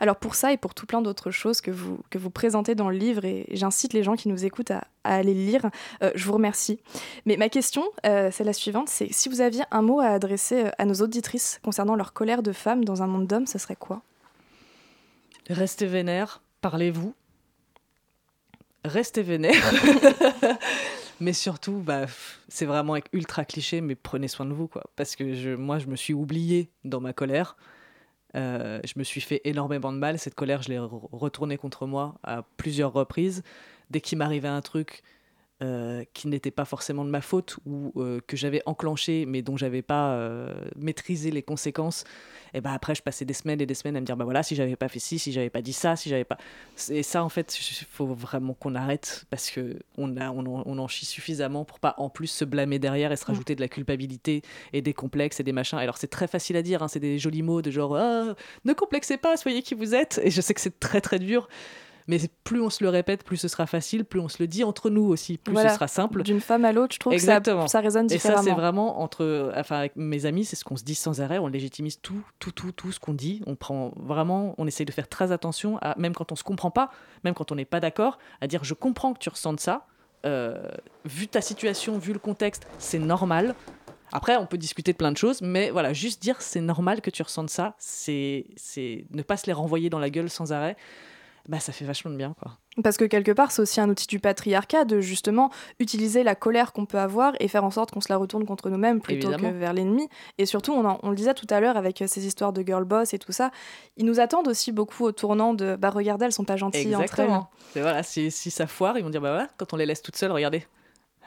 Alors 0.00 0.16
pour 0.16 0.34
ça 0.34 0.52
et 0.52 0.56
pour 0.56 0.74
tout 0.74 0.86
plein 0.86 1.02
d'autres 1.02 1.30
choses 1.30 1.60
que 1.60 1.70
vous, 1.70 1.98
que 2.10 2.18
vous 2.18 2.30
présentez 2.30 2.74
dans 2.74 2.90
le 2.90 2.96
livre, 2.96 3.24
et 3.24 3.46
j'incite 3.52 3.92
les 3.92 4.02
gens 4.02 4.16
qui 4.16 4.28
nous 4.28 4.44
écoutent 4.44 4.70
à, 4.70 4.84
à 5.04 5.16
aller 5.16 5.34
le 5.34 5.40
lire, 5.40 5.70
euh, 6.02 6.10
je 6.14 6.24
vous 6.24 6.32
remercie. 6.32 6.80
Mais 7.26 7.36
ma 7.36 7.48
question, 7.48 7.84
euh, 8.06 8.30
c'est 8.32 8.44
la 8.44 8.52
suivante, 8.52 8.88
c'est 8.88 9.12
si 9.12 9.28
vous 9.28 9.40
aviez 9.40 9.62
un 9.70 9.82
mot 9.82 10.00
à 10.00 10.08
adresser 10.08 10.64
euh, 10.64 10.70
à 10.78 10.84
nos 10.84 10.94
auditrices 10.94 11.60
concernant 11.62 11.96
leur 11.96 12.12
colère 12.12 12.42
de 12.42 12.52
femme 12.52 12.84
dans 12.84 13.02
un 13.02 13.06
monde 13.06 13.26
d'hommes, 13.26 13.46
ce 13.46 13.58
serait 13.58 13.76
quoi? 13.76 14.02
Restez 15.48 15.86
vénère, 15.86 16.42
parlez-vous. 16.60 17.14
Restez 18.84 19.22
vénère. 19.22 19.72
mais 21.20 21.32
surtout, 21.32 21.82
bah, 21.84 22.06
c'est 22.48 22.66
vraiment 22.66 22.96
ultra 23.12 23.44
cliché, 23.44 23.80
mais 23.80 23.94
prenez 23.94 24.28
soin 24.28 24.46
de 24.46 24.52
vous, 24.52 24.68
quoi. 24.68 24.84
Parce 24.96 25.16
que 25.16 25.34
je, 25.34 25.50
moi, 25.50 25.78
je 25.78 25.86
me 25.86 25.96
suis 25.96 26.14
oubliée 26.14 26.70
dans 26.84 27.00
ma 27.00 27.12
colère. 27.12 27.56
Euh, 28.36 28.80
je 28.84 28.94
me 28.96 29.04
suis 29.04 29.20
fait 29.20 29.40
énormément 29.44 29.92
de 29.92 29.98
mal. 29.98 30.18
Cette 30.18 30.34
colère, 30.34 30.62
je 30.62 30.68
l'ai 30.68 30.78
re- 30.78 31.08
retournée 31.12 31.56
contre 31.56 31.86
moi 31.86 32.14
à 32.22 32.42
plusieurs 32.56 32.92
reprises. 32.92 33.42
Dès 33.90 34.00
qu'il 34.00 34.18
m'arrivait 34.18 34.48
un 34.48 34.60
truc, 34.60 35.02
euh, 35.62 36.04
qui 36.14 36.28
n'était 36.28 36.50
pas 36.50 36.64
forcément 36.64 37.04
de 37.04 37.10
ma 37.10 37.20
faute 37.20 37.58
ou 37.66 37.92
euh, 37.96 38.20
que 38.26 38.36
j'avais 38.36 38.62
enclenché 38.64 39.26
mais 39.26 39.42
dont 39.42 39.56
j'avais 39.56 39.82
pas 39.82 40.12
euh, 40.12 40.54
maîtrisé 40.76 41.30
les 41.30 41.42
conséquences 41.42 42.04
et 42.54 42.60
ben 42.60 42.72
après 42.72 42.94
je 42.94 43.02
passais 43.02 43.24
des 43.24 43.34
semaines 43.34 43.60
et 43.60 43.66
des 43.66 43.74
semaines 43.74 43.96
à 43.96 44.00
me 44.00 44.06
dire 44.06 44.16
bah 44.16 44.24
voilà 44.24 44.42
si 44.42 44.54
j'avais 44.54 44.76
pas 44.76 44.88
fait 44.88 44.98
ci 44.98 45.18
si 45.18 45.32
j'avais 45.32 45.50
pas 45.50 45.60
dit 45.60 45.72
ça 45.72 45.96
si 45.96 46.08
j'avais 46.08 46.24
pas 46.24 46.38
et 46.88 47.02
ça 47.02 47.22
en 47.22 47.28
fait 47.28 47.58
il 47.60 47.86
faut 47.90 48.06
vraiment 48.06 48.54
qu'on 48.54 48.74
arrête 48.74 49.26
parce 49.28 49.50
que 49.50 49.78
on 49.98 50.16
a 50.16 50.30
on 50.30 50.46
en, 50.46 50.62
on 50.64 50.78
en, 50.78 50.88
chie 50.88 51.04
suffisamment 51.06 51.64
pour 51.64 51.78
pas 51.78 51.94
en 51.98 52.08
plus 52.08 52.28
se 52.28 52.44
blâmer 52.44 52.78
derrière 52.78 53.12
et 53.12 53.16
se 53.16 53.26
rajouter 53.26 53.54
de 53.54 53.60
la 53.60 53.68
culpabilité 53.68 54.42
et 54.72 54.80
des 54.80 54.94
complexes 54.94 55.40
et 55.40 55.44
des 55.44 55.52
machins. 55.52 55.78
Alors 55.78 55.98
c'est 55.98 56.08
très 56.08 56.26
facile 56.26 56.56
à 56.56 56.62
dire 56.62 56.82
hein, 56.82 56.88
c'est 56.88 57.00
des 57.00 57.18
jolis 57.18 57.42
mots 57.42 57.62
de 57.62 57.70
genre 57.70 57.96
ah, 57.96 58.34
ne 58.64 58.72
complexez 58.72 59.18
pas 59.18 59.36
soyez 59.36 59.62
qui 59.62 59.74
vous 59.74 59.94
êtes. 59.94 60.20
Et 60.24 60.30
je 60.30 60.40
sais 60.40 60.54
que 60.54 60.60
c'est 60.60 60.80
très 60.80 61.00
très 61.00 61.18
dur 61.18 61.48
mais 62.06 62.18
plus 62.44 62.60
on 62.60 62.70
se 62.70 62.82
le 62.82 62.90
répète, 62.90 63.24
plus 63.24 63.36
ce 63.36 63.48
sera 63.48 63.66
facile, 63.66 64.04
plus 64.04 64.20
on 64.20 64.28
se 64.28 64.36
le 64.40 64.46
dit 64.46 64.64
entre 64.64 64.90
nous 64.90 65.04
aussi, 65.04 65.38
plus 65.38 65.56
ce 65.56 65.68
sera 65.68 65.88
simple. 65.88 66.22
D'une 66.22 66.40
femme 66.40 66.64
à 66.64 66.72
l'autre, 66.72 66.94
je 66.94 66.98
trouve 66.98 67.12
Exactement. 67.12 67.64
que 67.64 67.70
ça, 67.70 67.80
résonne 67.80 68.06
différemment. 68.06 68.40
Et 68.40 68.44
ça, 68.44 68.50
c'est 68.50 68.56
vraiment 68.56 69.00
entre, 69.00 69.52
enfin, 69.56 69.76
avec 69.78 69.96
mes 69.96 70.26
amis, 70.26 70.44
c'est 70.44 70.56
ce 70.56 70.64
qu'on 70.64 70.76
se 70.76 70.84
dit 70.84 70.94
sans 70.94 71.20
arrêt. 71.20 71.38
On 71.38 71.46
légitimise 71.46 72.00
tout, 72.00 72.22
tout, 72.38 72.52
tout, 72.52 72.72
tout 72.72 72.92
ce 72.92 73.00
qu'on 73.00 73.14
dit. 73.14 73.42
On 73.46 73.56
prend 73.56 73.92
vraiment, 73.96 74.54
on 74.58 74.66
essaye 74.66 74.86
de 74.86 74.92
faire 74.92 75.08
très 75.08 75.32
attention, 75.32 75.78
à, 75.82 75.94
même 75.98 76.14
quand 76.14 76.32
on 76.32 76.36
se 76.36 76.44
comprend 76.44 76.70
pas, 76.70 76.90
même 77.24 77.34
quand 77.34 77.52
on 77.52 77.54
n'est 77.54 77.64
pas 77.64 77.80
d'accord, 77.80 78.18
à 78.40 78.46
dire 78.46 78.64
je 78.64 78.74
comprends 78.74 79.12
que 79.12 79.18
tu 79.18 79.28
ressentes 79.28 79.60
ça. 79.60 79.86
Euh, 80.26 80.68
vu 81.04 81.28
ta 81.28 81.40
situation, 81.40 81.98
vu 81.98 82.12
le 82.12 82.18
contexte, 82.18 82.66
c'est 82.78 82.98
normal. 82.98 83.54
Après, 84.12 84.36
on 84.36 84.46
peut 84.46 84.58
discuter 84.58 84.92
de 84.92 84.96
plein 84.96 85.12
de 85.12 85.16
choses, 85.16 85.40
mais 85.40 85.70
voilà, 85.70 85.92
juste 85.92 86.20
dire 86.20 86.42
c'est 86.42 86.60
normal 86.60 87.00
que 87.00 87.10
tu 87.10 87.22
ressentes 87.22 87.50
ça, 87.50 87.74
c'est 87.78 88.44
ne 89.10 89.22
pas 89.22 89.36
se 89.36 89.46
les 89.46 89.52
renvoyer 89.52 89.88
dans 89.88 89.98
la 90.00 90.10
gueule 90.10 90.28
sans 90.28 90.52
arrêt 90.52 90.76
bah, 91.48 91.60
ça 91.60 91.72
fait 91.72 91.84
vachement 91.84 92.10
de 92.10 92.16
bien. 92.16 92.34
quoi. 92.40 92.58
Parce 92.82 92.96
que 92.96 93.04
quelque 93.04 93.32
part, 93.32 93.50
c'est 93.50 93.62
aussi 93.62 93.80
un 93.80 93.88
outil 93.88 94.06
du 94.06 94.20
patriarcat 94.20 94.84
de 94.84 95.00
justement 95.00 95.50
utiliser 95.78 96.22
la 96.22 96.34
colère 96.34 96.72
qu'on 96.72 96.86
peut 96.86 96.98
avoir 96.98 97.32
et 97.40 97.48
faire 97.48 97.64
en 97.64 97.70
sorte 97.70 97.90
qu'on 97.90 98.00
se 98.00 98.08
la 98.08 98.16
retourne 98.16 98.44
contre 98.44 98.70
nous-mêmes 98.70 99.00
plutôt 99.00 99.30
que 99.30 99.46
vers 99.46 99.72
l'ennemi. 99.72 100.08
Et 100.38 100.46
surtout, 100.46 100.72
on, 100.72 100.98
on, 101.02 101.10
le 101.10 101.16
disait 101.16 101.34
tout 101.34 101.46
à 101.50 101.60
l'heure 101.60 101.76
avec 101.76 102.02
ces 102.06 102.26
histoires 102.26 102.52
de 102.52 102.62
girl 102.62 102.84
boss 102.84 103.12
et 103.14 103.18
tout 103.18 103.32
ça, 103.32 103.50
ils 103.96 104.06
nous 104.06 104.20
attendent 104.20 104.48
aussi 104.48 104.72
beaucoup 104.72 105.04
au 105.04 105.12
tournant 105.12 105.54
de 105.54 105.76
bah 105.76 105.90
regardez, 105.90 106.26
elles 106.26 106.32
sont 106.32 106.44
pas 106.44 106.56
gentilles 106.56 106.92
Exactement. 106.92 107.36
entre 107.36 107.50
elles. 107.74 107.82
voilà, 107.82 108.02
si, 108.02 108.30
si 108.30 108.50
ça 108.50 108.66
foire, 108.66 108.96
ils 108.98 109.04
vont 109.04 109.10
dire 109.10 109.20
bah 109.20 109.30
voilà, 109.30 109.48
quand 109.56 109.72
on 109.72 109.76
les 109.76 109.86
laisse 109.86 110.02
toutes 110.02 110.16
seules, 110.16 110.32
regardez. 110.32 110.64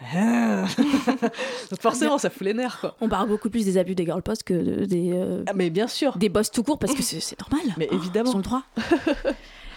Donc 1.69 1.81
forcément, 1.81 2.17
ça 2.17 2.29
fout 2.29 2.41
les 2.41 2.53
nerfs. 2.53 2.79
Quoi. 2.79 2.95
On 2.99 3.07
parle 3.07 3.27
beaucoup 3.27 3.49
plus 3.49 3.65
des 3.65 3.77
abus 3.77 3.95
des 3.95 4.05
girl 4.05 4.21
boss 4.21 4.43
que 4.43 4.85
des. 4.85 5.11
Euh, 5.13 5.43
ah, 5.47 5.53
mais 5.53 5.69
bien 5.69 5.87
sûr. 5.87 6.17
Des 6.17 6.29
boss 6.29 6.51
tout 6.51 6.63
court 6.63 6.79
parce 6.79 6.93
que 6.93 7.03
c'est 7.03 7.39
normal. 7.39 7.73
Mais 7.77 7.87
évidemment. 7.91 8.31
Ils 8.31 8.35
ont 8.35 8.39
le 8.39 8.43
droit. 8.43 8.63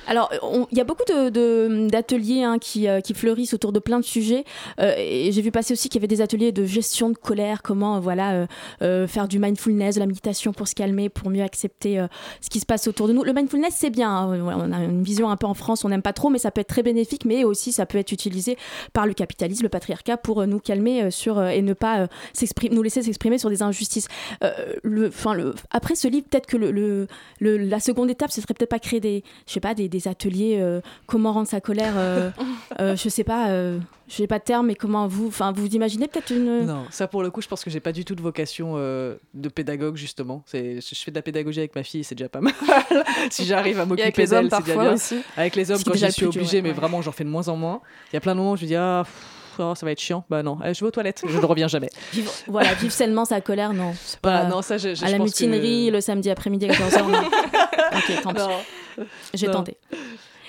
Alors, 0.06 0.30
il 0.70 0.78
y 0.78 0.80
a 0.80 0.84
beaucoup 0.84 1.04
d'ateliers 1.04 2.40
de, 2.40 2.44
hein, 2.44 2.58
qui, 2.58 2.88
euh, 2.88 3.00
qui, 3.00 3.14
fleurissent 3.14 3.54
autour 3.54 3.72
de 3.72 3.80
plein 3.80 3.98
de 3.98 4.04
sujets. 4.04 4.44
Euh, 4.80 4.94
j'ai 4.96 5.42
vu 5.42 5.50
passer 5.50 5.72
aussi 5.72 5.88
qu'il 5.88 6.00
y 6.00 6.00
avait 6.00 6.06
des 6.06 6.20
ateliers 6.20 6.52
de 6.52 6.64
gestion 6.64 7.10
de 7.10 7.16
colère, 7.16 7.62
comment 7.62 7.96
euh, 7.96 8.00
voilà, 8.00 8.46
faire 8.80 9.28
du 9.28 9.38
mindfulness, 9.38 9.96
de 9.96 10.00
la 10.00 10.06
méditation 10.06 10.52
pour 10.52 10.68
se 10.68 10.74
calmer, 10.74 11.08
pour 11.08 11.30
mieux 11.30 11.42
accepter 11.42 12.04
ce 12.40 12.50
qui 12.50 12.60
se 12.60 12.66
passe 12.66 12.86
autour 12.86 13.08
de 13.08 13.12
nous. 13.12 13.24
Le 13.24 13.32
mindfulness, 13.32 13.74
c'est 13.76 13.90
bien. 13.90 14.10
Hein. 14.10 14.40
on 14.40 14.72
a 14.72 14.84
une 14.84 15.02
vision 15.02 15.30
un 15.30 15.36
peu 15.36 15.46
en 15.46 15.54
France, 15.54 15.84
on 15.84 15.88
n'aime 15.88 16.02
pas 16.02 16.12
trop, 16.12 16.30
mais 16.30 16.38
ça 16.38 16.50
peut 16.50 16.60
être 16.60 16.68
très 16.68 16.82
bénéfique, 16.82 17.24
mais 17.24 17.44
aussi 17.44 17.72
ça 17.72 17.86
peut 17.86 17.98
être 17.98 18.12
utilisé 18.12 18.56
par 18.92 19.06
le 19.06 19.14
capitalisme, 19.14 19.64
le 19.64 19.68
patriarcat, 19.68 20.16
pour 20.16 20.46
nous 20.46 20.58
calmer 20.58 21.10
sur, 21.10 21.42
et 21.42 21.62
ne 21.62 21.72
pas 21.72 22.08
nous 22.70 22.82
laisser 22.82 23.02
s'exprimer 23.02 23.38
sur 23.38 23.50
des 23.50 23.62
injustices. 23.62 24.08
le, 24.82 25.10
après 25.70 25.94
ce 25.94 26.08
livre, 26.08 26.26
peut-être 26.30 26.46
que 26.46 27.06
la 27.40 27.80
seconde 27.80 28.10
étape, 28.10 28.30
ce 28.30 28.40
serait 28.40 28.54
peut-être 28.54 28.70
pas 28.70 28.78
créer 28.78 29.00
des, 29.00 29.24
pas, 29.60 29.74
des 29.74 29.88
ateliers 30.06 30.58
euh, 30.60 30.80
comment 31.06 31.32
rendre 31.32 31.48
sa 31.48 31.60
colère 31.60 31.94
euh, 31.96 32.30
euh, 32.80 32.96
je 32.96 33.08
sais 33.08 33.24
pas 33.24 33.48
je 33.48 34.20
n'ai 34.20 34.26
pas 34.26 34.38
de 34.38 34.44
terme 34.44 34.66
mais 34.66 34.74
comment 34.74 35.08
vous 35.08 35.28
enfin 35.28 35.52
vous 35.52 35.66
imaginez 35.68 36.06
peut-être 36.08 36.30
une 36.30 36.66
non 36.66 36.84
ça 36.90 37.08
pour 37.08 37.22
le 37.22 37.30
coup 37.30 37.40
je 37.40 37.48
pense 37.48 37.64
que 37.64 37.70
j'ai 37.70 37.80
pas 37.80 37.92
du 37.92 38.04
tout 38.04 38.14
de 38.14 38.22
vocation 38.22 38.76
de 38.76 39.48
pédagogue 39.48 39.96
justement 39.96 40.42
c'est 40.46 40.80
je 40.80 40.94
fais 40.94 41.10
de 41.10 41.16
la 41.16 41.22
pédagogie 41.22 41.60
avec 41.60 41.74
ma 41.74 41.82
fille 41.82 42.04
c'est 42.04 42.14
déjà 42.14 42.28
pas 42.28 42.40
mal 42.40 42.54
si 43.30 43.44
j'arrive 43.44 43.80
à 43.80 43.86
m'occuper 43.86 44.26
d'elle 44.26 44.48
c'est 44.50 44.60
déjà 44.60 44.80
bien 44.80 44.92
aussi. 44.94 45.16
avec 45.36 45.56
les 45.56 45.70
hommes 45.70 45.82
quand 45.84 45.94
je 45.94 46.06
suis 46.08 46.26
obligée 46.26 46.62
mais 46.62 46.72
vraiment 46.72 47.02
j'en 47.02 47.12
fais 47.12 47.24
de 47.24 47.30
moins 47.30 47.48
en 47.48 47.56
moins 47.56 47.80
il 48.12 48.14
y 48.14 48.18
a 48.18 48.20
plein 48.20 48.34
de 48.34 48.38
moments 48.38 48.52
où 48.52 48.56
je 48.56 48.62
me 48.62 48.68
dis 48.68 48.76
ah 48.76 49.04
oh, 49.58 49.74
ça 49.74 49.86
va 49.86 49.92
être 49.92 50.00
chiant. 50.00 50.24
Bah 50.28 50.42
non, 50.42 50.58
je 50.62 50.80
vais 50.80 50.86
aux 50.86 50.90
toilettes, 50.90 51.22
je 51.26 51.38
ne 51.38 51.44
reviens 51.44 51.68
jamais. 51.68 51.90
voilà, 52.46 52.74
vivre 52.74 52.92
sainement 52.92 53.24
sa 53.24 53.40
colère, 53.40 53.72
non. 53.72 53.94
Bah, 54.22 54.44
non, 54.44 54.62
ça, 54.62 54.78
je, 54.78 55.04
à 55.04 55.10
la 55.10 55.18
mutinerie 55.18 55.90
le 55.90 56.00
samedi 56.00 56.30
après-midi 56.30 56.66
à 56.66 56.72
14h. 56.72 57.26
ok, 57.96 58.22
tant 58.22 58.34
pis. 58.34 58.40
J'ai 59.34 59.48
tenté. 59.48 59.76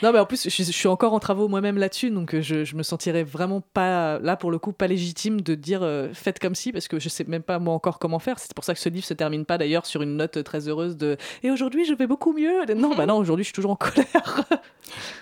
Non, 0.03 0.11
mais 0.11 0.19
en 0.19 0.25
plus, 0.25 0.47
je, 0.47 0.63
suis 0.63 0.87
encore 0.87 1.13
en 1.13 1.19
travaux 1.19 1.47
moi-même 1.47 1.77
là-dessus, 1.77 2.11
donc 2.11 2.35
euh, 2.35 2.41
je, 2.41 2.63
je, 2.63 2.75
me 2.75 2.83
sentirais 2.83 3.23
vraiment 3.23 3.61
pas, 3.61 4.19
là 4.19 4.35
pour 4.35 4.51
le 4.51 4.59
coup, 4.59 4.71
pas 4.71 4.85
légitime 4.85 5.41
de 5.41 5.55
dire 5.55 5.81
euh, 5.81 6.09
faites 6.13 6.37
comme 6.37 6.53
si, 6.53 6.71
parce 6.71 6.87
que 6.87 6.99
je 6.99 7.09
sais 7.09 7.23
même 7.23 7.41
pas 7.41 7.57
moi 7.57 7.73
encore 7.73 7.97
comment 7.97 8.19
faire. 8.19 8.37
C'est 8.37 8.53
pour 8.53 8.63
ça 8.63 8.75
que 8.75 8.79
ce 8.79 8.89
livre 8.89 9.05
se 9.05 9.15
termine 9.15 9.43
pas 9.45 9.57
d'ailleurs 9.57 9.87
sur 9.87 10.03
une 10.03 10.15
note 10.15 10.43
très 10.43 10.67
heureuse 10.67 10.97
de 10.97 11.17
et 11.41 11.49
aujourd'hui 11.49 11.85
je 11.85 11.95
vais 11.95 12.05
beaucoup 12.05 12.31
mieux. 12.31 12.63
Non, 12.75 12.93
bah 12.95 13.05
non, 13.07 13.17
aujourd'hui 13.17 13.43
je 13.43 13.47
suis 13.47 13.55
toujours 13.55 13.71
en 13.71 13.75
colère. 13.75 14.43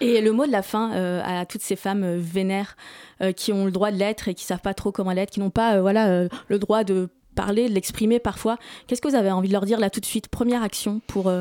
et 0.02 0.20
le 0.20 0.34
mot 0.34 0.46
de 0.46 0.52
la 0.52 0.62
fin 0.62 0.94
euh, 0.94 1.22
à 1.24 1.46
toutes 1.46 1.62
ces 1.62 1.78
femmes 1.78 2.18
vénères 2.18 2.76
qui 3.38 3.54
ont 3.54 3.64
le 3.64 3.72
droit 3.72 3.92
de 3.92 3.98
l'être 3.98 4.28
et 4.28 4.34
qui 4.34 4.44
savent 4.44 4.60
pas 4.60 4.74
trop 4.74 4.92
comment 4.92 5.14
l'être, 5.14 5.32
qui 5.32 5.40
n'ont 5.40 5.50
pas 5.50 5.80
voilà, 5.80 6.28
le 6.50 6.60
droit 6.60 6.84
de 6.84 7.08
parler, 7.34 7.70
de 7.70 7.74
l'exprimer 7.74 8.20
parfois. 8.20 8.58
Qu'est-ce 8.88 9.02
que 9.02 9.08
vous 9.08 9.16
avez 9.16 9.32
envie 9.32 9.48
de 9.48 9.54
leur 9.54 9.66
dire 9.66 9.80
là 9.80 9.90
tout 9.90 10.02
de 10.02 10.06
suite? 10.06 10.28
Première 10.28 10.64
action 10.64 11.00
pour 11.08 11.32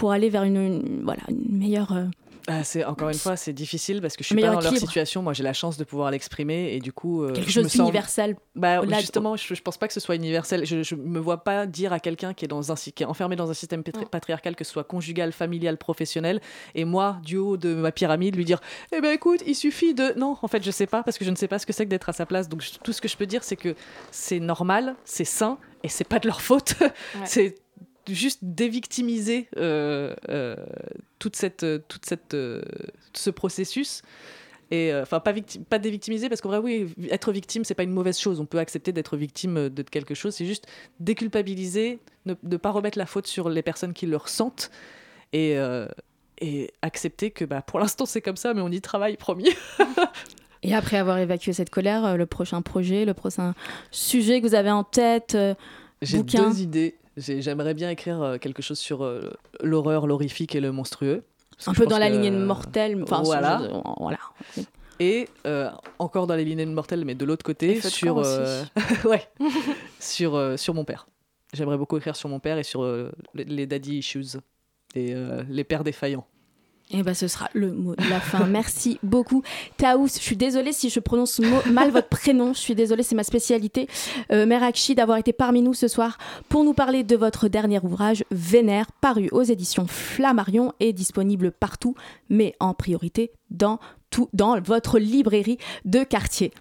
pour 0.00 0.12
aller 0.12 0.30
vers 0.30 0.44
une, 0.44 1.02
voilà, 1.04 1.20
une 1.28 1.58
meilleure. 1.58 1.92
Euh, 1.92 2.06
ah, 2.46 2.64
c'est 2.64 2.86
encore 2.86 3.10
une 3.10 3.18
fois, 3.18 3.36
c'est 3.36 3.52
difficile 3.52 4.00
parce 4.00 4.16
que 4.16 4.24
je 4.24 4.28
suis 4.28 4.40
pas 4.40 4.50
dans 4.50 4.60
leur 4.60 4.74
situation. 4.74 5.22
Moi, 5.22 5.34
j'ai 5.34 5.42
la 5.42 5.52
chance 5.52 5.76
de 5.76 5.84
pouvoir 5.84 6.10
l'exprimer 6.10 6.72
et 6.72 6.80
du 6.80 6.90
coup, 6.90 7.22
euh, 7.22 7.34
quelque 7.34 7.50
chose 7.50 7.70
d'universel. 7.70 8.34
Bah, 8.54 8.80
justement, 8.98 9.36
je, 9.36 9.54
je, 9.54 9.60
pense 9.60 9.76
pas 9.76 9.88
que 9.88 9.92
ce 9.92 10.00
soit 10.00 10.14
universel. 10.14 10.64
Je, 10.64 10.82
je 10.82 10.94
me 10.94 11.18
vois 11.18 11.44
pas 11.44 11.66
dire 11.66 11.92
à 11.92 12.00
quelqu'un 12.00 12.32
qui 12.32 12.46
est 12.46 12.48
dans 12.48 12.72
un 12.72 12.76
qui 12.76 13.02
est 13.02 13.04
enfermé 13.04 13.36
dans 13.36 13.50
un 13.50 13.54
système 13.54 13.82
patriarcal, 13.84 14.56
que 14.56 14.64
ce 14.64 14.72
soit 14.72 14.84
conjugal, 14.84 15.32
familial, 15.32 15.76
professionnel, 15.76 16.40
et 16.74 16.86
moi, 16.86 17.18
du 17.22 17.36
haut 17.36 17.58
de 17.58 17.74
ma 17.74 17.92
pyramide, 17.92 18.36
lui 18.36 18.46
dire, 18.46 18.60
eh 18.96 19.02
ben 19.02 19.12
écoute, 19.12 19.42
il 19.46 19.54
suffit 19.54 19.92
de. 19.92 20.18
Non, 20.18 20.38
en 20.40 20.48
fait, 20.48 20.64
je 20.64 20.70
sais 20.70 20.86
pas 20.86 21.02
parce 21.02 21.18
que 21.18 21.26
je 21.26 21.30
ne 21.30 21.36
sais 21.36 21.46
pas 21.46 21.58
ce 21.58 21.66
que 21.66 21.74
c'est 21.74 21.84
que 21.84 21.90
d'être 21.90 22.08
à 22.08 22.14
sa 22.14 22.24
place. 22.24 22.48
Donc 22.48 22.64
tout 22.82 22.94
ce 22.94 23.02
que 23.02 23.08
je 23.08 23.18
peux 23.18 23.26
dire, 23.26 23.44
c'est 23.44 23.56
que 23.56 23.74
c'est 24.12 24.40
normal, 24.40 24.96
c'est 25.04 25.26
sain 25.26 25.58
et 25.82 25.90
c'est 25.90 26.08
pas 26.08 26.18
de 26.18 26.26
leur 26.26 26.40
faute. 26.40 26.74
c'est 27.26 27.56
juste 28.08 28.40
dévictimiser 28.42 29.48
euh, 29.56 30.14
euh, 30.28 30.56
toute 31.18 31.36
cette, 31.36 31.66
toute 31.88 32.06
cette, 32.06 32.34
euh, 32.34 32.62
ce 33.12 33.30
processus. 33.30 34.02
Et 34.72 34.94
enfin, 34.94 35.18
pas, 35.18 35.34
pas 35.68 35.80
dévictimiser, 35.80 36.28
parce 36.28 36.40
qu'en 36.40 36.50
vrai, 36.50 36.58
oui, 36.58 36.94
être 37.10 37.32
victime, 37.32 37.64
c'est 37.64 37.74
pas 37.74 37.82
une 37.82 37.90
mauvaise 37.90 38.20
chose. 38.20 38.38
On 38.38 38.46
peut 38.46 38.60
accepter 38.60 38.92
d'être 38.92 39.16
victime 39.16 39.68
de 39.68 39.82
quelque 39.82 40.14
chose. 40.14 40.32
C'est 40.36 40.46
juste 40.46 40.68
déculpabiliser, 41.00 41.98
ne, 42.24 42.34
pas 42.56 42.70
remettre 42.70 42.96
la 42.96 43.06
faute 43.06 43.26
sur 43.26 43.50
les 43.50 43.62
personnes 43.62 43.92
qui 43.92 44.06
le 44.06 44.16
ressentent. 44.16 44.70
Et, 45.32 45.56
et 46.40 46.70
accepter 46.82 47.32
que 47.32 47.44
bah, 47.44 47.62
pour 47.62 47.80
l'instant, 47.80 48.06
c'est 48.06 48.20
comme 48.20 48.36
ça, 48.36 48.54
mais 48.54 48.60
on 48.60 48.70
y 48.70 48.80
travaille, 48.80 49.16
promis. 49.16 49.48
Et 50.62 50.74
après 50.74 50.98
avoir 50.98 51.18
évacué 51.18 51.52
cette 51.52 51.70
colère, 51.70 52.16
le 52.16 52.26
prochain 52.26 52.62
projet, 52.62 53.04
le 53.04 53.14
prochain 53.14 53.54
sujet 53.90 54.40
que 54.40 54.46
vous 54.46 54.54
avez 54.54 54.70
en 54.70 54.84
tête 54.84 55.36
J'ai 56.00 56.22
deux 56.22 56.60
idées. 56.60 56.99
J'aimerais 57.16 57.74
bien 57.74 57.90
écrire 57.90 58.22
euh, 58.22 58.38
quelque 58.38 58.62
chose 58.62 58.78
sur 58.78 59.04
euh, 59.04 59.32
l'horreur, 59.62 60.06
l'horrifique 60.06 60.54
et 60.54 60.60
le 60.60 60.72
monstrueux. 60.72 61.24
Un 61.66 61.74
peu 61.74 61.86
dans 61.86 61.98
la 61.98 62.08
lignée 62.08 62.30
de 62.30 62.38
Mortel. 62.38 63.02
Enfin, 63.02 63.22
voilà. 63.22 63.60
voilà. 63.98 64.18
Et 64.98 65.28
euh, 65.46 65.70
encore 65.98 66.26
dans 66.26 66.34
la 66.36 66.42
lignée 66.42 66.64
de 66.64 66.70
Mortel, 66.70 67.04
mais 67.04 67.14
de 67.14 67.24
l'autre 67.24 67.44
côté, 67.44 67.80
sur, 67.80 68.16
ouais, 69.04 69.28
sur, 69.98 70.58
sur 70.58 70.74
mon 70.74 70.84
père. 70.84 71.06
J'aimerais 71.52 71.76
beaucoup 71.76 71.96
écrire 71.96 72.16
sur 72.16 72.28
mon 72.28 72.38
père 72.38 72.58
et 72.58 72.62
sur 72.62 72.86
les 73.34 73.66
daddy 73.66 73.98
issues, 73.98 74.38
et, 74.94 75.14
les 75.48 75.64
pères 75.64 75.84
défaillants. 75.84 76.26
Et 76.92 76.98
eh 76.98 77.02
ben, 77.04 77.14
ce 77.14 77.28
sera 77.28 77.48
le 77.52 77.72
mot 77.72 77.94
de 77.94 78.10
la 78.10 78.18
fin. 78.18 78.46
Merci 78.46 78.98
beaucoup. 79.04 79.44
Taous, 79.76 80.08
je 80.08 80.18
suis 80.18 80.36
désolée 80.36 80.72
si 80.72 80.90
je 80.90 80.98
prononce 80.98 81.40
mal 81.70 81.92
votre 81.92 82.08
prénom. 82.08 82.52
Je 82.52 82.58
suis 82.58 82.74
désolée, 82.74 83.04
c'est 83.04 83.14
ma 83.14 83.22
spécialité. 83.22 83.88
Euh, 84.32 84.44
Merakchi, 84.44 84.96
d'avoir 84.96 85.18
été 85.18 85.32
parmi 85.32 85.62
nous 85.62 85.72
ce 85.72 85.86
soir 85.86 86.18
pour 86.48 86.64
nous 86.64 86.74
parler 86.74 87.04
de 87.04 87.14
votre 87.14 87.46
dernier 87.46 87.78
ouvrage, 87.80 88.24
Vénère, 88.32 88.90
paru 89.00 89.28
aux 89.30 89.44
éditions 89.44 89.86
Flammarion 89.86 90.72
et 90.80 90.92
disponible 90.92 91.52
partout, 91.52 91.94
mais 92.28 92.56
en 92.58 92.74
priorité 92.74 93.30
dans, 93.50 93.78
tout, 94.10 94.28
dans 94.32 94.60
votre 94.60 94.98
librairie 94.98 95.58
de 95.84 96.02
quartier. 96.02 96.52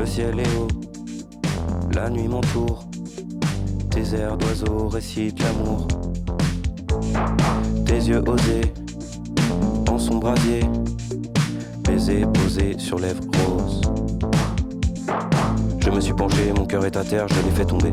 Le 0.00 0.06
ciel 0.06 0.40
est 0.40 0.56
haut, 0.56 0.68
la 1.94 2.08
nuit 2.08 2.26
m'entoure. 2.26 2.86
Tes 3.90 4.16
airs 4.16 4.38
d'oiseaux 4.38 4.88
récitent 4.88 5.42
l'amour. 5.42 5.86
Tes 7.84 7.96
yeux 7.96 8.22
osés 8.26 8.72
en 9.90 9.98
son 9.98 10.16
brasier, 10.16 10.60
baiser 11.84 12.24
posé 12.32 12.78
sur 12.78 12.98
lèvres 12.98 13.24
roses. 13.46 13.82
Je 15.80 15.90
me 15.90 16.00
suis 16.00 16.14
penché, 16.14 16.50
mon 16.56 16.64
cœur 16.64 16.86
est 16.86 16.96
à 16.96 17.04
terre, 17.04 17.26
je 17.28 17.34
l'ai 17.34 17.54
fait 17.54 17.66
tomber. 17.66 17.90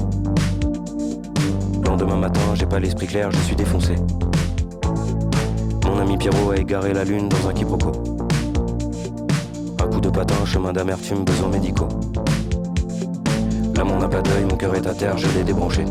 Lendemain 1.86 2.16
matin, 2.16 2.56
j'ai 2.56 2.68
pas 2.68 2.80
l'esprit 2.80 3.08
clair, 3.08 3.30
je 3.34 3.40
suis 3.40 3.56
défoncé. 3.58 3.96
Mon 5.84 6.00
ami 6.00 6.16
Pierrot 6.16 6.52
a 6.52 6.56
égaré 6.56 6.94
la 6.94 7.04
lune 7.04 7.28
dans 7.28 7.50
un 7.50 7.54
quiproquo. 7.54 8.07
Coup 9.98 10.02
de 10.02 10.10
patin, 10.10 10.46
chemin 10.46 10.74
d'amertume, 10.74 11.24
besoins 11.24 11.50
médicaux. 11.50 11.88
Là, 13.76 13.84
mon 13.84 13.98
n'a 13.98 14.08
pas 14.08 14.22
d'œil, 14.22 14.46
mon 14.48 14.56
cœur 14.56 14.76
est 14.76 14.86
à 14.86 14.94
terre, 14.94 15.18
je 15.18 15.26
l'ai 15.30 15.44
débranché. 15.44 15.86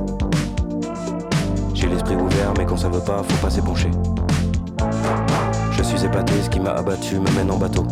J'ai 1.75 1.89
l'esprit 1.89 2.15
ouvert, 2.15 2.55
mais 2.57 2.65
quand 2.65 2.77
ça 2.77 2.89
veut 2.89 3.01
pas, 3.01 3.25
faut 3.25 3.45
pas 3.45 3.51
s'épancher. 3.51 3.91
Je 5.73 5.83
suis 5.83 6.05
épaté, 6.05 6.35
ce 6.41 6.49
qui 6.49 6.61
m'a 6.61 6.71
abattu 6.71 7.19
me 7.19 7.29
mène 7.33 7.51
en 7.51 7.57
bateau. 7.57 7.85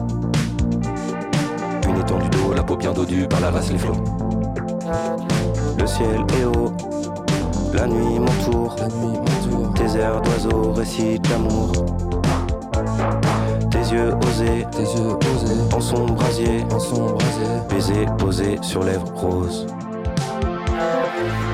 Une 1.89 1.99
étendue 1.99 2.31
d'eau, 2.31 2.53
la 2.55 2.63
peau 2.63 2.77
bien 2.77 2.93
dodue 2.93 3.27
par 3.27 3.41
la 3.41 3.51
race 3.51 3.73
les 3.73 3.79
flots. 3.79 4.05
Le 5.77 5.85
ciel 5.85 6.25
est 6.39 6.45
haut, 6.45 6.73
la 7.73 7.89
nuit 7.89 8.21
m'entoure. 8.21 8.77
La 8.79 8.87
nuit 8.87 9.19
m'entoure. 9.19 9.75
Tes 9.75 9.99
airs 9.99 10.21
d'oiseaux 10.21 10.75
récitent 10.75 11.29
l'amour. 11.29 11.73
Tes 13.95 14.01
yeux 14.01 14.15
osés 14.27 14.67
Tes 14.73 14.83
yeux 14.83 15.07
osés 15.13 15.73
en 15.73 15.81
son 15.81 16.07
brasier, 16.07 16.65
en 16.73 16.81
son 16.81 17.13
brasier. 17.13 17.47
baiser 17.71 18.07
posé 18.19 18.59
sur 18.61 18.83
lèvres 18.83 19.07
roses. 19.15 19.69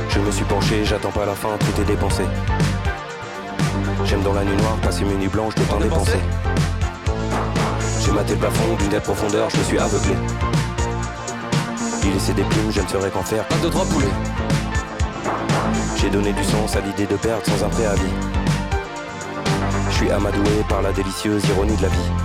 Je 0.08 0.20
me 0.20 0.30
suis 0.30 0.44
penché, 0.46 0.82
j'attends 0.86 1.10
pas 1.10 1.26
la 1.26 1.34
fin, 1.34 1.50
tout 1.58 1.82
est 1.82 1.84
dépensé. 1.84 2.22
J'aime 4.06 4.22
dans 4.22 4.32
la 4.32 4.42
nuit 4.42 4.56
noire 4.56 4.76
passer 4.82 5.04
mes 5.04 5.16
nuits 5.16 5.28
blanches 5.28 5.54
de 5.54 5.62
temps 5.64 5.78
dépensé. 5.80 6.16
J'ai 8.02 8.12
maté 8.12 8.32
le 8.32 8.38
plafond 8.38 8.74
d'une 8.78 8.88
telle 8.88 9.02
profondeur, 9.02 9.50
je 9.50 9.58
me 9.58 9.62
suis 9.64 9.78
aveuglé. 9.78 10.14
Il 12.04 12.12
laissait 12.14 12.32
des 12.32 12.44
plumes, 12.44 12.70
je 12.70 12.80
ne 12.80 12.88
saurais 12.88 13.10
qu'en 13.10 13.22
faire. 13.22 13.44
Un, 13.50 13.62
deux, 13.62 13.68
trois 13.68 13.84
poulets. 13.84 14.06
J'ai 15.98 16.08
donné 16.08 16.32
du 16.32 16.44
sens 16.44 16.74
à 16.74 16.80
l'idée 16.80 17.06
de 17.06 17.16
perdre 17.16 17.44
sans 17.44 17.66
un 17.66 17.68
préavis. 17.68 18.14
Je 19.90 19.94
suis 19.94 20.10
amadoué 20.10 20.64
par 20.70 20.80
la 20.80 20.92
délicieuse 20.92 21.46
ironie 21.50 21.76
de 21.76 21.82
la 21.82 21.88
vie. 21.88 22.19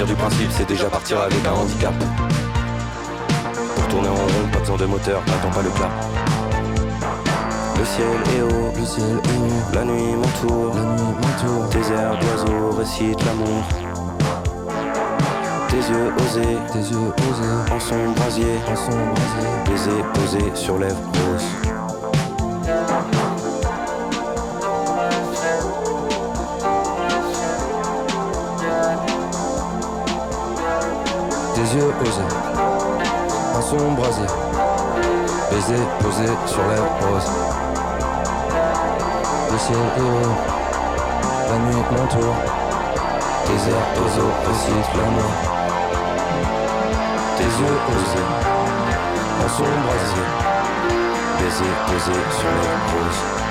Partir 0.00 0.16
du 0.16 0.22
principe, 0.22 0.50
c'est 0.50 0.66
déjà 0.66 0.88
partir 0.88 1.20
avec 1.20 1.46
un 1.46 1.52
handicap. 1.52 1.92
Pour 3.74 3.88
tourner 3.88 4.08
en 4.08 4.14
rond, 4.14 4.48
pas 4.50 4.60
besoin 4.60 4.76
de 4.78 4.86
moteur, 4.86 5.22
n'attends 5.26 5.50
pas 5.50 5.60
le 5.60 5.68
plat. 5.68 5.90
Le 7.78 7.84
ciel 7.84 8.06
est 8.34 8.40
haut, 8.40 8.72
Le 8.74 8.86
ciel 8.86 9.04
est 9.04 9.38
haut. 9.38 9.74
la 9.74 9.84
nuit 9.84 10.14
m'entoure. 10.14 10.74
La 10.74 10.82
nuit 10.84 11.12
m'entoure. 11.20 11.68
Tes 11.68 11.92
airs 11.92 12.18
d'oiseaux 12.18 12.70
récitent 12.78 13.22
l'amour. 13.26 13.62
Tes 15.68 15.76
yeux 15.76 16.14
osés 16.16 16.56
Tes 16.72 16.78
yeux 16.78 17.12
osés 17.28 17.74
en 17.74 17.78
son 17.78 18.12
brasier, 18.16 18.56
en 18.72 18.76
son 18.76 18.96
brasier. 18.96 19.50
baiser 19.66 20.02
posé 20.14 20.50
sur 20.54 20.78
lèvres 20.78 20.96
roses. 21.12 21.79
Tes 31.70 31.76
yeux 31.76 31.94
osés 32.02 32.22
en 33.54 33.62
son 33.62 33.92
brasier. 33.92 34.26
Baiser 35.52 35.82
posé 36.00 36.26
sur 36.46 36.66
lèvres 36.66 36.96
roses. 37.00 37.30
Le 39.52 39.58
ciel 39.58 39.76
est. 39.76 41.48
La 41.48 41.58
nuit 41.58 41.84
m'entoure. 41.92 42.34
Tes 43.44 43.70
airs 43.70 43.90
d'oiseaux 43.94 44.32
récitent 44.48 44.96
l'amour. 44.96 45.32
Tes 47.36 47.44
yeux 47.44 47.78
osés 47.88 48.28
en 49.44 49.48
son 49.48 49.62
brasier, 49.86 50.26
baiser 51.38 51.74
posé 51.86 52.18
sur 52.36 52.48
lèvres 52.48 52.90
roses. 52.94 53.49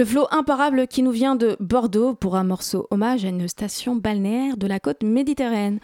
Le 0.00 0.06
flot 0.06 0.28
imparable 0.30 0.86
qui 0.86 1.02
nous 1.02 1.10
vient 1.10 1.36
de 1.36 1.58
Bordeaux 1.60 2.14
pour 2.14 2.34
un 2.36 2.42
morceau 2.42 2.86
hommage 2.90 3.26
à 3.26 3.28
une 3.28 3.46
station 3.48 3.96
balnéaire 3.96 4.56
de 4.56 4.66
la 4.66 4.80
côte 4.80 5.02
méditerranéenne. 5.02 5.78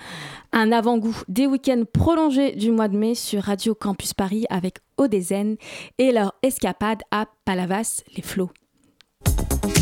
Un 0.55 0.73
avant-goût 0.73 1.21
des 1.29 1.47
week-ends 1.47 1.83
prolongés 1.93 2.53
du 2.53 2.71
mois 2.71 2.89
de 2.89 2.97
mai 2.97 3.15
sur 3.15 3.43
Radio 3.43 3.75
Campus 3.75 4.15
Paris 4.15 4.47
avec 4.49 4.79
Odezen 4.97 5.59
et 5.99 6.13
leur 6.13 6.33
escapade 6.43 7.03
à 7.11 7.27
Palavas, 7.45 8.05
les 8.17 8.23
flots. 8.23 8.49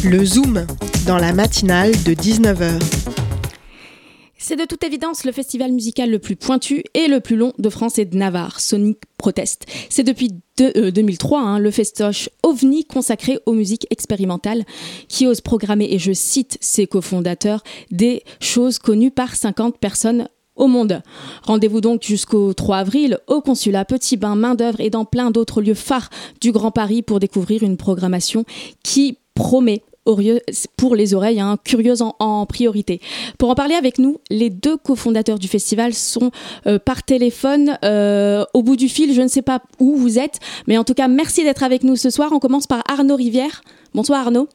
Le 0.03 0.25
Zoom, 0.25 0.67
dans 1.07 1.19
la 1.19 1.33
matinale 1.33 1.93
de 1.93 2.15
19h. 2.15 3.14
C'est 4.47 4.57
de 4.57 4.67
toute 4.67 4.85
évidence 4.85 5.25
le 5.25 5.33
festival 5.33 5.73
musical 5.73 6.11
le 6.11 6.19
plus 6.19 6.37
pointu 6.37 6.85
et 6.93 7.09
le 7.09 7.21
plus 7.21 7.35
long 7.35 7.55
de 7.59 7.71
France 7.71 7.99
et 7.99 8.05
de 8.05 8.15
Navarre, 8.15 8.61
Sonic 8.61 8.99
Protest. 9.17 9.65
C'est 9.89 10.03
depuis 10.03 10.33
de- 10.59 10.71
euh, 10.77 10.91
2003 10.91 11.41
hein, 11.41 11.59
le 11.59 11.71
festoche 11.71 12.29
OVNI 12.43 12.85
consacré 12.85 13.39
aux 13.47 13.55
musiques 13.55 13.87
expérimentales 13.89 14.65
qui 15.09 15.27
ose 15.27 15.41
programmer, 15.41 15.89
et 15.91 15.99
je 15.99 16.13
cite 16.13 16.59
ses 16.61 16.87
cofondateurs, 16.87 17.63
des 17.91 18.23
choses 18.39 18.79
connues 18.79 19.11
par 19.11 19.35
50 19.35 19.79
personnes 19.79 20.29
au 20.57 20.67
monde. 20.67 21.01
Rendez-vous 21.45 21.81
donc 21.81 22.03
jusqu'au 22.03 22.53
3 22.53 22.77
avril 22.77 23.21
au 23.29 23.41
consulat 23.41 23.87
Petit 23.87 24.19
Bain, 24.19 24.35
main 24.37 24.55
d'œuvre 24.55 24.79
et 24.83 24.91
dans 24.91 25.07
plein 25.07 25.31
d'autres 25.31 25.63
lieux 25.63 25.73
phares 25.73 26.11
du 26.43 26.53
Grand 26.53 26.71
Paris 26.71 27.01
pour 27.01 27.19
découvrir 27.19 27.63
une 27.63 27.79
programmation 27.79 28.45
qui 28.83 29.17
promet 29.35 29.83
pour 30.77 30.95
les 30.95 31.15
oreilles, 31.15 31.41
hein, 31.41 31.57
curieuses 31.65 32.03
en, 32.03 32.47
priorité. 32.47 33.01
Pour 33.39 33.51
en 33.51 33.55
parler 33.55 33.75
avec 33.75 33.99
nous, 33.99 34.19
les 34.31 34.51
deux 34.51 34.77
cofondateurs 34.77 35.39
du 35.39 35.49
festival 35.49 35.95
sont 35.95 36.31
euh, 36.67 36.79
par 36.79 37.03
téléphone 37.03 37.79
euh, 37.85 38.45
au 38.55 38.63
bout 38.63 38.77
du 38.77 38.89
fil. 38.89 39.15
Je 39.15 39.23
ne 39.23 39.29
sais 39.29 39.43
pas 39.43 39.63
où 39.81 39.97
vous 39.97 40.19
êtes, 40.19 40.41
mais 40.67 40.79
en 40.79 40.85
tout 40.85 40.95
cas, 40.95 41.09
merci 41.09 41.43
d'être 41.43 41.63
avec 41.63 41.85
nous 41.85 41.97
ce 41.97 42.11
soir. 42.11 42.31
On 42.33 42.39
commence 42.39 42.67
par 42.67 42.83
Arnaud 42.89 43.17
Rivière. 43.17 43.63
Bonsoir 43.95 44.21
Arnaud. 44.21 44.49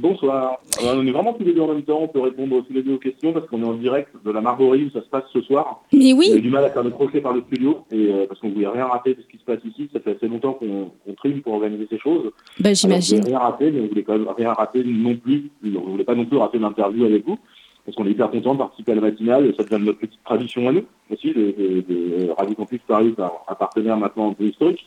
Bonsoir. 0.00 0.58
Alors, 0.80 0.94
on 0.96 1.06
est 1.06 1.10
vraiment 1.10 1.32
tous 1.32 1.42
les 1.44 1.52
deux 1.52 1.60
en 1.60 1.68
même 1.68 1.82
temps. 1.82 1.98
On 2.02 2.08
peut 2.08 2.20
répondre 2.20 2.62
tous 2.66 2.72
les 2.72 2.82
deux 2.82 2.94
aux 2.94 2.98
questions 2.98 3.32
parce 3.32 3.46
qu'on 3.48 3.60
est 3.62 3.66
en 3.66 3.74
direct 3.74 4.10
de 4.24 4.30
la 4.30 4.40
Marborie 4.40 4.84
où 4.84 4.90
ça 4.90 5.02
se 5.02 5.08
passe 5.08 5.24
ce 5.32 5.40
soir. 5.40 5.82
Mais 5.92 6.12
On 6.14 6.20
a 6.20 6.24
eu 6.26 6.32
oui, 6.34 6.40
du 6.40 6.50
mal 6.50 6.64
à 6.64 6.70
faire 6.70 6.84
le 6.84 6.90
crochet 6.90 7.20
par 7.20 7.32
le 7.32 7.42
studio 7.42 7.78
et 7.90 8.12
euh, 8.12 8.26
parce 8.28 8.38
qu'on 8.40 8.50
voulait 8.50 8.68
rien 8.68 8.86
rater 8.86 9.14
de 9.14 9.22
ce 9.22 9.26
qui 9.26 9.38
se 9.38 9.44
passe 9.44 9.58
ici. 9.64 9.88
Ça 9.92 9.98
fait 10.00 10.16
assez 10.16 10.28
longtemps 10.28 10.52
qu'on 10.52 10.90
trime 11.16 11.42
pour 11.42 11.54
organiser 11.54 11.86
ces 11.90 11.98
choses. 11.98 12.30
bah, 12.60 12.72
j'imagine. 12.74 13.18
On 13.18 13.22
voulait 13.22 13.30
rien 13.36 13.38
rater, 13.40 13.70
mais 13.72 13.80
on 13.80 13.86
voulait 13.88 14.02
quand 14.04 14.18
même 14.18 14.28
rien 14.36 14.52
rater 14.52 14.84
non 14.84 15.16
plus. 15.16 15.50
On 15.64 15.90
voulait 15.90 16.04
pas 16.04 16.14
non 16.14 16.24
plus 16.26 16.36
rater 16.38 16.58
l'interview 16.58 17.04
avec 17.04 17.26
vous 17.26 17.38
parce 17.84 17.96
qu'on 17.96 18.06
est 18.06 18.10
hyper 18.10 18.30
content 18.30 18.52
de 18.52 18.58
participer 18.58 18.92
à 18.92 18.96
la 18.96 19.00
matinale. 19.00 19.52
Ça 19.56 19.64
devient 19.64 19.82
notre 19.84 19.98
petite 19.98 20.22
tradition 20.24 20.68
à 20.68 20.72
nous 20.72 20.82
aussi 21.10 21.28
de, 21.32 21.34
de- 21.56 22.24
de 22.26 22.30
Radio 22.36 22.54
Campus 22.54 22.80
Paris, 22.86 23.14
un, 23.18 23.30
un 23.48 23.54
partenaire 23.54 23.96
maintenant 23.96 24.30
un 24.30 24.34
peu 24.34 24.44
historique 24.44 24.86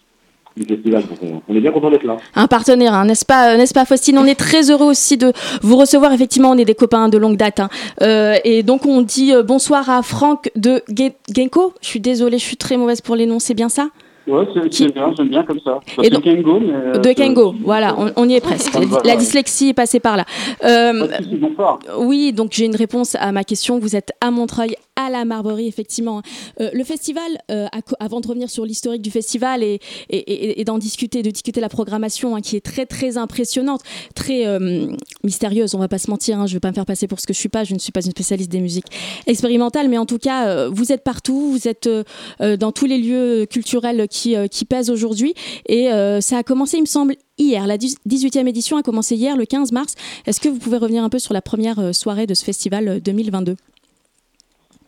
du 0.56 0.66
festival. 0.66 1.04
Donc 1.04 1.42
on, 1.48 1.56
est 1.56 1.60
bien 1.60 1.72
content 1.72 1.90
d'être 1.90 2.04
là. 2.04 2.18
Un 2.36 2.48
partenaire, 2.48 2.94
hein, 2.94 3.06
n'est-ce 3.06 3.26
pas, 3.26 3.54
euh, 3.54 3.58
n'est-ce 3.58 3.74
pas 3.74 3.86
Faustine? 3.86 4.18
On 4.18 4.26
est 4.26 4.36
très 4.36 4.70
heureux 4.70 4.88
aussi 4.88 5.18
de 5.18 5.32
vous 5.62 5.78
recevoir. 5.78 6.12
Effectivement, 6.14 6.52
on 6.52 6.58
est 6.58 6.66
des 6.66 6.76
copains 6.76 7.10
de 7.10 7.18
longue 7.18 7.38
date. 7.38 7.60
hein. 7.60 7.70
Euh, 8.02 8.36
et 8.44 8.64
donc, 8.64 8.86
on 8.86 9.02
dit 9.02 9.34
euh, 9.34 9.44
bonsoir 9.44 9.90
à 9.90 10.02
Franck 10.02 10.50
de 10.56 10.82
Ge- 10.90 11.14
Genko. 11.36 11.74
Je 11.82 11.88
suis 11.88 12.00
désolée, 12.00 12.38
je 12.38 12.44
suis 12.46 12.58
très 12.58 12.78
mauvaise 12.78 13.02
pour 13.02 13.16
les 13.16 13.26
noms, 13.26 13.40
c'est 13.40 13.54
bien 13.54 13.70
ça? 13.70 13.88
Ouais, 14.28 14.46
c'est 14.54 14.70
Qui- 14.70 14.88
bien, 14.88 15.12
j'aime 15.18 15.30
bien 15.30 15.44
comme 15.44 15.60
ça. 15.66 15.80
Ça 15.96 16.02
Et 16.02 16.04
fait 16.06 16.10
donc- 16.12 16.24
Kengo, 16.24 16.60
mais... 16.60 17.00
De 17.00 17.12
Kengo, 17.12 17.56
voilà, 17.64 17.96
on, 17.98 18.12
on 18.16 18.30
y 18.30 18.36
est 18.36 18.40
presque. 18.40 18.72
La 19.04 19.16
dyslexie 19.16 19.70
est 19.70 19.74
passée 19.74 20.00
par 20.00 20.16
là. 20.16 20.26
Euh, 20.64 21.08
oui, 21.98 22.32
donc 22.32 22.52
j'ai 22.52 22.66
une 22.66 22.76
réponse 22.76 23.16
à 23.20 23.32
ma 23.32 23.44
question. 23.44 23.80
Vous 23.80 23.96
êtes 23.96 24.12
à 24.22 24.30
Montreuil 24.30 24.76
à 25.06 25.10
la 25.10 25.26
Marberie, 25.26 25.68
effectivement. 25.68 26.22
Euh, 26.60 26.70
le 26.74 26.84
festival, 26.84 27.38
euh, 27.50 27.68
avant 28.00 28.22
de 28.22 28.28
revenir 28.28 28.50
sur 28.50 28.66
l'historique 28.66 29.02
du 29.02 29.12
festival 29.12 29.64
et, 29.64 29.80
et, 30.10 30.64
d'en 30.64 30.78
discuter, 30.78 31.24
de 31.24 31.32
discuter 31.32 31.62
la 31.62 31.70
programmation 31.70 32.36
hein, 32.36 32.42
qui 32.42 32.56
est 32.56 32.62
très 32.62 32.86
très 32.86 33.18
impressionnante, 33.18 33.82
très 34.16 34.46
euh, 34.46 34.88
mystérieuse, 35.24 35.76
on 35.76 35.80
va 35.80 35.88
pas 35.88 35.98
se 35.98 36.10
mentir, 36.10 36.40
hein, 36.40 36.48
je 36.48 36.54
vais 36.54 36.60
pas 36.60 36.70
me 36.70 36.74
faire 36.74 36.86
passer 36.86 37.08
pour 37.08 37.20
ce 37.20 37.28
que 37.28 37.34
je 37.34 37.40
suis 37.40 37.50
pas, 37.50 37.64
je 37.64 37.74
ne 37.74 37.80
suis 37.80 37.92
pas 37.92 38.02
une 38.02 38.12
spécialiste 38.12 38.52
des 38.52 38.62
musiques 38.62 38.88
expérimentales, 39.28 39.90
mais 39.90 39.98
en 39.98 40.06
tout 40.06 40.18
cas, 40.18 40.68
vous 40.68 40.92
êtes 40.92 41.04
partout, 41.04 41.52
vous 41.52 41.68
êtes 41.68 41.90
dans 42.40 42.72
tous 42.72 42.86
les 42.86 42.98
lieux 42.98 43.46
culturels 43.50 44.08
qui, 44.10 44.36
qui 44.50 44.66
pèsent 44.66 44.90
aujourd'hui 44.90 45.34
et 45.68 45.90
ça 46.22 46.38
a 46.38 46.44
commencé, 46.44 46.78
il 46.78 46.82
me 46.82 46.86
semble, 46.86 47.16
hier. 47.38 47.68
La 47.68 47.78
18e 47.78 48.48
édition 48.48 48.78
a 48.78 48.84
commencé 48.84 49.16
hier, 49.16 49.38
le 49.38 49.46
15 49.46 49.72
mars. 49.72 49.96
Est-ce 50.26 50.40
que 50.40 50.50
vous 50.50 50.60
pouvez 50.60 50.78
revenir 50.78 51.04
un 51.04 51.10
peu 51.10 51.20
sur 51.20 51.34
la 51.34 51.42
première 51.42 51.94
soirée 51.94 52.28
de 52.28 52.34
ce 52.34 52.44
festival 52.44 53.02
2022 53.02 53.56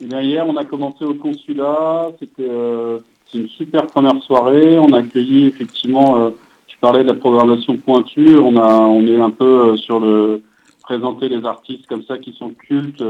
eh 0.02 0.06
hier, 0.06 0.46
on 0.48 0.58
a 0.58 0.66
commencé 0.66 1.06
au 1.06 1.14
consulat. 1.14 2.12
C'était 2.20 2.50
euh, 2.50 3.00
une 3.34 3.48
super 3.50 3.88
première 3.88 4.22
soirée. 4.24 4.80
On 4.80 4.92
a 4.94 5.00
accueilli 5.00 5.48
effectivement, 5.48 6.18
euh, 6.18 6.30
tu 6.68 6.78
parlais 6.80 7.04
de 7.04 7.10
la 7.10 7.14
programmation 7.14 7.78
pointue. 7.78 8.38
On 8.38 9.08
est 9.08 9.22
un 9.22 9.30
peu 9.30 9.72
euh, 9.72 9.78
sur 9.78 10.00
le 10.00 10.42
présenter 10.82 11.30
les 11.30 11.46
artistes 11.46 11.88
comme 11.88 12.04
ça 12.04 12.18
qui 12.18 12.34
sont 12.34 12.50
cultes, 12.50 13.02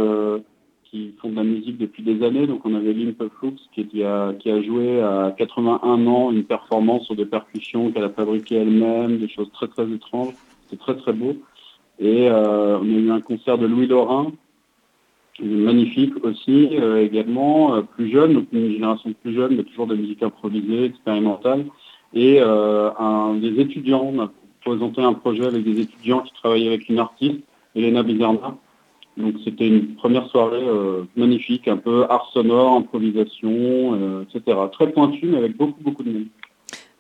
qui 0.84 1.16
font 1.20 1.30
de 1.30 1.36
la 1.36 1.44
musique 1.44 1.80
depuis 1.80 2.04
des 2.04 2.24
années. 2.24 2.46
Donc 2.46 2.66
on 2.66 2.76
avait 2.76 2.94
Limp 2.94 3.24
Flux 3.40 3.56
qui, 3.74 4.04
a, 4.04 4.34
qui 4.34 4.52
a 4.52 4.62
joué 4.62 5.02
à 5.02 5.34
81 5.36 6.06
ans 6.06 6.32
une 6.32 6.44
performance 6.44 7.06
sur 7.06 7.16
des 7.16 7.26
percussions 7.26 7.92
qu'elle 7.92 8.04
a 8.04 8.10
fabriquées 8.10 8.58
elle-même, 8.58 9.18
des 9.18 9.28
choses 9.28 9.50
très 9.54 9.68
très 9.68 9.90
étranges. 9.90 10.36
C'est 10.70 10.78
très 10.78 10.96
très 10.96 11.14
beau. 11.14 11.36
Et 11.98 12.30
on 12.30 12.84
a 12.84 12.86
eu 12.86 13.10
un 13.10 13.22
concert 13.22 13.58
de 13.58 13.66
Louis 13.66 13.88
Laurin 13.88 14.32
magnifique 15.44 16.14
aussi 16.24 16.70
euh, 16.74 17.04
également, 17.04 17.76
euh, 17.76 17.82
plus 17.82 18.12
jeune, 18.12 18.34
donc 18.34 18.48
une 18.52 18.72
génération 18.72 19.14
plus 19.22 19.34
jeune, 19.34 19.56
mais 19.56 19.64
toujours 19.64 19.88
de 19.88 19.96
musique 19.96 20.24
improvisée, 20.24 20.86
expérimentale. 20.86 21.66
Et 22.14 22.40
euh, 22.40 22.92
un, 22.98 23.36
des 23.36 23.60
étudiants, 23.60 24.12
on 24.14 24.22
a 24.22 24.32
présenté 24.64 25.02
un 25.02 25.14
projet 25.14 25.46
avec 25.46 25.64
des 25.64 25.82
étudiants 25.82 26.22
qui 26.22 26.34
travaillaient 26.34 26.68
avec 26.68 26.90
une 26.90 27.00
artiste, 27.00 27.40
Elena 27.76 28.04
Bizarna. 28.04 28.56
Donc 29.18 29.36
c'était 29.44 29.68
une 29.68 29.96
première 29.96 30.28
soirée 30.28 30.66
magnifique, 31.16 31.68
un 31.68 31.78
peu 31.78 32.06
art 32.10 32.32
sonore, 32.34 32.78
improvisation, 32.78 34.24
etc. 34.24 34.58
Très 34.72 34.92
pointu, 34.92 35.28
mais 35.28 35.38
avec 35.38 35.56
beaucoup, 35.56 35.80
beaucoup 35.84 36.02
de 36.02 36.12
monde. 36.12 36.26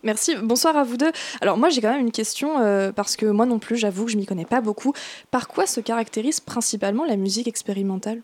Merci, 0.03 0.35
bonsoir 0.43 0.77
à 0.77 0.83
vous 0.83 0.97
deux. 0.97 1.11
Alors 1.41 1.57
moi 1.57 1.69
j'ai 1.69 1.81
quand 1.81 1.91
même 1.91 2.01
une 2.01 2.11
question, 2.11 2.57
parce 2.95 3.15
que 3.15 3.25
moi 3.25 3.47
non 3.47 3.57
plus 3.57 3.77
j'avoue 3.77 4.05
que 4.05 4.11
je 4.11 4.17
m'y 4.17 4.27
connais 4.27 4.45
pas 4.45 4.61
beaucoup. 4.61 4.93
Par 5.31 5.47
quoi 5.47 5.65
se 5.65 5.79
caractérise 5.79 6.39
principalement 6.39 7.03
la 7.03 7.17
musique 7.17 7.47
expérimentale? 7.47 8.21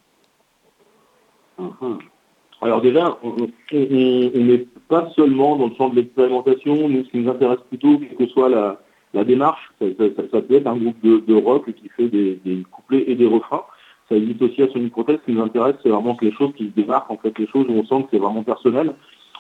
Alors 2.61 2.81
déjà, 2.81 3.17
on 3.23 3.35
n'est 3.73 4.67
pas 4.89 5.09
seulement 5.15 5.55
dans 5.55 5.67
le 5.67 5.75
champ 5.75 5.89
de 5.89 5.95
l'expérimentation, 5.95 6.89
nous 6.89 7.05
ce 7.05 7.09
qui 7.09 7.19
nous 7.19 7.29
intéresse 7.29 7.59
plutôt, 7.69 7.97
quelle 7.99 8.15
que 8.15 8.27
soit 8.27 8.49
la, 8.49 9.23
démarche, 9.23 9.71
ça, 9.79 10.41
peut 10.41 10.55
être 10.55 10.67
un 10.67 10.75
groupe 10.75 11.01
de, 11.01 11.35
rock 11.35 11.71
qui 11.71 11.89
fait 11.89 12.09
des, 12.09 12.63
couplets 12.71 13.05
et 13.07 13.15
des 13.15 13.27
refrains. 13.27 13.63
Ça 14.09 14.15
existe 14.15 14.41
aussi 14.41 14.63
à 14.63 14.67
Sonic 14.69 14.91
Protest, 14.91 15.19
ce 15.21 15.25
qui 15.25 15.37
nous 15.37 15.43
intéresse, 15.43 15.75
c'est 15.83 15.89
vraiment 15.89 16.15
que 16.15 16.25
les 16.25 16.31
choses 16.31 16.51
qui 16.57 16.65
se 16.65 16.71
démarquent, 16.71 17.11
en 17.11 17.17
fait 17.17 17.37
les 17.37 17.47
choses 17.47 17.67
où 17.69 17.73
on 17.73 17.85
sent 17.85 18.03
que 18.03 18.09
c'est 18.11 18.17
vraiment 18.17 18.43
personnel 18.43 18.93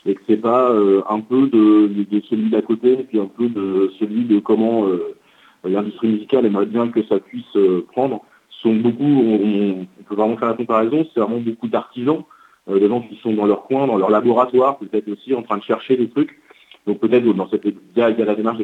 et 0.05 0.15
que 0.15 0.21
c'est 0.27 0.37
pas 0.37 0.71
euh, 0.71 1.01
un 1.09 1.19
peu 1.19 1.47
de, 1.47 2.21
celui 2.29 2.49
d'à 2.49 2.61
côté 2.61 2.93
et 2.93 3.03
puis 3.03 3.19
un 3.19 3.25
peu 3.27 3.49
de 3.49 3.91
celui 3.99 4.25
de 4.25 4.39
comment 4.39 4.85
euh, 4.85 5.15
l'industrie 5.63 6.07
musicale 6.07 6.45
aimerait 6.45 6.67
bien 6.67 6.89
que 6.89 7.03
ça 7.03 7.19
puisse 7.19 7.55
euh, 7.55 7.85
prendre 7.91 8.21
sont 8.61 8.75
beaucoup, 8.75 9.03
on, 9.03 9.85
peut 10.07 10.15
vraiment 10.15 10.37
faire 10.37 10.49
la 10.49 10.53
comparaison, 10.55 11.05
c'est 11.13 11.19
vraiment 11.19 11.39
beaucoup 11.39 11.67
d'artisans, 11.67 12.23
euh, 12.69 12.79
des 12.79 12.87
gens 12.87 13.01
qui 13.01 13.17
sont 13.17 13.33
dans 13.33 13.45
leur 13.45 13.63
coin, 13.63 13.87
dans 13.87 13.97
leur 13.97 14.09
laboratoire, 14.09 14.77
peut-être 14.77 15.07
aussi 15.09 15.33
en 15.33 15.43
train 15.43 15.57
de 15.57 15.63
chercher 15.63 15.97
des 15.97 16.09
trucs. 16.09 16.39
Donc 16.87 16.99
peut-être 16.99 17.23
dans 17.33 17.49
cette 17.49 17.65
il 17.65 17.75
y, 17.95 18.01
a, 18.01 18.09
la 18.09 18.35
démarche 18.35 18.57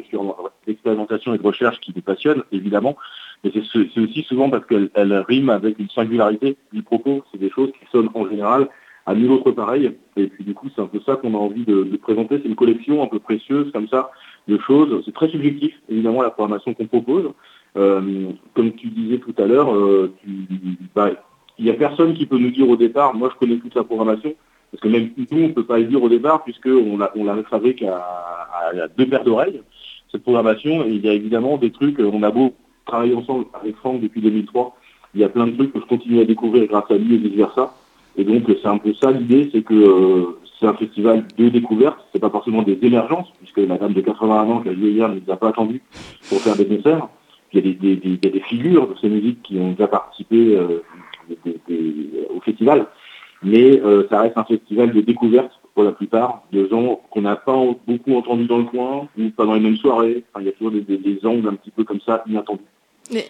d'expérimentation 0.65 1.33
et 1.33 1.37
de 1.37 1.43
recherche 1.43 1.79
qui 1.79 1.93
nous 1.95 2.01
passionne, 2.01 2.43
évidemment, 2.51 2.95
mais 3.43 3.51
c'est 3.53 3.99
aussi 3.99 4.23
souvent 4.23 4.49
parce 4.49 4.65
qu'elle 4.65 4.89
rime 5.27 5.49
avec 5.49 5.77
une 5.77 5.89
singularité 5.89 6.57
du 6.73 6.81
propos. 6.81 7.23
C'est 7.31 7.37
des 7.37 7.51
choses 7.51 7.71
qui 7.71 7.85
sonnent 7.91 8.09
en 8.13 8.27
général 8.27 8.69
à 9.05 9.13
nul 9.13 9.31
autre 9.31 9.51
pareil. 9.51 9.91
Et 10.17 10.27
puis 10.27 10.43
du 10.43 10.53
coup, 10.55 10.69
c'est 10.73 10.81
un 10.81 10.87
peu 10.87 10.99
ça 11.05 11.17
qu'on 11.17 11.35
a 11.35 11.37
envie 11.37 11.65
de, 11.65 11.83
de 11.83 11.97
présenter. 11.97 12.39
C'est 12.41 12.49
une 12.49 12.55
collection 12.55 13.03
un 13.03 13.07
peu 13.07 13.19
précieuse 13.19 13.71
comme 13.71 13.87
ça 13.87 14.09
de 14.47 14.57
choses. 14.57 15.03
C'est 15.05 15.13
très 15.13 15.29
subjectif, 15.29 15.75
évidemment, 15.89 16.23
la 16.23 16.31
programmation 16.31 16.73
qu'on 16.73 16.87
propose. 16.87 17.31
Euh, 17.77 18.31
comme 18.53 18.71
tu 18.73 18.87
disais 18.87 19.17
tout 19.17 19.33
à 19.37 19.45
l'heure, 19.45 19.73
euh, 19.73 20.13
bah, 20.95 21.09
il 21.57 21.65
n'y 21.65 21.71
a 21.71 21.75
personne 21.75 22.13
qui 22.13 22.25
peut 22.25 22.37
nous 22.37 22.51
dire 22.51 22.69
au 22.69 22.77
départ, 22.77 23.13
moi 23.13 23.29
je 23.33 23.37
connais 23.37 23.57
toute 23.57 23.75
la 23.75 23.83
programmation, 23.83 24.33
parce 24.71 24.81
que 24.81 24.87
même 24.87 25.09
nous, 25.17 25.27
on 25.31 25.47
ne 25.47 25.53
peut 25.53 25.65
pas 25.65 25.79
le 25.79 25.85
dire 25.85 26.01
au 26.01 26.09
départ, 26.09 26.43
puisqu'on 26.43 26.97
la, 26.97 27.11
on 27.15 27.25
la 27.25 27.41
fabrique 27.43 27.83
à, 27.83 28.71
deux 28.97 29.07
paires 29.07 29.23
d'oreilles, 29.23 29.61
cette 30.11 30.23
programmation. 30.23 30.85
Et 30.85 30.91
il 30.91 31.05
y 31.05 31.09
a 31.09 31.13
évidemment 31.13 31.57
des 31.57 31.71
trucs, 31.71 31.99
on 31.99 32.23
a 32.23 32.31
beau 32.31 32.53
travailler 32.85 33.15
ensemble 33.15 33.45
avec 33.53 33.75
Franck 33.77 34.01
depuis 34.01 34.21
2003, 34.21 34.75
il 35.13 35.21
y 35.21 35.23
a 35.23 35.29
plein 35.29 35.47
de 35.47 35.51
trucs 35.51 35.73
que 35.73 35.79
je 35.79 35.85
continue 35.85 36.19
à 36.19 36.25
découvrir 36.25 36.67
grâce 36.67 36.89
à 36.89 36.95
lui 36.95 37.15
et 37.15 37.17
vice-versa. 37.17 37.73
Et 38.17 38.23
donc 38.23 38.43
c'est 38.47 38.67
un 38.67 38.77
peu 38.77 38.93
ça 38.93 39.11
l'idée, 39.11 39.49
c'est 39.51 39.61
que 39.61 39.73
euh, 39.73 40.37
c'est 40.59 40.67
un 40.67 40.73
festival 40.73 41.25
de 41.37 41.49
découverte, 41.49 41.97
c'est 42.13 42.19
pas 42.19 42.29
forcément 42.29 42.61
des 42.61 42.77
émergences, 42.81 43.27
puisque 43.39 43.57
la 43.57 43.77
dame 43.77 43.93
de 43.93 44.01
81 44.01 44.49
ans 44.49 44.61
qui 44.61 44.69
a 44.69 44.73
joué 44.73 44.91
hier 44.91 45.09
ne 45.09 45.15
nous 45.15 45.31
a 45.31 45.35
pas 45.35 45.49
attendu 45.49 45.81
pour 46.29 46.39
faire 46.39 46.55
des 46.55 46.65
concerts 46.65 47.07
il 47.53 47.65
y, 47.65 48.27
a 48.27 48.29
des, 48.29 48.39
figures 48.41 48.87
de 48.87 48.95
ces 48.99 49.07
musiques 49.07 49.41
qui 49.43 49.57
ont 49.59 49.71
déjà 49.71 49.87
participé 49.87 50.55
euh, 50.55 50.83
au 52.29 52.41
festival, 52.41 52.87
mais 53.43 53.79
euh, 53.81 54.07
ça 54.09 54.21
reste 54.21 54.37
un 54.37 54.43
festival 54.43 54.91
de 54.91 55.01
découverte 55.01 55.51
pour 55.73 55.83
la 55.83 55.91
plupart, 55.91 56.43
de 56.51 56.67
gens 56.67 57.01
qu'on 57.11 57.21
n'a 57.21 57.35
pas 57.35 57.57
beaucoup 57.87 58.15
entendus 58.15 58.45
dans 58.45 58.57
le 58.57 58.63
coin, 58.63 59.07
ou 59.17 59.29
pas 59.29 59.45
dans 59.45 59.53
les 59.53 59.59
mêmes 59.59 59.77
soirées. 59.77 60.23
il 60.39 60.45
y 60.45 60.49
a 60.49 60.51
toujours 60.53 60.71
des, 60.71 61.19
angles 61.25 61.47
un 61.47 61.55
petit 61.55 61.71
peu 61.71 61.83
comme 61.83 61.99
ça, 62.01 62.23
inattendus. 62.27 62.63
Mais 63.11 63.29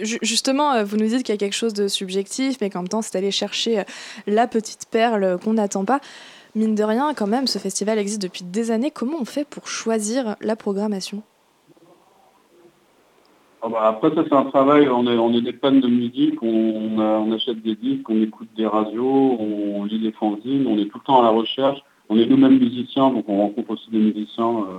justement, 0.00 0.72
euh, 0.72 0.84
vous 0.84 0.96
nous 0.96 1.06
dites 1.06 1.22
qu'il 1.22 1.34
y 1.34 1.36
a 1.36 1.38
quelque 1.38 1.56
chose 1.56 1.74
de 1.74 1.88
subjectif, 1.88 2.56
mais 2.60 2.70
qu'en 2.70 2.80
même 2.80 2.88
temps, 2.88 3.02
c'est 3.02 3.16
aller 3.16 3.30
chercher 3.30 3.82
la 4.26 4.46
petite 4.46 4.86
perle 4.90 5.38
qu'on 5.42 5.54
n'attend 5.54 5.84
pas. 5.84 6.00
Mine 6.54 6.74
de 6.74 6.82
rien, 6.82 7.12
quand 7.14 7.26
même, 7.26 7.46
ce 7.46 7.58
festival 7.58 7.98
existe 7.98 8.22
depuis 8.22 8.44
des 8.44 8.70
années. 8.70 8.90
Comment 8.90 9.18
on 9.20 9.24
fait 9.24 9.46
pour 9.46 9.68
choisir 9.68 10.36
la 10.40 10.56
programmation? 10.56 11.22
Ah 13.60 13.68
bah, 13.68 13.82
après, 13.84 14.14
ça, 14.14 14.22
c'est 14.28 14.34
un 14.34 14.44
travail. 14.44 14.88
On 14.88 15.06
est, 15.06 15.16
on 15.16 15.32
est 15.34 15.40
des 15.40 15.52
fans 15.52 15.72
de 15.72 15.88
musique, 15.88 16.42
on, 16.42 16.98
on, 16.98 17.32
achète 17.32 17.60
des 17.62 17.74
disques, 17.74 18.08
on 18.08 18.22
écoute 18.22 18.48
des 18.56 18.66
radios, 18.66 19.36
on 19.38 19.84
lit 19.84 19.98
des 19.98 20.12
fanzines, 20.12 20.66
on 20.66 20.78
est 20.78 20.86
tout 20.86 20.98
le 20.98 21.04
temps 21.04 21.20
à 21.20 21.24
la 21.24 21.30
recherche. 21.30 21.80
On 22.08 22.18
est 22.18 22.26
nous-mêmes 22.26 22.58
musiciens, 22.58 23.10
donc 23.10 23.24
on 23.28 23.38
rencontre 23.38 23.70
aussi 23.70 23.90
des 23.90 23.98
musiciens 23.98 24.58
euh, 24.58 24.78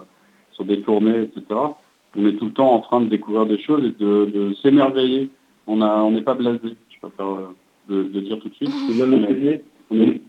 sur 0.52 0.66
des 0.66 0.82
tournées, 0.82 1.24
etc. 1.24 1.44
On 2.16 2.26
est 2.26 2.34
tout 2.34 2.46
le 2.46 2.54
temps 2.54 2.74
en 2.74 2.80
train 2.80 3.02
de 3.02 3.08
découvrir 3.08 3.46
des 3.46 3.60
choses 3.60 3.86
et 3.86 3.92
de, 4.04 4.54
s'émerveiller. 4.64 5.30
On 5.68 5.82
on 5.82 6.12
n'est 6.12 6.22
pas 6.22 6.34
blasé, 6.34 6.60
je 6.90 7.00
préfère 7.00 7.28
euh, 7.28 7.56
de, 7.88 8.04
de, 8.04 8.20
dire 8.22 8.40
tout 8.40 8.50
de 8.50 8.56
suite. 8.56 8.72
On 9.92 9.98
est, 10.02 10.22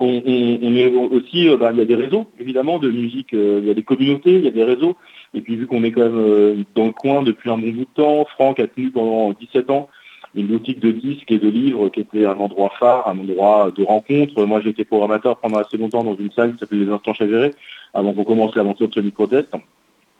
on, 0.00 0.74
est 0.74 0.96
aussi, 0.96 1.48
euh, 1.48 1.56
bah, 1.56 1.70
il 1.72 1.78
y 1.78 1.82
a 1.82 1.84
des 1.84 1.94
réseaux, 1.94 2.26
évidemment, 2.40 2.78
de 2.78 2.90
musique, 2.90 3.28
il 3.32 3.64
y 3.64 3.70
a 3.70 3.74
des 3.74 3.82
communautés, 3.82 4.36
il 4.36 4.44
y 4.44 4.48
a 4.48 4.52
des 4.52 4.64
réseaux. 4.64 4.96
Et 5.34 5.40
puis 5.40 5.56
vu 5.56 5.66
qu'on 5.66 5.84
est 5.84 5.92
quand 5.92 6.02
même 6.02 6.18
euh, 6.18 6.56
dans 6.74 6.86
le 6.86 6.92
coin 6.92 7.22
depuis 7.22 7.50
un 7.50 7.58
bon 7.58 7.70
bout 7.70 7.84
de 7.84 7.94
temps, 7.94 8.24
Franck 8.24 8.58
a 8.58 8.66
tenu 8.66 8.90
pendant 8.90 9.32
17 9.32 9.70
ans 9.70 9.88
une 10.34 10.46
boutique 10.46 10.80
de 10.80 10.92
disques 10.92 11.30
et 11.30 11.38
de 11.38 11.48
livres 11.48 11.88
qui 11.88 12.00
était 12.00 12.24
un 12.24 12.36
endroit 12.36 12.72
phare, 12.78 13.08
un 13.08 13.18
endroit 13.18 13.72
de 13.76 13.82
rencontre. 13.82 14.44
Moi, 14.44 14.60
j'étais 14.60 14.84
programmateur 14.84 15.38
pendant 15.38 15.58
assez 15.58 15.76
longtemps 15.76 16.04
dans 16.04 16.16
une 16.16 16.30
salle 16.30 16.52
qui 16.52 16.58
s'appelait 16.58 16.84
Les 16.84 16.90
Instants 16.90 17.14
Chavirés, 17.14 17.54
avant 17.94 18.12
qu'on 18.12 18.24
commence 18.24 18.54
l'aventure 18.54 18.88
de 18.88 18.94
Sony 18.94 19.10
Protest. 19.10 19.48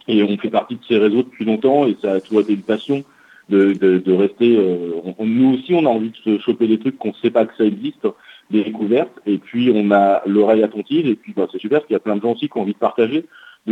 Et 0.09 0.23
on 0.23 0.37
fait 0.37 0.51
partie 0.51 0.75
de 0.75 0.85
ces 0.89 0.99
réseaux 0.99 1.23
depuis 1.23 1.45
longtemps 1.45 1.87
et 1.87 1.97
ça 2.03 2.15
a 2.15 2.21
toujours 2.21 2.41
été 2.41 2.55
une 2.55 2.63
passion 2.63 3.05
de, 3.49 3.73
de, 3.73 4.13
rester... 4.13 4.57
Euh, 4.57 5.01
nous 5.21 5.55
aussi, 5.55 5.75
on 5.75 5.87
a 5.87 5.89
envie 5.89 6.11
de 6.11 6.17
se 6.17 6.39
choper 6.41 6.67
des 6.67 6.79
trucs 6.79 6.99
qu'on 6.99 7.09
ne 7.09 7.15
sait 7.15 7.31
pas 7.31 7.47
que 7.47 7.57
ça 7.57 7.65
existe, 7.65 8.07
des 8.51 8.65
découvertes. 8.65 9.21
Et 9.27 9.39
puis, 9.39 9.71
on 9.73 9.93
a 9.93 10.23
l'oreille 10.27 10.65
attentive. 10.65 11.07
Et 11.07 11.15
puis, 11.15 11.33
bah, 11.37 11.47
c'est 11.53 11.61
super 11.61 11.79
parce 11.79 11.87
qu'il 11.87 11.95
y 11.95 11.97
a 11.97 12.01
plein 12.01 12.17
de 12.17 12.23
gens 12.23 12.33
aussi 12.33 12.49
qui 12.49 12.59
ont 12.59 12.63
envie 12.63 12.73
de 12.73 12.79
partager 12.79 13.27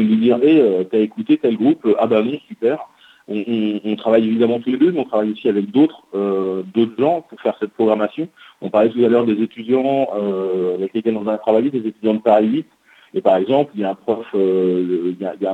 de 0.05 0.09
lui 0.09 0.17
dire 0.17 0.39
hey, 0.43 0.61
euh, 0.61 0.85
t'as 0.85 0.99
écouté 0.99 1.39
tel 1.39 1.57
groupe, 1.57 1.87
ah 1.99 2.07
bah 2.07 2.23
non, 2.23 2.39
super. 2.49 2.79
On, 3.31 3.95
travaille 3.97 4.25
évidemment 4.25 4.59
tous 4.59 4.71
les 4.71 4.79
deux, 4.79 4.91
mais 4.91 5.01
on 5.01 5.05
travaille 5.05 5.33
aussi 5.33 5.51
avec 5.51 5.71
d'autres 5.71 6.03
euh, 6.15 6.63
d'autres 6.75 6.95
gens 6.99 7.27
pour 7.29 7.39
faire 7.43 7.57
cette 7.61 7.73
programmation. 7.73 8.27
On 8.63 8.71
parlait 8.71 8.89
tout 8.89 9.05
à 9.05 9.09
l'heure 9.09 9.27
des 9.27 9.43
étudiants 9.43 10.09
euh, 10.17 10.77
avec 10.77 10.95
lesquels 10.95 11.17
on 11.17 11.27
a 11.27 11.37
travaillé, 11.37 11.71
des 11.71 11.87
étudiants 11.87 12.15
de 12.15 12.21
Paris 12.21 12.47
8. 12.47 12.67
Et 13.13 13.21
par 13.21 13.37
exemple, 13.37 13.73
il 13.75 13.83
y 13.83 13.85
a 13.85 13.91
un 13.91 13.95
prof, 13.95 14.27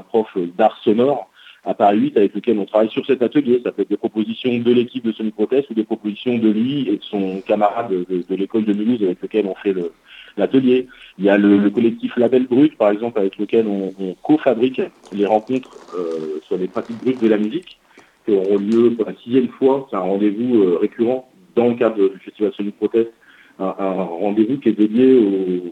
prof 0.08 0.38
d'art 0.56 0.78
sonore 0.84 1.28
à 1.64 1.74
Paris 1.74 1.98
8 1.98 2.16
avec 2.16 2.34
lequel 2.34 2.58
on 2.60 2.64
travaille 2.64 2.90
sur 2.90 3.04
cet 3.06 3.22
atelier. 3.22 3.60
Ça 3.64 3.72
peut 3.72 3.82
être 3.82 3.90
des 3.90 3.96
propositions 3.96 4.56
de 4.56 4.72
l'équipe 4.72 5.04
de 5.04 5.12
Sony 5.12 5.32
Protest 5.32 5.70
ou 5.70 5.74
des 5.74 5.84
propositions 5.84 6.38
de 6.38 6.50
lui 6.50 6.88
et 6.88 6.98
de 6.98 7.02
son 7.02 7.40
camarade 7.40 7.90
de, 7.90 8.36
l'école 8.36 8.64
de 8.64 8.72
Mulhouse 8.72 9.02
avec 9.02 9.20
lequel 9.20 9.46
on 9.46 9.54
fait 9.56 9.72
le, 9.72 9.90
l'atelier. 10.36 10.88
Il 11.18 11.24
y 11.24 11.28
a 11.28 11.38
le, 11.38 11.70
collectif 11.70 12.16
Label 12.16 12.46
Brut, 12.46 12.76
par 12.76 12.90
exemple, 12.90 13.18
avec 13.18 13.38
lequel 13.38 13.66
on, 13.66 13.92
co-fabrique 14.22 14.82
les 15.12 15.26
rencontres 15.26 15.70
euh, 15.96 16.40
sur 16.46 16.56
les 16.56 16.68
pratiques 16.68 16.98
brutes 16.98 17.22
de 17.22 17.28
la 17.28 17.38
musique, 17.38 17.78
qui 18.24 18.32
auront 18.32 18.58
lieu 18.58 18.94
pour 18.94 19.06
la 19.06 19.14
sixième 19.16 19.48
fois. 19.48 19.86
C'est 19.90 19.96
un 19.96 20.00
rendez-vous 20.00 20.62
euh, 20.62 20.78
récurrent 20.80 21.28
dans 21.54 21.68
le 21.68 21.74
cadre 21.74 22.08
du 22.08 22.18
Festival 22.18 22.52
Sonic 22.52 22.76
Protest 22.76 23.12
un, 23.58 23.70
rendez-vous 23.70 24.58
qui 24.58 24.70
est 24.70 24.72
dédié 24.72 25.62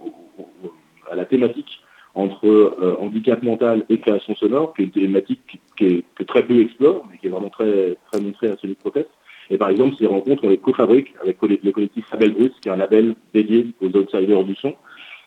à 1.11 1.17
la 1.17 1.25
thématique 1.25 1.81
entre 2.15 2.47
euh, 2.47 2.97
handicap 3.01 3.43
mental 3.43 3.85
et 3.89 3.99
création 3.99 4.35
sonore, 4.37 4.75
qui 4.75 4.83
est 4.83 4.85
une 4.85 4.91
thématique 4.91 5.61
que 5.77 6.23
très 6.25 6.45
peu 6.45 6.61
explore, 6.61 7.07
mais 7.11 7.19
qui 7.19 7.27
est 7.27 7.31
vraiment 7.31 7.49
très, 7.49 7.97
très 8.11 8.21
montrée 8.21 8.49
à 8.49 8.55
de 8.55 8.75
Protest. 8.75 9.09
Et 9.51 9.59
par 9.59 9.69
exemple, 9.69 9.97
ces 9.99 10.07
rencontres, 10.07 10.45
on 10.45 10.49
les 10.49 10.59
co-fabrique 10.59 11.15
avec 11.23 11.37
le 11.43 11.73
collectif 11.73 12.11
Label 12.13 12.33
Bruce, 12.33 12.53
qui 12.61 12.69
est 12.69 12.73
un 12.73 12.77
label 12.77 13.15
dédié 13.35 13.67
aux 13.81 13.89
outsiders 13.97 14.45
du 14.45 14.55
son. 14.55 14.75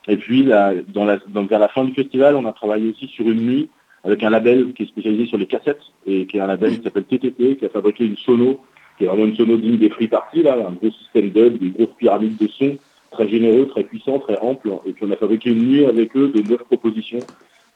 Et 0.07 0.17
puis, 0.17 0.43
vers 0.43 0.73
la 0.93 1.67
fin 1.67 1.83
du 1.83 1.93
festival, 1.93 2.35
on 2.35 2.45
a 2.45 2.53
travaillé 2.53 2.89
aussi 2.89 3.07
sur 3.07 3.27
une 3.27 3.41
nuit 3.41 3.69
avec 4.03 4.23
un 4.23 4.29
label 4.29 4.73
qui 4.73 4.83
est 4.83 4.87
spécialisé 4.87 5.25
sur 5.25 5.37
les 5.37 5.47
cassettes 5.47 5.81
et 6.05 6.27
qui 6.27 6.37
est 6.37 6.39
un 6.39 6.47
label 6.47 6.77
qui 6.77 6.83
s'appelle 6.83 7.05
TTP, 7.05 7.57
qui 7.57 7.65
a 7.65 7.69
fabriqué 7.69 8.05
une 8.05 8.17
sono, 8.17 8.61
qui 8.97 9.03
est 9.03 9.07
vraiment 9.07 9.25
une 9.25 9.35
sono 9.35 9.57
digne 9.57 9.77
des 9.77 9.89
free 9.89 10.07
parties, 10.07 10.43
là, 10.43 10.55
un 10.67 10.73
gros 10.73 10.91
système 10.91 11.31
d'ub, 11.31 11.57
des 11.57 11.69
grosses 11.69 11.95
pyramides 11.97 12.37
de 12.37 12.47
son, 12.47 12.77
très 13.11 13.27
généreux, 13.27 13.67
très 13.67 13.83
puissant, 13.83 14.19
très 14.19 14.37
ample. 14.37 14.73
Et 14.85 14.93
puis 14.93 15.05
on 15.07 15.11
a 15.11 15.15
fabriqué 15.15 15.49
une 15.49 15.67
nuit 15.67 15.85
avec 15.85 16.15
eux 16.15 16.29
de 16.29 16.41
neuf 16.47 16.63
propositions 16.63 17.19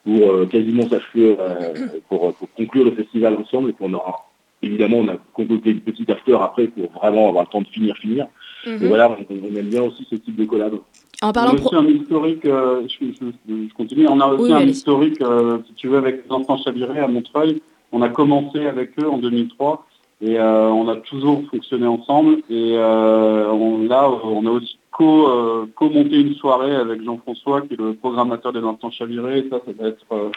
pour 0.04 0.30
euh, 0.30 0.46
quasiment 0.46 0.88
s'achever, 0.88 1.36
euh, 1.38 1.74
pour, 2.08 2.32
pour 2.34 2.52
conclure 2.52 2.84
le 2.84 2.92
festival 2.92 3.34
ensemble. 3.34 3.70
Et 3.70 3.72
puis 3.72 3.84
on 3.86 3.94
aura, 3.94 4.29
évidemment, 4.62 4.98
on 4.98 5.08
a 5.08 5.16
concocté 5.32 5.70
une 5.70 5.80
petite 5.80 6.10
after 6.10 6.34
après 6.34 6.66
pour 6.68 6.90
vraiment 6.92 7.28
avoir 7.28 7.44
le 7.44 7.48
temps 7.50 7.62
de 7.62 7.68
finir, 7.68 7.96
finir. 7.96 8.26
Mhm. 8.66 8.78
Et 8.82 8.88
voilà, 8.88 9.10
on, 9.10 9.16
on 9.34 9.56
aime 9.56 9.68
bien 9.68 9.82
aussi 9.82 10.06
ce 10.10 10.16
type 10.16 10.36
de 10.36 10.44
collab. 10.44 10.74
En 11.22 11.32
parlant 11.32 11.52
on 11.52 11.56
a 11.56 11.60
aussi 11.66 11.74
un 11.74 11.86
historique, 11.88 12.44
euh, 12.46 12.82
je, 12.88 13.06
je- 13.12 13.66
je 13.68 13.74
continue, 13.74 14.06
on 14.08 14.20
a 14.20 14.26
aussi 14.28 14.44
Oui, 14.44 14.52
un 14.52 14.66
historique, 14.66 15.20
euh, 15.20 15.58
si 15.66 15.74
tu 15.74 15.88
veux, 15.88 15.98
avec 15.98 16.24
les 16.24 16.32
enfants 16.32 16.56
à 16.66 17.06
Montreuil. 17.08 17.60
On 17.92 18.02
a 18.02 18.08
commencé 18.08 18.66
avec 18.66 18.92
eux 19.02 19.08
en 19.08 19.18
2003 19.18 19.84
et 20.22 20.38
euh, 20.38 20.68
on 20.68 20.88
a 20.88 20.96
toujours 20.96 21.42
fonctionné 21.50 21.86
ensemble. 21.86 22.38
Et 22.48 22.74
on, 22.78 23.86
là, 23.86 24.08
on 24.24 24.46
a 24.46 24.50
aussi 24.50 24.78
co, 24.92 25.66
co-monté 25.74 26.20
une 26.20 26.34
soirée 26.34 26.74
avec 26.74 27.02
Jean-François, 27.02 27.62
qui 27.62 27.74
est 27.74 27.80
le 27.80 27.94
programmateur 27.94 28.52
des 28.52 28.60
enfants 28.60 28.90
chavirés. 28.90 29.40
Et 29.40 29.48
ça, 29.50 29.60
ça 29.66 29.72
va 29.78 29.88
être 29.88 30.30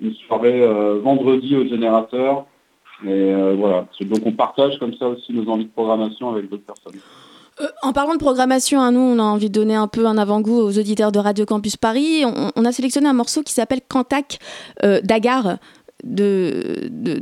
une 0.00 0.14
soirée 0.14 0.66
vendredi 1.02 1.56
au 1.56 1.64
générateur. 1.66 2.46
Et 3.04 3.34
euh, 3.34 3.54
voilà, 3.58 3.86
donc 4.00 4.20
on 4.24 4.32
partage 4.32 4.78
comme 4.78 4.94
ça 4.94 5.08
aussi 5.08 5.32
nos 5.32 5.50
envies 5.50 5.64
de 5.64 5.70
programmation 5.70 6.30
avec 6.30 6.48
d'autres 6.48 6.64
personnes. 6.64 7.00
Euh, 7.60 7.66
en 7.82 7.92
parlant 7.92 8.14
de 8.14 8.18
programmation, 8.18 8.80
hein, 8.80 8.92
nous, 8.92 9.00
on 9.00 9.18
a 9.18 9.22
envie 9.22 9.50
de 9.50 9.54
donner 9.54 9.74
un 9.74 9.88
peu 9.88 10.06
un 10.06 10.16
avant-goût 10.16 10.58
aux 10.58 10.78
auditeurs 10.78 11.12
de 11.12 11.18
Radio 11.18 11.44
Campus 11.44 11.76
Paris. 11.76 12.24
On, 12.24 12.50
on 12.56 12.64
a 12.64 12.72
sélectionné 12.72 13.08
un 13.08 13.12
morceau 13.12 13.42
qui 13.42 13.52
s'appelle 13.52 13.80
Cantac 13.86 14.38
euh, 14.84 15.00
d'Agar 15.02 15.58
de, 16.04 16.88
de, 16.90 17.20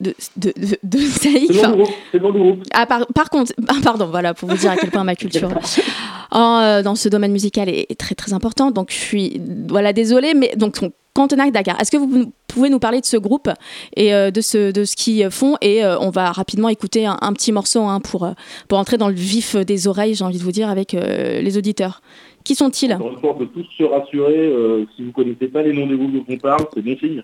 de, 0.00 0.14
de, 0.36 0.52
de, 0.82 0.98
Saïk. 0.98 1.52
C'est 1.52 1.70
groupe, 1.70 1.88
c'est 2.10 2.18
le 2.18 2.32
groupe. 2.32 2.62
Ah, 2.72 2.86
par, 2.86 3.06
par 3.08 3.30
contre, 3.30 3.52
ah, 3.68 3.74
pardon, 3.82 4.06
voilà, 4.06 4.34
pour 4.34 4.48
vous 4.48 4.56
dire 4.56 4.70
à 4.70 4.76
quel 4.76 4.90
point 4.90 5.04
ma 5.04 5.14
culture 5.14 5.50
en, 6.30 6.58
euh, 6.60 6.82
dans 6.82 6.94
ce 6.94 7.08
domaine 7.08 7.32
musical 7.32 7.68
est, 7.68 7.86
est 7.90 7.98
très 7.98 8.14
très 8.14 8.32
importante. 8.32 8.74
Donc, 8.74 8.90
je 8.90 8.96
suis, 8.96 9.40
voilà, 9.68 9.92
désolée, 9.92 10.34
mais 10.34 10.52
donc, 10.56 10.76
on- 10.82 10.92
Dakar. 11.52 11.78
Est-ce 11.78 11.90
que 11.90 11.98
vous 11.98 12.32
pouvez 12.48 12.70
nous 12.70 12.78
parler 12.78 13.00
de 13.02 13.04
ce 13.04 13.18
groupe 13.18 13.50
et 13.96 14.14
euh, 14.14 14.30
de, 14.30 14.40
ce, 14.40 14.72
de 14.72 14.84
ce 14.86 14.96
qu'ils 14.96 15.30
font 15.30 15.58
Et 15.60 15.84
euh, 15.84 15.98
on 15.98 16.08
va 16.08 16.32
rapidement 16.32 16.70
écouter 16.70 17.04
un, 17.04 17.18
un 17.20 17.34
petit 17.34 17.52
morceau 17.52 17.82
hein, 17.82 18.00
pour, 18.00 18.26
pour 18.66 18.78
entrer 18.78 18.96
dans 18.96 19.08
le 19.08 19.14
vif 19.14 19.54
des 19.56 19.88
oreilles, 19.88 20.14
j'ai 20.14 20.24
envie 20.24 20.38
de 20.38 20.42
vous 20.42 20.52
dire, 20.52 20.70
avec 20.70 20.92
les 20.94 21.58
auditeurs. 21.58 22.00
Qui 22.44 22.54
sont-ils? 22.54 22.96
On 23.22 23.34
peut 23.34 23.46
tous 23.46 23.66
se 23.76 23.84
rassurer, 23.84 24.50
si 24.96 25.02
vous 25.02 25.08
ne 25.08 25.12
connaissez 25.12 25.48
pas 25.48 25.60
les 25.62 25.74
noms 25.74 25.86
des 25.86 25.96
groupes 25.96 26.14
dont 26.14 26.24
on 26.34 26.38
parle, 26.38 26.64
c'est 26.74 26.80
bon 26.82 26.96
signe. 26.98 27.22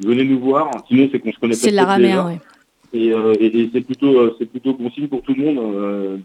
Venez 0.00 0.24
nous 0.24 0.38
voir, 0.38 0.70
sinon 0.88 1.08
c'est 1.10 1.18
qu'on 1.18 1.32
se 1.32 1.38
connaît 1.38 1.54
C'est 1.54 1.70
de 1.70 1.76
l'araméen, 1.76 2.08
déjà. 2.08 2.26
ouais. 2.26 2.38
Et, 2.92 3.12
euh, 3.12 3.34
et- 3.38 3.60
et 3.60 3.70
c'est 3.72 3.80
plutôt, 3.82 4.18
euh, 4.18 4.34
c'est 4.38 4.46
plutôt 4.50 4.72
bon 4.74 4.90
signe 4.90 5.08
pour 5.08 5.22
tout 5.22 5.34
le 5.36 5.44
monde. 5.44 5.58
Euh, 5.58 6.16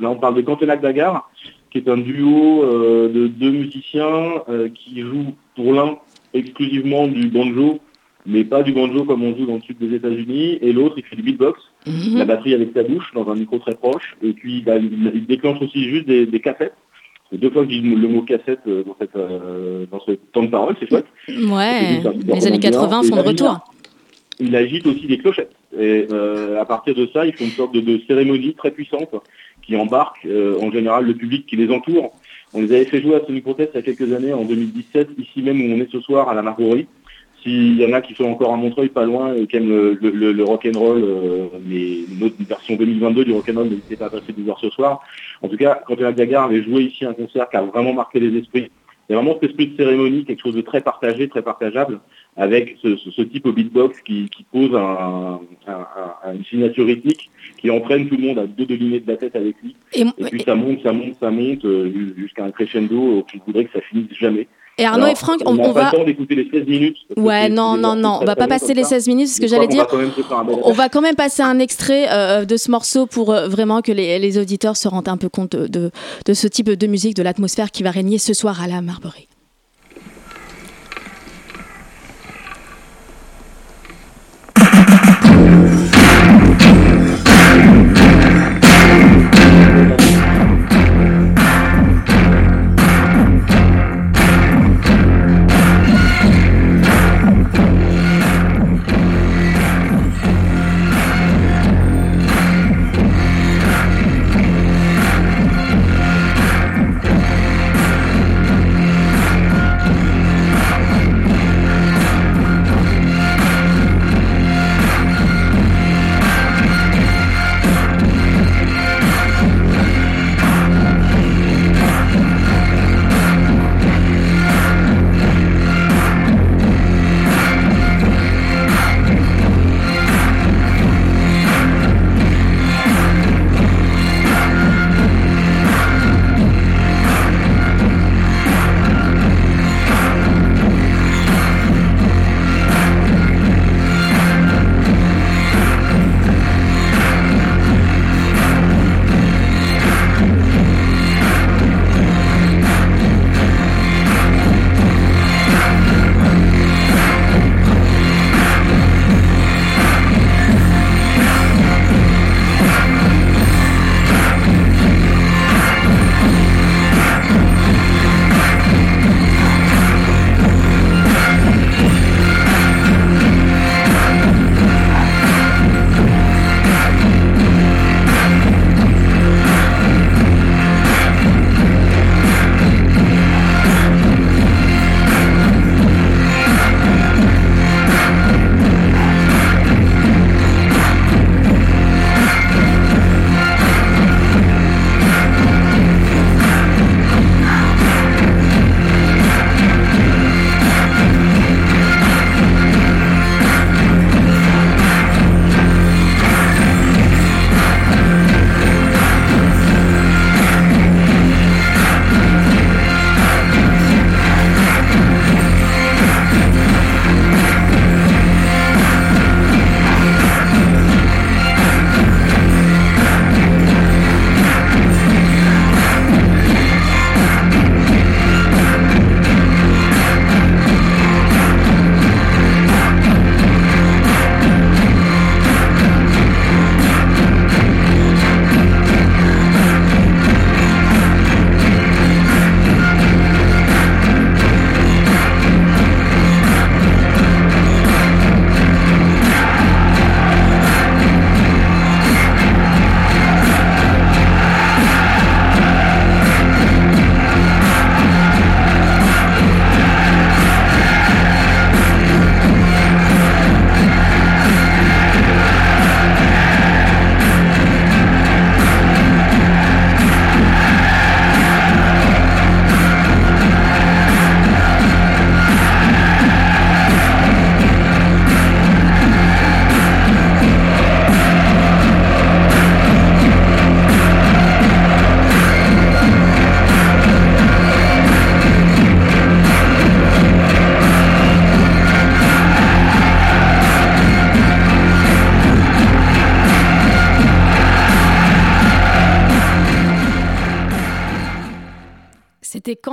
là, 0.00 0.10
on 0.10 0.16
parle 0.16 0.34
de 0.34 0.40
Cantenac 0.40 0.80
Dagar, 0.80 1.30
qui 1.70 1.78
est 1.78 1.88
un 1.88 1.98
duo 1.98 2.64
de 2.64 3.26
deux 3.28 3.50
musiciens 3.50 4.42
qui 4.74 5.00
jouent 5.02 5.34
pour 5.54 5.72
l'un 5.74 5.96
exclusivement 6.34 7.06
du 7.06 7.28
banjo, 7.28 7.78
mais 8.26 8.44
pas 8.44 8.62
du 8.62 8.72
banjo 8.72 9.04
comme 9.04 9.22
on 9.22 9.36
joue 9.36 9.46
dans 9.46 9.56
le 9.56 9.60
sud 9.60 9.78
des 9.78 9.94
États-Unis, 9.94 10.58
et 10.60 10.72
l'autre 10.72 10.94
il 10.98 11.04
fait 11.04 11.16
du 11.16 11.22
beatbox, 11.22 11.60
Mhm. 11.86 12.18
la 12.18 12.24
batterie 12.24 12.54
avec 12.54 12.70
sa 12.74 12.82
bouche 12.82 13.10
dans 13.14 13.28
un 13.30 13.34
micro 13.34 13.58
très 13.58 13.74
proche, 13.74 14.16
et 14.22 14.32
puis 14.32 14.62
bah, 14.62 14.76
il, 14.78 15.12
il 15.14 15.26
déclenche 15.26 15.60
aussi 15.62 15.84
juste 15.88 16.06
des, 16.06 16.26
des 16.26 16.40
cassettes. 16.40 16.74
C'est 17.30 17.38
deux 17.38 17.50
fois 17.50 17.64
que 17.64 17.72
je 17.72 17.78
dis 17.78 17.94
le 17.94 18.08
mot 18.08 18.22
cassette 18.22 18.60
euh, 18.66 18.82
dans, 18.84 18.96
cette, 18.98 19.14
euh, 19.16 19.84
dans 19.90 20.00
ce 20.00 20.12
temps 20.32 20.42
de 20.42 20.48
parole, 20.48 20.76
c'est 20.80 20.88
chouette. 20.88 21.06
Ouais, 21.28 22.00
les 22.26 22.46
années 22.46 22.58
80 22.58 23.02
et 23.02 23.08
font 23.08 23.16
de 23.16 23.20
retour. 23.20 23.58
Il 24.40 24.54
agite 24.54 24.86
aussi 24.86 25.06
des 25.06 25.18
clochettes. 25.18 25.54
Et 25.78 26.06
euh, 26.12 26.60
à 26.60 26.64
partir 26.64 26.94
de 26.94 27.06
ça, 27.12 27.26
ils 27.26 27.34
font 27.34 27.44
une 27.44 27.50
sorte 27.50 27.74
de, 27.74 27.80
de 27.80 28.00
cérémonie 28.06 28.54
très 28.54 28.70
puissante 28.70 29.14
qui 29.62 29.76
embarque 29.76 30.24
euh, 30.24 30.58
en 30.60 30.70
général 30.70 31.04
le 31.04 31.14
public 31.14 31.46
qui 31.46 31.56
les 31.56 31.70
entoure. 31.70 32.12
On 32.54 32.62
les 32.62 32.72
avait 32.72 32.84
fait 32.86 33.02
jouer 33.02 33.16
à 33.16 33.26
Sonic 33.26 33.44
Protest 33.44 33.72
il 33.74 33.76
y 33.76 33.80
a 33.80 33.82
quelques 33.82 34.12
années, 34.12 34.32
en 34.32 34.44
2017, 34.44 35.10
ici 35.18 35.42
même 35.42 35.60
où 35.60 35.74
on 35.74 35.80
est 35.80 35.90
ce 35.90 36.00
soir 36.00 36.28
à 36.28 36.34
la 36.34 36.42
Marguerite. 36.42 36.88
S'il 37.42 37.76
y 37.80 37.86
en 37.86 37.92
a 37.92 38.00
qui 38.00 38.14
sont 38.14 38.24
encore 38.24 38.52
à 38.52 38.56
Montreuil, 38.56 38.88
pas 38.88 39.04
loin, 39.04 39.34
et 39.34 39.46
qui 39.46 39.56
aiment 39.56 39.68
le, 39.68 39.98
le, 40.00 40.10
le, 40.10 40.32
le 40.32 40.44
rock'n'roll, 40.44 41.02
euh, 41.04 41.46
mais 41.66 42.00
une 42.12 42.22
autre 42.24 42.34
version 42.40 42.74
2022 42.76 43.24
du 43.24 43.32
rock'n'roll, 43.32 43.68
n'hésitez 43.68 43.96
pas 43.96 44.06
à 44.06 44.10
passer 44.10 44.34
nous 44.36 44.44
voir 44.44 44.58
ce 44.60 44.70
soir. 44.70 45.00
En 45.42 45.48
tout 45.48 45.56
cas, 45.56 45.80
quand 45.86 45.98
la 46.00 46.12
Gagar 46.12 46.44
avait 46.44 46.62
joué 46.64 46.84
ici 46.84 47.04
un 47.04 47.14
concert 47.14 47.48
qui 47.48 47.56
a 47.56 47.62
vraiment 47.62 47.92
marqué 47.94 48.18
les 48.18 48.36
esprits, 48.38 48.70
il 49.08 49.12
y 49.12 49.14
a 49.14 49.20
vraiment 49.22 49.38
cet 49.40 49.50
esprit 49.50 49.68
de 49.68 49.76
cérémonie, 49.76 50.24
quelque 50.26 50.42
chose 50.42 50.54
de 50.56 50.60
très 50.60 50.82
partagé, 50.82 51.28
très 51.28 51.40
partageable, 51.40 52.00
avec 52.36 52.76
ce, 52.82 52.96
ce- 52.96 53.10
ce 53.10 53.22
type 53.22 53.46
au 53.46 53.52
beatbox 53.52 54.00
qui, 54.02 54.28
qui 54.28 54.44
pose 54.52 54.74
un, 54.74 55.40
un- 55.66 55.86
un- 56.24 56.34
une 56.34 56.44
signature 56.44 56.84
rythmique 56.86 57.30
qui 57.58 57.70
entraîne 57.70 58.06
tout 58.08 58.16
le 58.16 58.26
monde 58.26 58.38
à 58.38 58.46
deux 58.46 58.66
devinets 58.66 59.00
de 59.00 59.08
la 59.10 59.16
tête 59.16 59.34
avec 59.34 59.56
lui. 59.62 59.74
Et, 59.94 60.02
Et 60.18 60.24
puis 60.30 60.42
ça 60.42 60.54
monte, 60.54 60.82
ça 60.82 60.92
monte, 60.92 61.14
ça 61.20 61.30
monte 61.30 61.64
euh, 61.64 61.90
jusqu'à 62.18 62.44
un 62.44 62.50
crescendo 62.50 63.18
euh, 63.18 63.22
qui 63.30 63.40
voudrait 63.46 63.64
que 63.64 63.72
ça 63.72 63.80
finisse 63.80 64.12
jamais. 64.18 64.46
Et 64.78 64.84
Arnaud 64.84 65.08
et 65.08 65.16
Franck, 65.16 65.40
on 65.44 65.54
on, 65.54 65.56
pas 65.56 65.72
va. 65.72 65.90
le 65.92 65.98
temps 65.98 66.04
d'écouter 66.04 66.36
les 66.36 66.48
16 66.50 66.66
minutes. 66.66 66.96
parce 67.08 67.26
Ouais, 67.26 67.48
non, 67.48 67.76
non, 67.76 67.96
non, 67.96 68.20
on 68.22 68.24
va 68.24 68.36
pas 68.36 68.46
passer 68.46 68.74
les 68.74 68.84
ça. 68.84 68.90
16 68.90 69.08
minutes, 69.08 69.28
c'est 69.28 69.36
ce 69.36 69.40
que 69.40 69.48
j'allais 69.48 69.66
dire. 69.66 69.86
va 69.90 70.44
On 70.62 70.72
va 70.72 70.88
quand 70.88 71.00
même 71.00 71.16
passer 71.16 71.42
un 71.42 71.58
extrait 71.58 72.06
euh, 72.10 72.44
de 72.44 72.56
ce 72.56 72.70
morceau 72.70 73.06
pour 73.06 73.32
euh, 73.32 73.48
vraiment 73.48 73.82
que 73.82 73.90
les, 73.90 74.20
les 74.20 74.38
auditeurs 74.38 74.76
se 74.76 74.86
rendent 74.86 75.08
un 75.08 75.16
peu 75.16 75.28
compte 75.28 75.56
de, 75.56 75.66
de, 75.66 75.90
de 76.24 76.32
ce 76.32 76.46
type 76.46 76.70
de 76.70 76.86
musique, 76.86 77.16
de 77.16 77.22
l'atmosphère 77.22 77.72
qui 77.72 77.82
va 77.82 77.90
régner 77.90 78.18
ce 78.18 78.34
soir 78.34 78.62
à 78.62 78.68
la 78.68 78.80
Marbury. 78.80 79.28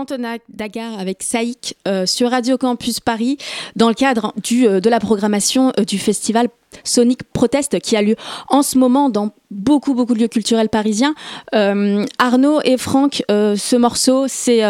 Cantona 0.05 0.37
Dagar 0.49 0.99
avec 0.99 1.23
Saïk 1.23 1.75
euh, 1.87 2.05
sur 2.05 2.29
Radio 2.29 2.59
Campus 2.59 2.99
Paris 2.99 3.39
dans 3.75 3.87
le 3.87 3.95
cadre 3.95 4.33
du, 4.43 4.67
euh, 4.67 4.79
de 4.79 4.87
la 4.87 4.99
programmation 4.99 5.73
euh, 5.79 5.83
du 5.83 5.97
festival 5.97 6.47
Sonic 6.83 7.23
Protest 7.23 7.79
qui 7.79 7.95
a 7.95 8.03
lieu 8.03 8.15
en 8.49 8.61
ce 8.61 8.77
moment 8.77 9.09
dans 9.09 9.31
beaucoup 9.49 9.95
beaucoup 9.95 10.13
de 10.13 10.19
lieux 10.19 10.27
culturels 10.27 10.69
parisiens. 10.69 11.15
Arnaud 11.53 12.59
et 12.65 12.77
Franck, 12.77 13.23
ce 13.29 13.75
morceau, 13.77 14.25
c'est 14.27 14.61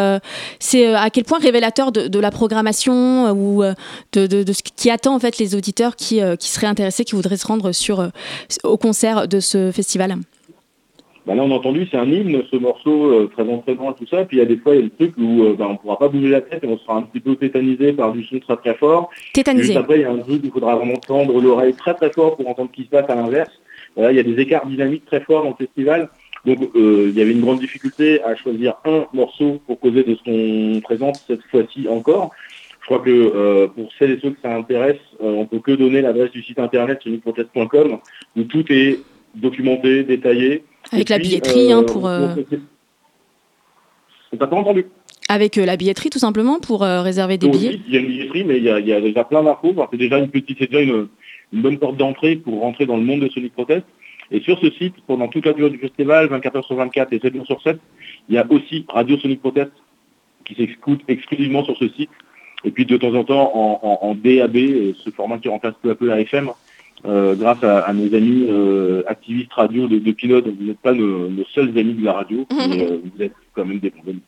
c'est 0.59 0.93
à 0.93 1.09
quel 1.09 1.23
point 1.23 1.39
révélateur 1.39 1.91
de, 1.91 2.19
la 2.19 2.29
programmation 2.29 3.31
ou 3.31 3.63
de, 4.13 4.27
de, 4.27 4.53
ce 4.53 4.61
qui 4.61 4.91
attend 4.91 5.15
en 5.15 5.19
fait 5.19 5.39
les 5.39 5.55
auditeurs 5.55 5.95
qui, 5.95 6.21
qui 6.39 6.47
seraient 6.47 6.67
intéressés, 6.67 7.05
qui 7.05 7.15
voudraient 7.15 7.37
se 7.37 7.47
rendre 7.47 7.71
sur, 7.71 8.07
au 8.63 8.77
concert 8.77 9.27
de 9.27 9.39
ce 9.39 9.71
festival? 9.71 10.19
Bah 11.25 11.33
là, 11.33 11.43
on 11.43 11.51
a 11.51 11.55
entendu, 11.55 11.87
c'est 11.89 11.97
un 11.97 12.05
hymne, 12.05 12.43
ce 12.51 12.55
morceau, 12.55 13.11
euh, 13.11 13.29
très 13.33 13.41
entraînant, 13.49 13.93
tout 13.93 14.05
ça. 14.05 14.25
Puis 14.25 14.37
il 14.37 14.39
y 14.41 14.43
a 14.43 14.45
des 14.45 14.57
fois, 14.57 14.75
il 14.75 14.81
y 14.81 14.85
a 14.85 14.87
des 14.87 14.91
trucs 14.91 15.17
où 15.17 15.43
euh, 15.43 15.55
bah, 15.57 15.65
on 15.67 15.73
ne 15.73 15.77
pourra 15.77 15.97
pas 15.97 16.07
bouger 16.07 16.29
la 16.29 16.41
tête 16.41 16.63
et 16.63 16.67
on 16.67 16.77
sera 16.77 16.97
un 16.97 17.01
petit 17.01 17.19
peu 17.19 17.35
tétanisé 17.35 17.93
par 17.93 18.11
du 18.11 18.23
son 18.25 18.39
très 18.39 18.55
très 18.57 18.75
fort. 18.75 19.09
Tétanisé. 19.33 19.65
Juste 19.65 19.77
après, 19.77 19.95
il 19.95 20.01
y 20.01 20.05
a 20.05 20.11
un 20.11 20.19
truc 20.19 20.43
où 20.43 20.45
il 20.45 20.51
faudra 20.51 20.75
vraiment 20.75 20.97
tendre 20.97 21.41
l'oreille 21.41 21.73
très 21.73 21.95
très 21.95 22.11
fort 22.11 22.35
pour 22.35 22.47
entendre 22.47 22.69
ce 22.71 22.75
qui 22.75 22.85
se 22.85 22.91
passe 22.91 23.09
à 23.09 23.15
l'inverse. 23.15 23.49
Voilà, 23.95 24.11
il 24.11 24.17
y 24.17 24.19
a 24.19 24.23
des 24.23 24.39
écarts 24.39 24.67
dynamiques 24.67 25.05
très 25.05 25.21
forts 25.21 25.43
dans 25.43 25.49
le 25.49 25.65
festival. 25.65 26.09
Donc 26.45 26.59
euh, 26.75 27.07
il 27.09 27.17
y 27.17 27.21
avait 27.21 27.31
une 27.31 27.41
grande 27.41 27.59
difficulté 27.59 28.21
à 28.21 28.35
choisir 28.35 28.75
un 28.85 29.05
morceau 29.11 29.59
pour 29.65 29.79
causer 29.79 30.03
de 30.03 30.13
ce 30.13 30.23
qu'on 30.23 30.79
présente 30.81 31.15
cette 31.27 31.41
fois-ci 31.49 31.87
encore. 31.89 32.31
Je 32.81 32.85
crois 32.85 32.99
que 32.99 33.65
pour 33.65 33.89
celles 33.97 34.11
et 34.11 34.19
ceux 34.21 34.29
que 34.29 34.41
ça 34.43 34.55
intéresse, 34.55 34.99
on 35.19 35.47
peut 35.47 35.57
que 35.57 35.71
donner 35.71 36.01
l'adresse 36.01 36.29
du 36.29 36.43
site 36.43 36.59
internet 36.59 37.01
soniprotest.com 37.01 37.97
où 38.37 38.43
tout 38.43 38.63
est 38.71 38.99
documenté, 39.35 40.03
détaillé. 40.03 40.63
Avec 40.91 41.09
la 41.09 41.19
billetterie 41.19 41.71
hein, 41.71 41.83
pour. 41.83 42.07
Euh... 42.07 42.35
pas 44.37 44.47
entendu. 44.51 44.85
Avec 45.27 45.57
euh, 45.57 45.65
la 45.65 45.75
billetterie 45.75 46.09
tout 46.09 46.19
simplement 46.19 46.59
pour 46.59 46.83
euh, 46.83 47.01
réserver 47.01 47.37
des 47.37 47.49
billets? 47.49 47.79
Il 47.87 47.93
y 47.93 47.97
a 47.97 47.99
une 47.99 48.07
billetterie, 48.07 48.43
mais 48.43 48.57
il 48.57 48.63
y 48.63 48.69
a, 48.69 49.01
déjà 49.01 49.23
plein 49.23 49.43
d'infos. 49.43 49.73
c'est 49.91 49.97
déjà 49.97 50.19
une 50.19 50.29
petite, 50.29 50.57
c'est 50.59 50.69
déjà 50.69 50.83
une, 50.83 51.07
bonne 51.53 51.79
porte 51.79 51.97
d'entrée 51.97 52.35
pour 52.35 52.59
rentrer 52.61 52.85
dans 52.85 52.97
le 52.97 53.03
monde 53.03 53.21
de 53.21 53.29
Sonic 53.29 53.53
Protest. 53.53 53.85
Et 54.31 54.41
sur 54.41 54.59
ce 54.59 54.69
site, 54.71 54.95
pendant 55.07 55.27
toute 55.27 55.45
la 55.45 55.53
durée 55.53 55.69
du 55.69 55.77
festival, 55.77 56.27
24 56.27 56.59
h 56.59 56.65
sur 56.65 56.75
24 56.75 57.13
et 57.13 57.19
7 57.19 57.35
jours 57.35 57.45
sur 57.45 57.61
7, 57.61 57.79
il 58.29 58.35
y 58.35 58.37
a 58.37 58.45
aussi 58.49 58.85
Radio 58.89 59.17
Sonic 59.17 59.39
Protest 59.39 59.71
qui 60.45 60.55
s'écoute 60.55 61.01
exclusivement 61.07 61.63
sur 61.63 61.77
ce 61.77 61.87
site. 61.89 62.09
Et 62.63 62.71
puis 62.71 62.85
de 62.85 62.97
temps 62.97 63.13
en 63.13 63.23
temps 63.23 63.51
en, 63.53 63.99
en 64.01 64.15
DAB, 64.15 64.57
ce 65.03 65.09
format 65.15 65.37
qui 65.37 65.49
remplace 65.49 65.75
peu 65.81 65.91
à 65.91 65.95
peu 65.95 66.07
la 66.07 66.19
FM, 66.19 66.49
euh, 67.03 67.35
grâce 67.35 67.63
à, 67.63 67.91
nos 67.93 68.15
amis 68.15 68.47
euh, 68.49 69.03
activistes 69.05 69.53
radio 69.53 69.87
de, 69.87 69.99
de 69.99 70.11
pilotes. 70.11 70.47
Vous 70.47 70.63
n'êtes 70.63 70.79
pas 70.79 70.93
nos, 70.93 71.29
seuls 71.53 71.77
amis 71.77 71.93
de 71.93 72.03
la 72.03 72.13
radio, 72.13 72.47
mais 72.51 72.89
euh, 72.89 72.99
vous 73.03 73.21
êtes 73.21 73.33
quand 73.53 73.65
même 73.65 73.79
des 73.79 73.91
bons 73.91 74.09
amis. 74.09 74.21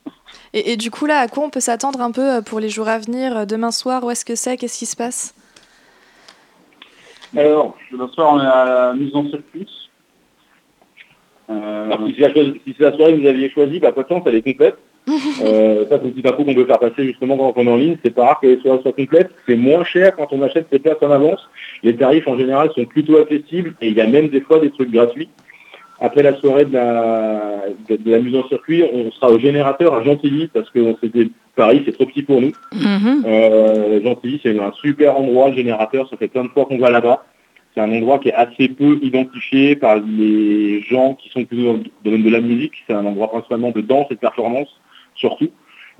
Et, 0.53 0.77
du 0.77 0.91
coup, 0.91 1.05
là, 1.05 1.19
à 1.19 1.27
quoi 1.27 1.43
on 1.45 1.49
peut 1.49 1.59
s'attendre 1.59 2.01
un 2.01 2.11
peu 2.11 2.41
pour 2.43 2.59
les 2.59 2.69
jours 2.69 2.87
à 2.87 2.99
venir 2.99 3.47
Demain 3.47 3.71
soir, 3.71 4.03
où 4.03 4.11
est-ce 4.11 4.25
que 4.25 4.35
c'est? 4.35 4.57
Qu'est-ce 4.57 4.77
qui 4.77 4.85
se 4.85 4.95
passe? 4.95 5.33
Alors, 7.35 7.77
demain 7.91 8.09
soir, 8.09 8.33
on 8.33 8.39
est 8.39 8.45
à 8.45 8.65
la 8.65 8.93
mise 8.93 9.15
en 9.15 9.27
circuit. 9.29 9.67
si 11.47 12.15
c'est 12.17 12.79
la, 12.79 12.95
soirée 12.95 13.15
que 13.15 13.21
vous 13.21 13.27
aviez 13.27 13.49
choisie, 13.49 13.79
bah, 13.79 13.91
pas 13.91 14.03
de 14.03 14.09
chance, 14.09 14.23
elle 14.25 14.35
est 14.35 14.41
complète. 14.41 14.77
Euh, 15.39 15.85
ça, 15.87 15.99
c'est 16.01 16.07
un 16.07 16.09
petit 16.09 16.27
info 16.27 16.43
qu'on 16.43 16.53
peut 16.53 16.65
faire 16.65 16.79
passer 16.79 17.05
justement 17.05 17.37
quand 17.37 17.53
on 17.55 17.67
est 17.67 17.71
en 17.71 17.77
ligne. 17.77 17.97
C'est 18.03 18.13
pas 18.13 18.25
rare 18.25 18.39
que 18.41 18.47
les 18.47 18.59
soirées 18.59 18.81
soient 18.81 18.91
complètes. 18.91 19.29
C'est 19.47 19.55
moins 19.55 19.83
cher 19.83 20.15
quand 20.15 20.27
on 20.31 20.41
achète 20.41 20.67
ses 20.71 20.79
places 20.79 20.97
en 21.01 21.11
avance. 21.11 21.39
Les 21.83 21.95
tarifs 21.95 22.27
en 22.27 22.37
général 22.37 22.69
sont 22.75 22.85
plutôt 22.85 23.17
accessibles 23.17 23.75
et 23.81 23.89
il 23.89 23.93
y 23.93 24.01
a 24.01 24.07
même 24.07 24.29
des 24.29 24.41
fois 24.41 24.59
des 24.59 24.71
trucs 24.71 24.91
gratuits. 24.91 25.29
Après 25.99 26.23
la 26.23 26.35
soirée 26.37 26.65
de 26.65 26.73
la, 26.73 27.63
de, 27.89 28.11
la 28.11 28.19
mise 28.19 28.35
en 28.35 28.47
circuit, 28.47 28.83
on 28.91 29.11
sera 29.11 29.29
au 29.29 29.39
générateur 29.39 29.93
à 29.93 30.03
Gentilly 30.03 30.47
parce 30.47 30.69
que 30.69 30.95
c'était 31.01 31.29
Paris, 31.55 31.83
c'est 31.85 31.93
trop 31.93 32.05
petit 32.05 32.23
pour 32.23 32.41
nous. 32.41 32.51
Mm-hmm. 32.73 33.23
Euh, 33.25 34.03
Gentilly, 34.03 34.39
c'est 34.43 34.59
un 34.59 34.71
super 34.73 35.17
endroit, 35.17 35.49
le 35.49 35.55
générateur. 35.55 36.09
Ça 36.09 36.17
fait 36.17 36.27
plein 36.27 36.43
de 36.43 36.49
fois 36.49 36.65
qu'on 36.65 36.79
va 36.79 36.89
là-bas. 36.89 37.23
C'est 37.73 37.81
un 37.81 37.91
endroit 37.91 38.19
qui 38.19 38.29
est 38.29 38.33
assez 38.33 38.69
peu 38.69 38.99
identifié 39.01 39.75
par 39.75 39.97
les 39.97 40.81
gens 40.81 41.15
qui 41.15 41.29
sont 41.29 41.45
plutôt 41.45 41.63
dans 41.63 41.73
le 41.73 41.83
domaine 42.03 42.23
de 42.23 42.29
la 42.29 42.41
musique. 42.41 42.73
C'est 42.87 42.93
un 42.93 43.05
endroit 43.05 43.29
principalement 43.29 43.71
de 43.71 43.81
danse 43.81 44.07
et 44.09 44.15
de 44.15 44.19
performance 44.19 44.69
surtout. 45.17 45.49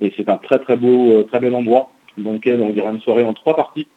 Et 0.02 0.14
c'est 0.16 0.30
un 0.30 0.38
très 0.38 0.60
très 0.60 0.78
beau, 0.78 1.12
euh, 1.12 1.24
très 1.24 1.40
bel 1.40 1.54
endroit 1.54 1.92
dans 2.18 2.34
lequel 2.34 2.62
on 2.62 2.70
dira 2.70 2.92
une 2.92 3.02
soirée 3.02 3.24
en 3.24 3.34
trois 3.34 3.56
parties. 3.56 3.88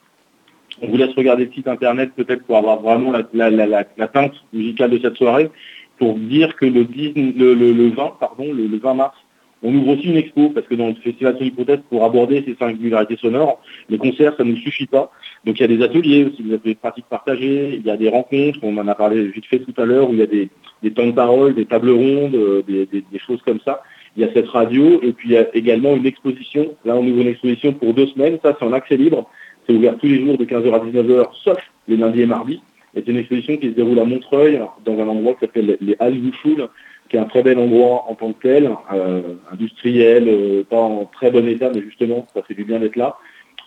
On 0.82 0.88
vous 0.88 0.96
laisse 0.96 1.14
regarder 1.14 1.46
le 1.46 1.52
site 1.52 1.68
internet 1.68 2.12
peut-être 2.16 2.44
pour 2.44 2.56
avoir 2.56 2.80
vraiment 2.80 3.12
la, 3.12 4.08
teinte 4.08 4.34
musicale 4.52 4.90
de 4.90 4.98
cette 4.98 5.16
soirée. 5.16 5.50
Pour 5.98 6.14
dire 6.14 6.56
que 6.56 6.64
le, 6.64 6.82
20, 6.82 8.16
pardon, 8.18 8.52
le, 8.52 8.78
20 8.78 8.94
mars, 8.94 9.16
on 9.62 9.74
ouvre 9.74 9.98
aussi 9.98 10.04
une 10.04 10.16
expo 10.16 10.48
parce 10.48 10.66
que 10.66 10.74
dans 10.74 10.86
le 10.86 10.94
festival 10.94 11.36
Sonic 11.36 11.54
Protest, 11.54 11.82
pour 11.90 12.04
aborder 12.04 12.42
ces 12.46 12.54
singularités 12.54 13.18
sonores, 13.18 13.60
les 13.90 13.98
concerts, 13.98 14.34
ça 14.38 14.44
ne 14.44 14.56
suffit 14.56 14.86
pas. 14.86 15.10
Donc 15.44 15.58
il 15.58 15.60
y 15.60 15.64
a 15.64 15.76
des 15.76 15.82
ateliers 15.82 16.24
aussi, 16.24 16.42
vous 16.42 16.54
avez 16.54 16.62
des 16.64 16.74
pratiques 16.74 17.04
partagées, 17.10 17.74
il 17.74 17.86
y 17.86 17.90
a 17.90 17.98
des 17.98 18.08
rencontres, 18.08 18.60
on 18.62 18.78
en 18.78 18.88
a 18.88 18.94
parlé 18.94 19.26
vite 19.26 19.44
fait 19.44 19.58
tout 19.58 19.74
à 19.78 19.84
l'heure, 19.84 20.08
où 20.08 20.14
il 20.14 20.20
y 20.20 20.22
a 20.22 20.26
des, 20.26 20.48
temps 20.92 21.06
de 21.06 21.12
parole, 21.12 21.54
des 21.54 21.66
tables 21.66 21.90
rondes, 21.90 22.34
euh, 22.34 22.62
des 22.66 23.18
choses 23.18 23.42
comme 23.42 23.60
ça 23.60 23.82
il 24.16 24.22
y 24.22 24.24
a 24.24 24.32
cette 24.32 24.48
radio 24.48 25.00
et 25.02 25.12
puis 25.12 25.30
il 25.30 25.32
y 25.32 25.36
a 25.36 25.54
également 25.54 25.94
une 25.94 26.06
exposition. 26.06 26.74
Là, 26.84 26.96
on 26.96 27.06
ouvre 27.06 27.20
une 27.20 27.28
exposition 27.28 27.72
pour 27.72 27.94
deux 27.94 28.06
semaines. 28.08 28.38
Ça, 28.42 28.56
c'est 28.58 28.64
en 28.64 28.72
accès 28.72 28.96
libre. 28.96 29.28
C'est 29.66 29.74
ouvert 29.74 29.96
tous 29.98 30.06
les 30.06 30.24
jours 30.24 30.36
de 30.36 30.44
15h 30.44 30.72
à 30.72 30.78
19h, 30.78 31.28
sauf 31.44 31.58
les 31.86 31.96
lundis 31.96 32.22
et 32.22 32.26
mardis. 32.26 32.60
c'est 32.94 33.06
une 33.06 33.18
exposition 33.18 33.56
qui 33.56 33.68
se 33.68 33.74
déroule 33.74 33.98
à 34.00 34.04
Montreuil, 34.04 34.60
dans 34.84 34.98
un 34.98 35.08
endroit 35.08 35.34
qui 35.34 35.40
s'appelle 35.40 35.76
les 35.80 35.96
Halles 36.00 36.18
Wushoul, 36.18 36.68
qui 37.08 37.16
est 37.16 37.20
un 37.20 37.24
très 37.24 37.42
bel 37.42 37.58
endroit 37.58 38.04
en 38.08 38.14
tant 38.14 38.32
que 38.32 38.42
tel, 38.42 38.70
euh, 38.92 39.34
industriel, 39.52 40.28
euh, 40.28 40.64
pas 40.64 40.80
en 40.80 41.04
très 41.04 41.30
bon 41.30 41.46
état, 41.46 41.70
mais 41.74 41.82
justement, 41.82 42.26
ça 42.34 42.42
fait 42.42 42.54
du 42.54 42.64
bien 42.64 42.78
d'être 42.78 42.96
là. 42.96 43.16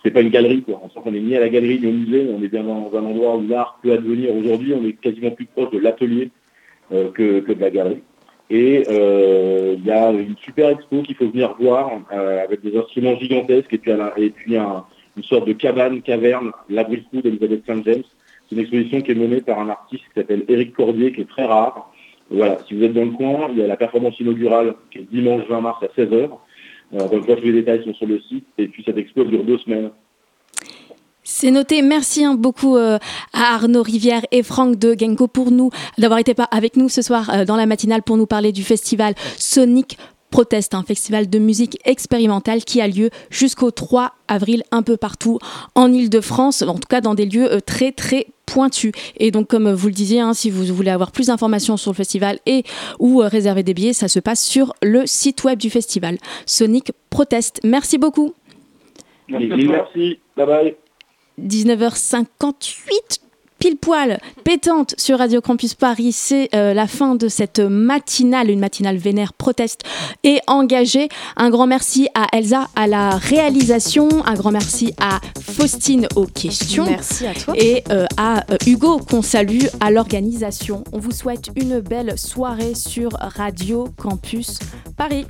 C'est 0.02 0.10
pas 0.10 0.20
une 0.20 0.30
galerie, 0.30 0.62
quoi. 0.62 0.80
On 0.82 0.90
sent 0.90 1.00
qu'on 1.02 1.14
est 1.14 1.20
ni 1.20 1.36
à 1.36 1.40
la 1.40 1.48
galerie 1.48 1.80
ni 1.80 1.86
au 1.86 1.92
musée, 1.92 2.26
on 2.30 2.42
est 2.42 2.48
bien 2.48 2.64
dans 2.64 2.90
un 2.94 3.04
endroit 3.04 3.36
où 3.36 3.46
l'art 3.46 3.78
peut 3.82 3.92
advenir 3.92 4.34
aujourd'hui. 4.34 4.74
On 4.74 4.84
est 4.84 4.92
quasiment 4.92 5.30
plus 5.30 5.46
proche 5.46 5.70
de 5.70 5.78
l'atelier 5.78 6.30
euh, 6.92 7.10
que 7.10 7.52
de 7.52 7.60
la 7.60 7.70
galerie. 7.70 8.02
Et 8.50 8.84
euh, 8.88 9.74
il 9.78 9.84
y 9.84 9.90
a 9.90 10.10
une 10.10 10.36
super 10.36 10.68
expo 10.70 11.02
qu'il 11.02 11.16
faut 11.16 11.28
venir 11.28 11.54
voir 11.58 11.90
euh, 12.12 12.44
avec 12.44 12.62
des 12.62 12.76
instruments 12.76 13.16
gigantesques 13.16 13.72
et 13.72 13.78
puis, 13.78 13.90
et 14.18 14.30
puis 14.30 14.56
une 14.56 15.22
sorte 15.22 15.46
de 15.46 15.52
cabane, 15.52 16.02
caverne, 16.02 16.52
l'abri 16.68 17.06
de 17.12 17.20
d'Elisabeth 17.20 17.62
St. 17.64 17.84
James. 17.84 18.02
C'est 18.48 18.56
une 18.56 18.60
exposition 18.60 19.00
qui 19.00 19.12
est 19.12 19.14
menée 19.14 19.40
par 19.40 19.58
un 19.58 19.70
artiste 19.70 20.04
qui 20.04 20.20
s'appelle 20.20 20.44
Éric 20.48 20.74
Cordier, 20.74 21.12
qui 21.12 21.22
est 21.22 21.28
très 21.28 21.44
rare. 21.46 21.90
Voilà, 22.30 22.58
si 22.66 22.74
vous 22.74 22.82
êtes 22.82 22.92
dans 22.92 23.04
le 23.04 23.12
coin, 23.12 23.48
il 23.50 23.58
y 23.58 23.62
a 23.62 23.66
la 23.66 23.76
performance 23.76 24.18
inaugurale 24.20 24.74
qui 24.90 24.98
est 24.98 25.10
dimanche 25.10 25.42
20 25.48 25.60
mars 25.60 25.82
à 25.82 25.86
16h. 25.98 26.30
Euh, 26.94 27.08
donc 27.08 27.26
tous 27.26 27.42
les 27.42 27.52
détails 27.52 27.84
sont 27.84 27.94
sur 27.94 28.06
le 28.06 28.20
site. 28.20 28.46
Et 28.58 28.68
puis 28.68 28.82
cette 28.84 28.98
expo 28.98 29.24
dure 29.24 29.44
deux 29.44 29.58
semaines. 29.58 29.90
C'est 31.26 31.50
noté. 31.50 31.80
Merci 31.80 32.22
hein, 32.22 32.34
beaucoup 32.34 32.76
euh, 32.76 32.98
à 33.32 33.54
Arnaud 33.54 33.82
Rivière 33.82 34.22
et 34.30 34.42
Franck 34.42 34.78
de 34.78 34.94
Genko 34.96 35.26
pour 35.26 35.50
nous 35.50 35.70
d'avoir 35.96 36.20
été 36.20 36.34
avec 36.50 36.76
nous 36.76 36.90
ce 36.90 37.00
soir 37.00 37.30
euh, 37.30 37.44
dans 37.46 37.56
la 37.56 37.64
matinale 37.64 38.02
pour 38.02 38.18
nous 38.18 38.26
parler 38.26 38.52
du 38.52 38.62
festival 38.62 39.14
Sonic 39.38 39.96
Protest, 40.30 40.74
un 40.74 40.82
festival 40.82 41.30
de 41.30 41.38
musique 41.38 41.78
expérimentale 41.86 42.62
qui 42.64 42.82
a 42.82 42.88
lieu 42.88 43.08
jusqu'au 43.30 43.70
3 43.70 44.12
avril 44.28 44.64
un 44.70 44.82
peu 44.82 44.98
partout 44.98 45.38
en 45.74 45.90
Ile-de-France, 45.90 46.60
en 46.60 46.74
tout 46.74 46.88
cas 46.88 47.00
dans 47.00 47.14
des 47.14 47.24
lieux 47.24 47.50
euh, 47.50 47.60
très 47.60 47.92
très 47.92 48.26
pointus. 48.44 48.92
Et 49.16 49.30
donc 49.30 49.48
comme 49.48 49.72
vous 49.72 49.88
le 49.88 49.94
disiez, 49.94 50.20
hein, 50.20 50.34
si 50.34 50.50
vous 50.50 50.74
voulez 50.74 50.90
avoir 50.90 51.10
plus 51.10 51.28
d'informations 51.28 51.78
sur 51.78 51.92
le 51.92 51.96
festival 51.96 52.38
et 52.44 52.64
ou 52.98 53.18
réserver 53.18 53.62
des 53.62 53.72
billets, 53.72 53.94
ça 53.94 54.08
se 54.08 54.20
passe 54.20 54.44
sur 54.44 54.74
le 54.82 55.06
site 55.06 55.42
web 55.44 55.58
du 55.58 55.70
festival 55.70 56.18
Sonic 56.44 56.92
Protest. 57.08 57.60
Merci 57.64 57.96
beaucoup. 57.96 58.34
Merci. 59.26 60.18
Bye 60.36 60.46
bye. 60.46 60.76
19h58 61.40 63.20
pile 63.64 63.76
poil 63.78 64.18
pétante 64.44 64.94
sur 64.98 65.18
Radio 65.18 65.40
Campus 65.40 65.72
Paris. 65.72 66.12
C'est 66.12 66.54
euh, 66.54 66.74
la 66.74 66.86
fin 66.86 67.14
de 67.14 67.28
cette 67.28 67.60
matinale, 67.60 68.50
une 68.50 68.60
matinale 68.60 68.98
vénère 68.98 69.32
proteste 69.32 69.84
et 70.22 70.40
engagée. 70.46 71.08
Un 71.36 71.48
grand 71.48 71.66
merci 71.66 72.08
à 72.14 72.26
Elsa 72.36 72.68
à 72.76 72.86
la 72.86 73.16
réalisation, 73.16 74.08
un 74.26 74.34
grand 74.34 74.50
merci 74.50 74.92
à 75.00 75.18
Faustine 75.40 76.08
aux 76.14 76.26
questions. 76.26 76.84
Merci 76.84 77.26
à 77.26 77.32
toi. 77.32 77.54
Et 77.56 77.82
euh, 77.90 78.04
à 78.18 78.44
euh, 78.50 78.58
Hugo 78.66 78.98
qu'on 78.98 79.22
salue 79.22 79.64
à 79.80 79.90
l'organisation. 79.90 80.84
On 80.92 80.98
vous 80.98 81.12
souhaite 81.12 81.48
une 81.56 81.80
belle 81.80 82.18
soirée 82.18 82.74
sur 82.74 83.10
Radio 83.18 83.88
Campus 83.96 84.58
Paris. 84.96 85.24